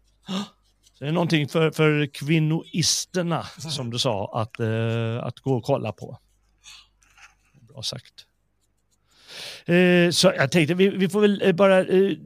[1.00, 5.92] Det är någonting för, för kvinnoisterna som du sa att, uh, att gå och kolla
[5.92, 6.18] på.
[7.54, 8.26] Bra sagt.
[9.72, 12.18] Uh, så jag tänkte vi, vi får väl bara uh,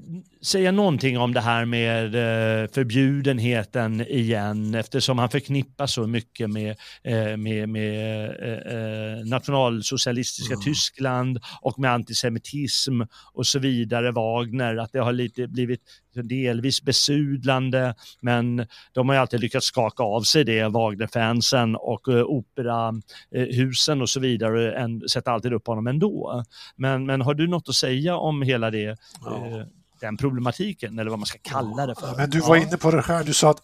[0.45, 6.75] säga någonting om det här med eh, förbjudenheten igen eftersom han förknippas så mycket med,
[7.03, 10.63] eh, med, med eh, nationalsocialistiska mm.
[10.63, 13.01] Tyskland och med antisemitism
[13.33, 15.81] och så vidare, Wagner, att det har lite blivit
[16.23, 24.09] delvis besudlande men de har alltid lyckats skaka av sig det, Wagner-fansen och operahusen och
[24.09, 26.43] så vidare och sätter alltid upp honom ändå.
[26.75, 28.97] Men, men har du något att säga om hela det?
[29.21, 29.65] Ja
[29.99, 32.07] den problematiken eller vad man ska kalla det för.
[32.07, 33.61] Ja, men du var inne på det här, du sa att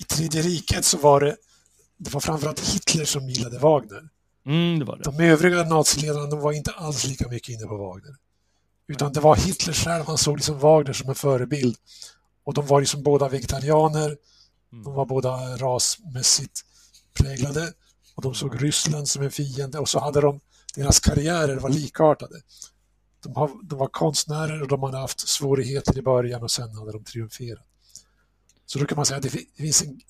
[0.00, 1.36] i Tredje riket så var det,
[1.96, 4.08] det var framförallt Hitler som gillade Wagner.
[4.46, 5.02] Mm, det var det.
[5.02, 8.16] De övriga naziledarna de var inte alls lika mycket inne på Wagner.
[8.88, 11.76] Utan det var Hitler själv, han såg liksom Wagner som en förebild.
[12.44, 14.16] Och de var liksom båda vegetarianer,
[14.72, 14.84] mm.
[14.84, 16.60] de var båda rasmässigt
[17.14, 17.72] präglade
[18.14, 20.40] och de såg Ryssland som en fiende och så hade de,
[20.74, 22.40] deras karriärer var likartade.
[23.24, 26.92] De, har, de var konstnärer och de hade haft svårigheter i början och sen hade
[26.92, 27.66] de triumferat.
[28.66, 30.00] Så då kan man säga att det finns en,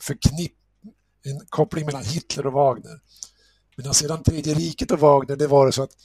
[0.00, 0.52] förknipp,
[1.22, 3.00] en koppling mellan Hitler och Wagner.
[3.76, 5.96] Medan sedan Tredje riket och Wagner, det var det så att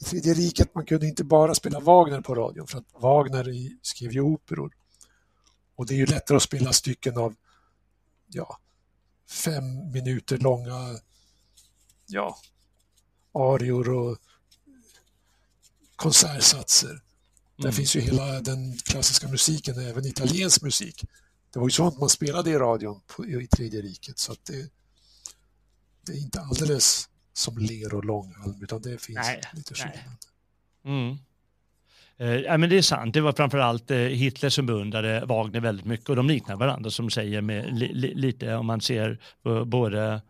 [0.00, 4.12] i Tredje riket man kunde inte bara spela Wagner på radion för att Wagner skrev
[4.12, 4.72] ju operor.
[5.76, 7.34] Och det är ju lättare att spela stycken av
[8.26, 8.58] ja,
[9.30, 10.98] fem minuter långa
[12.06, 12.36] ja,
[13.34, 14.18] arior och
[16.04, 16.90] konsertsatser.
[16.90, 17.00] Mm.
[17.56, 21.04] Där finns ju hela den klassiska musiken, även italiensk musik.
[21.52, 24.70] Det var ju sånt man spelade i radion på, i Tredje riket så att det,
[26.06, 30.18] det är inte alldeles som ler och långhalm utan det finns nej, lite skillnad.
[30.84, 31.16] Mm.
[32.16, 36.08] Eh, men det är sant, det var framförallt eh, Hitler som beundrade Wagner väldigt mycket
[36.08, 39.18] och de liknar varandra som säger med li, li, lite om man ser
[39.64, 40.22] både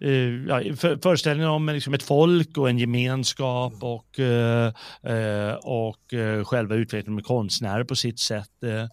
[0.00, 0.10] eh,
[0.48, 4.72] ja, för, föreställningen om liksom ett folk och en gemenskap och, eh,
[5.02, 8.62] eh och eh, själva utvecklingen med konstnärer på sitt sätt.
[8.62, 8.86] Eh,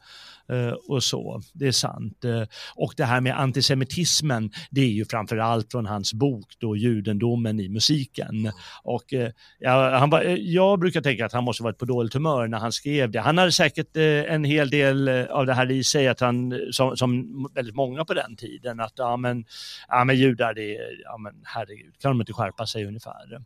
[0.51, 1.41] Eh, och så.
[1.53, 2.25] Det är sant.
[2.25, 2.43] Eh,
[2.75, 7.59] och det här med antisemitismen, det är ju framför allt från hans bok då, Judendomen
[7.59, 8.51] i musiken.
[8.83, 12.47] Och eh, ja, han var, jag brukar tänka att han måste varit på dåligt humör
[12.47, 13.19] när han skrev det.
[13.19, 13.97] Han hade säkert
[14.27, 18.13] en hel del av det här i sig, att han, som, som väldigt många på
[18.13, 19.45] den tiden, att ja men,
[19.87, 23.41] ja, men judar, det är, ja men herregud, kan de inte skärpa sig ungefär.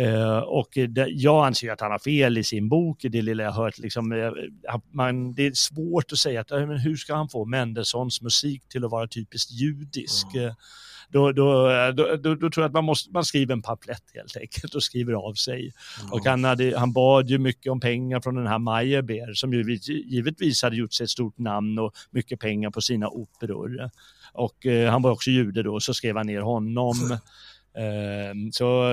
[0.00, 3.52] Uh, och det, jag anser att han har fel i sin bok, det lilla jag
[3.52, 3.78] hört.
[3.78, 4.32] Liksom,
[4.92, 8.84] man, det är svårt att säga att men hur ska han få Mendelssohns musik till
[8.84, 10.34] att vara typiskt judisk?
[10.34, 10.54] Mm.
[11.08, 14.74] Då, då, då, då, tror jag att man, måste, man skriver en pamflett helt enkelt
[14.74, 15.72] och skriver av sig.
[16.00, 16.12] Mm.
[16.12, 19.78] Och han, hade, han bad ju mycket om pengar från den här Meyerbeer som ju
[19.86, 23.90] givetvis hade gjort sig ett stort namn och mycket pengar på sina operor.
[24.32, 26.94] Och eh, han var också jude då, så skrev han ner honom.
[27.76, 28.92] eh, så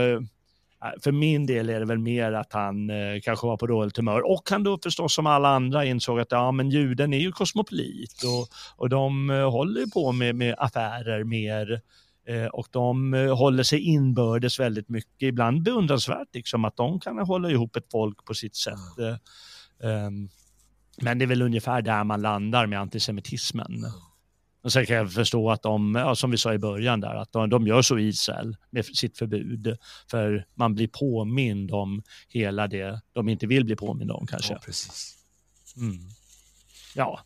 [0.84, 3.98] Äh, för min del är det väl mer att han eh, kanske var på dåligt
[3.98, 7.32] humör och han då förstås som alla andra insåg att ja, men juden är ju
[7.32, 11.82] kosmopolit och, och de eh, håller på med, med affärer mer
[12.28, 17.20] eh, och de eh, håller sig inbördes väldigt mycket, ibland beundransvärt liksom att de kan
[17.20, 18.76] hålla ihop ett folk på sitt sätt.
[19.84, 20.30] Mm.
[21.02, 23.86] men det är väl ungefär där man landar med antisemitismen.
[24.64, 27.32] Och sen kan jag förstå att de, ja, som vi sa i början där, att
[27.32, 29.78] de, de gör så i Israel med sitt förbud.
[30.12, 34.54] För man blir påmind om hela det de inte vill bli påmind om kanske.
[34.54, 35.18] Ja, precis.
[35.78, 35.98] Mm.
[36.96, 37.20] Ja.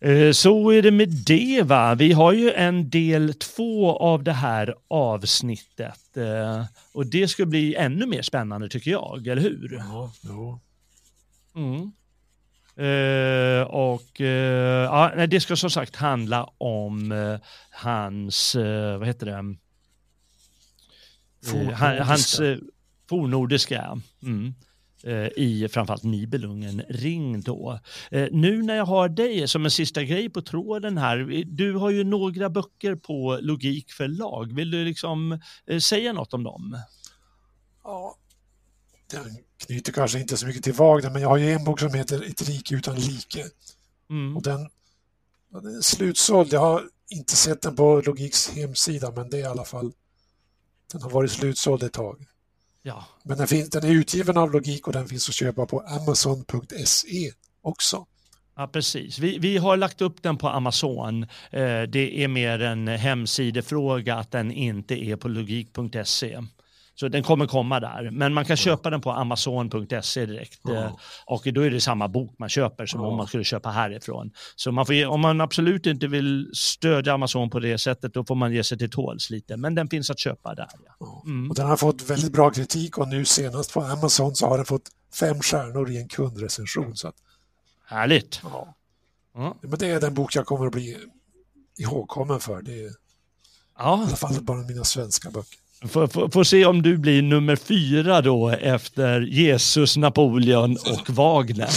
[0.00, 1.94] Eh, så är det med det va.
[1.94, 6.16] Vi har ju en del två av det här avsnittet.
[6.16, 9.76] Eh, och det ska bli ännu mer spännande tycker jag, eller hur?
[9.78, 10.60] Ja, ja.
[11.54, 11.92] Mm.
[12.78, 17.38] Uh, och uh, ja, det ska som sagt handla om uh,
[17.70, 18.54] hans,
[18.98, 19.56] vad heter det?
[21.44, 22.04] Fornordiska.
[22.04, 22.40] hans
[23.08, 24.00] fornordiska.
[24.22, 24.54] Mm,
[25.36, 27.80] i framförallt Nibelungen ring då.
[28.30, 32.04] nu när jag har dig som en sista grej på tråden här, du har ju
[32.04, 34.52] några böcker på Logik förlag.
[34.54, 35.40] Vill du liksom
[35.80, 36.78] säga något om dem?
[37.84, 38.16] Ja,
[39.10, 41.94] den knyter kanske inte så mycket till Wagner, men jag har ju en bok som
[41.94, 43.44] heter Ett rike utan like.
[44.10, 44.36] Mm.
[44.36, 44.68] Och den,
[45.52, 46.52] den är slutsåld.
[46.52, 49.92] Jag har inte sett den på Logiks hemsida, men det är i alla fall
[50.92, 52.26] den har varit slutsåld ett tag.
[52.82, 53.04] Ja.
[53.22, 57.32] Men den, finns, den är utgiven av Logik och den finns att köpa på Amazon.se
[57.62, 58.06] också.
[58.56, 59.18] Ja, precis.
[59.18, 61.22] Vi, vi har lagt upp den på Amazon.
[61.50, 66.38] Eh, det är mer en hemsidefråga att den inte är på logik.se.
[66.94, 68.10] Så den kommer komma där.
[68.10, 70.68] Men man kan köpa den på amazon.se direkt.
[70.68, 70.92] Mm.
[71.26, 73.10] Och då är det samma bok man köper som mm.
[73.10, 74.30] om man skulle köpa härifrån.
[74.56, 78.34] Så man får, om man absolut inte vill stödja Amazon på det sättet, då får
[78.34, 79.56] man ge sig till tåls lite.
[79.56, 80.68] Men den finns att köpa där.
[81.00, 81.22] Ja.
[81.26, 81.50] Mm.
[81.50, 84.66] Och den har fått väldigt bra kritik och nu senast på Amazon så har den
[84.66, 84.88] fått
[85.20, 86.96] fem stjärnor i en kundrecension.
[86.96, 87.14] Så att,
[87.86, 88.40] Härligt.
[88.42, 88.74] Ja.
[89.36, 89.52] Mm.
[89.60, 90.96] Men det är den bok jag kommer att bli
[91.78, 92.62] ihågkommen för.
[92.62, 92.90] Det är
[93.78, 94.02] ja.
[94.02, 95.59] i alla fall bara mina svenska böcker.
[95.88, 101.70] Får, se om du blir nummer fyra då efter Jesus, Napoleon och Wagner.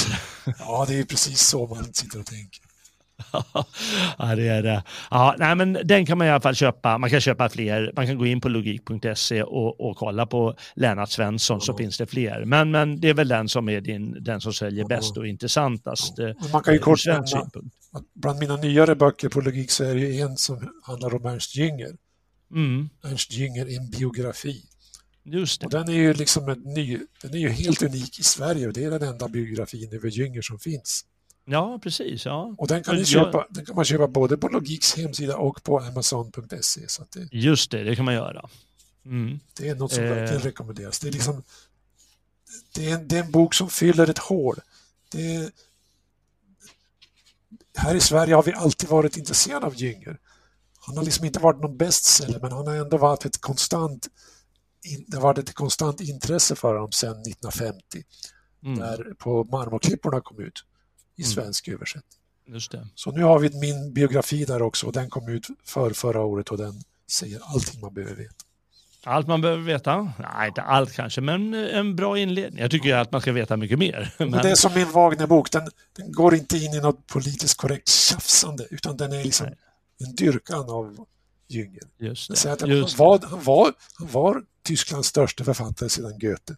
[0.59, 2.63] Ja, det är precis så man sitter och tänker.
[4.17, 4.83] ja, det är det.
[5.11, 6.97] Ja, nej, men den kan man i alla fall köpa.
[6.97, 7.91] Man kan köpa fler.
[7.95, 12.05] Man kan gå in på logik.se och, och kolla på Lennart Svensson så finns det
[12.05, 12.45] fler.
[12.45, 16.13] Men, men det är väl den som är din, den som säljer bäst och intressantast.
[16.17, 16.33] Ja.
[16.51, 17.49] Man kan ju kort nämna
[18.13, 21.91] bland mina nyare böcker på logik så är det en som handlar om Ernst Jünger.
[22.53, 22.89] Mm.
[23.03, 24.63] Ernst Jünger i en biografi.
[25.63, 28.73] Och den är ju liksom en ny, den är ju helt unik i Sverige och
[28.73, 31.05] det är den enda biografin över Jünger som finns.
[31.45, 32.25] Ja, precis.
[32.25, 32.55] Ja.
[32.57, 33.07] Och den kan, jag...
[33.07, 36.81] köpa, den kan man köpa både på Logiks hemsida och på Amazon.se.
[37.13, 37.27] det...
[37.31, 38.49] Just det, det kan man göra.
[39.05, 39.39] Mm.
[39.53, 40.09] Det är något som eh...
[40.09, 40.99] verkligen rekommenderas.
[40.99, 41.43] Det är, liksom,
[42.73, 44.59] det, är en, det är en bok som fyller ett hål.
[45.11, 45.51] Det är...
[47.77, 50.17] Här i Sverige har vi alltid varit intresserade av Jünger.
[50.85, 54.07] Han har liksom inte varit någon bestseller men han har ändå varit ett konstant
[55.07, 58.03] det har varit ett konstant intresse för honom sedan 1950
[58.63, 58.79] mm.
[58.79, 60.63] när på Marmorklipporna kom ut
[61.15, 61.31] i mm.
[61.31, 61.77] svensk mm.
[61.77, 62.19] översättning.
[62.95, 66.49] Så nu har vi min biografi där också och den kom ut för förra året
[66.49, 66.81] och den
[67.11, 68.35] säger allting man behöver veta.
[69.05, 70.11] Allt man behöver veta?
[70.19, 72.61] Nej, inte allt kanske, men en bra inledning.
[72.61, 74.13] Jag tycker att man ska veta mycket mer.
[74.17, 74.31] Men...
[74.31, 78.67] Det är som min Wagnerbok, den, den går inte in i något politiskt korrekt tjafsande,
[78.69, 79.55] utan den är liksom Nej.
[79.99, 81.05] En dyrkan av
[81.47, 81.83] Jünger.
[81.97, 82.49] Just det.
[82.61, 86.55] Han, var, han, var, han var Tysklands största författare sedan Goethe.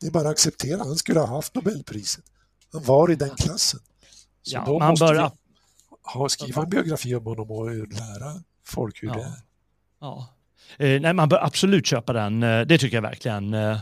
[0.00, 2.24] Det är bara att acceptera, han skulle ha haft Nobelpriset.
[2.72, 3.80] Han var i den klassen.
[4.42, 5.30] Så ja, då måste bör...
[6.02, 9.14] ha, skriva en biografi om honom och lära folk hur ja.
[9.14, 9.42] det är.
[10.00, 10.34] Ja.
[10.78, 12.42] Eh, nej, man bör absolut köpa den.
[12.42, 13.54] Eh, det tycker jag verkligen.
[13.54, 13.78] Eh,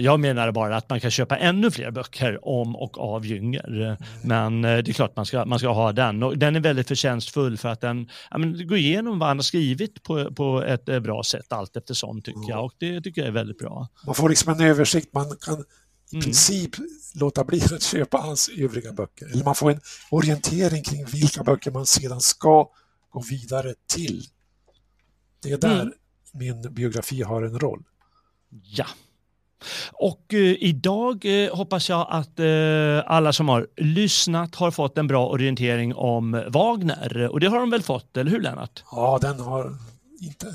[0.00, 3.82] jag menar bara att man kan köpa ännu fler böcker om och av Jünger.
[3.82, 3.96] Mm.
[4.22, 6.22] Men eh, det är klart man ska, man ska ha den.
[6.22, 10.02] Och den är väldigt förtjänstfull för att den men, går igenom vad han har skrivit
[10.02, 12.48] på, på ett eh, bra sätt allt eftersom tycker mm.
[12.48, 12.64] jag.
[12.64, 13.88] Och det tycker jag är väldigt bra.
[14.06, 15.14] Man får liksom en översikt.
[15.14, 15.64] Man kan
[16.12, 16.24] i mm.
[16.24, 16.70] princip
[17.14, 19.26] låta bli att köpa hans övriga böcker.
[19.26, 19.80] Eller man får en
[20.10, 22.70] orientering kring vilka böcker man sedan ska
[23.10, 24.24] gå vidare till.
[25.42, 25.92] Det är där mm.
[26.32, 27.82] min biografi har en roll.
[28.62, 28.86] Ja,
[29.92, 32.46] och eh, idag eh, hoppas jag att eh,
[33.06, 37.28] alla som har lyssnat har fått en bra orientering om Wagner.
[37.28, 38.82] Och det har de väl fått, eller hur Lennart?
[38.90, 39.76] Ja, den har
[40.20, 40.46] inte,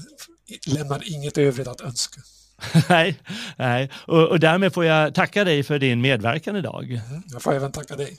[0.67, 2.21] lämnar inget övrigt att önska.
[2.89, 3.19] nej,
[3.57, 3.89] nej.
[4.07, 6.83] Och, och därmed får jag tacka dig för din medverkan idag.
[6.91, 8.17] Mm, jag får även tacka dig.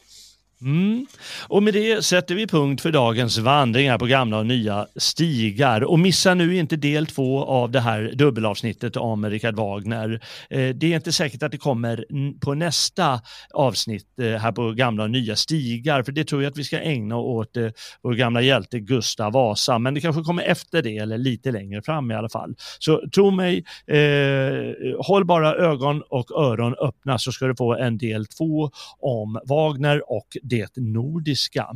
[0.63, 1.07] Mm.
[1.49, 5.85] Och med det sätter vi punkt för dagens vandringar på gamla och nya stigar.
[5.85, 10.21] Och missa nu inte del två av det här dubbelavsnittet om Richard Wagner.
[10.51, 12.05] Eh, det är inte säkert att det kommer
[12.41, 13.21] på nästa
[13.55, 16.81] avsnitt eh, här på gamla och nya stigar, för det tror jag att vi ska
[16.81, 17.69] ägna åt eh,
[18.03, 19.79] vår gamla hjälte Gustav Vasa.
[19.79, 22.55] Men det kanske kommer efter det eller lite längre fram i alla fall.
[22.79, 27.99] Så tro mig, eh, håll bara ögon och öron öppna så ska du få en
[27.99, 28.71] del två
[29.01, 31.67] om Wagner och det nordiska.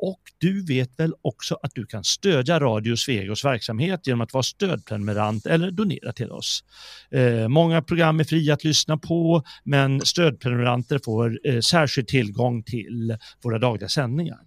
[0.00, 4.42] Och du vet väl också att du kan stödja Radio Svegos verksamhet genom att vara
[4.42, 6.64] stödprenumerant eller donera till oss.
[7.10, 13.16] Eh, många program är fria att lyssna på, men stödprenumeranter får eh, särskild tillgång till
[13.42, 14.38] våra dagliga sändningar.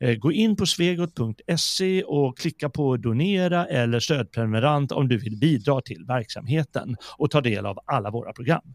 [0.00, 5.80] Eh, gå in på svegot.se och klicka på donera eller stödprenumerant om du vill bidra
[5.80, 8.74] till verksamheten och ta del av alla våra program.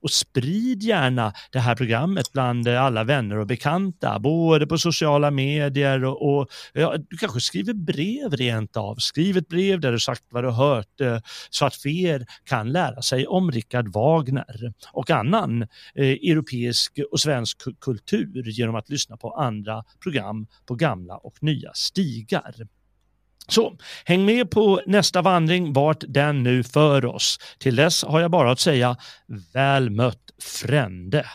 [0.00, 5.30] Och sprid gärna det här programmet bland eh, alla vänner och bekanta, både på sociala
[5.30, 8.96] medier och, och ja, du kanske skriver brev rent av.
[8.96, 11.18] Skriv ett brev där du sagt vad du hört eh,
[11.50, 15.62] så att fler kan lära sig om Richard Wagner och annan
[15.94, 21.70] eh, europeisk och svensk kultur genom att lyssna på andra program på gamla och nya
[21.74, 22.54] stigar.
[23.48, 27.38] Så häng med på nästa vandring vart den nu för oss.
[27.58, 28.96] Till dess har jag bara att säga
[29.52, 31.26] väl mött frände.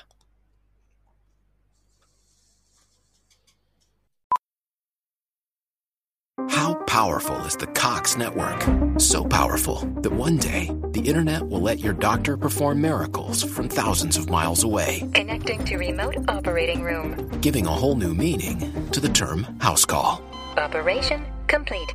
[6.50, 8.66] How powerful is the Cox network?
[8.98, 14.18] So powerful that one day the internet will let your doctor perform miracles from thousands
[14.18, 15.04] of miles away.
[15.14, 17.16] Connecting to remote operating room.
[17.42, 20.22] Giving a whole new meaning to the term house call.
[20.58, 21.94] Operation complete.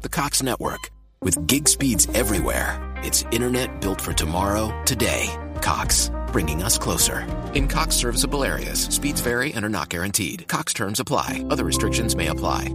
[0.00, 0.90] The Cox Network.
[1.22, 5.34] With gig speeds everywhere, it's internet built for tomorrow, today.
[5.62, 7.26] Cox, bringing us closer.
[7.54, 10.48] In Cox serviceable areas, speeds vary and are not guaranteed.
[10.48, 12.74] Cox terms apply, other restrictions may apply.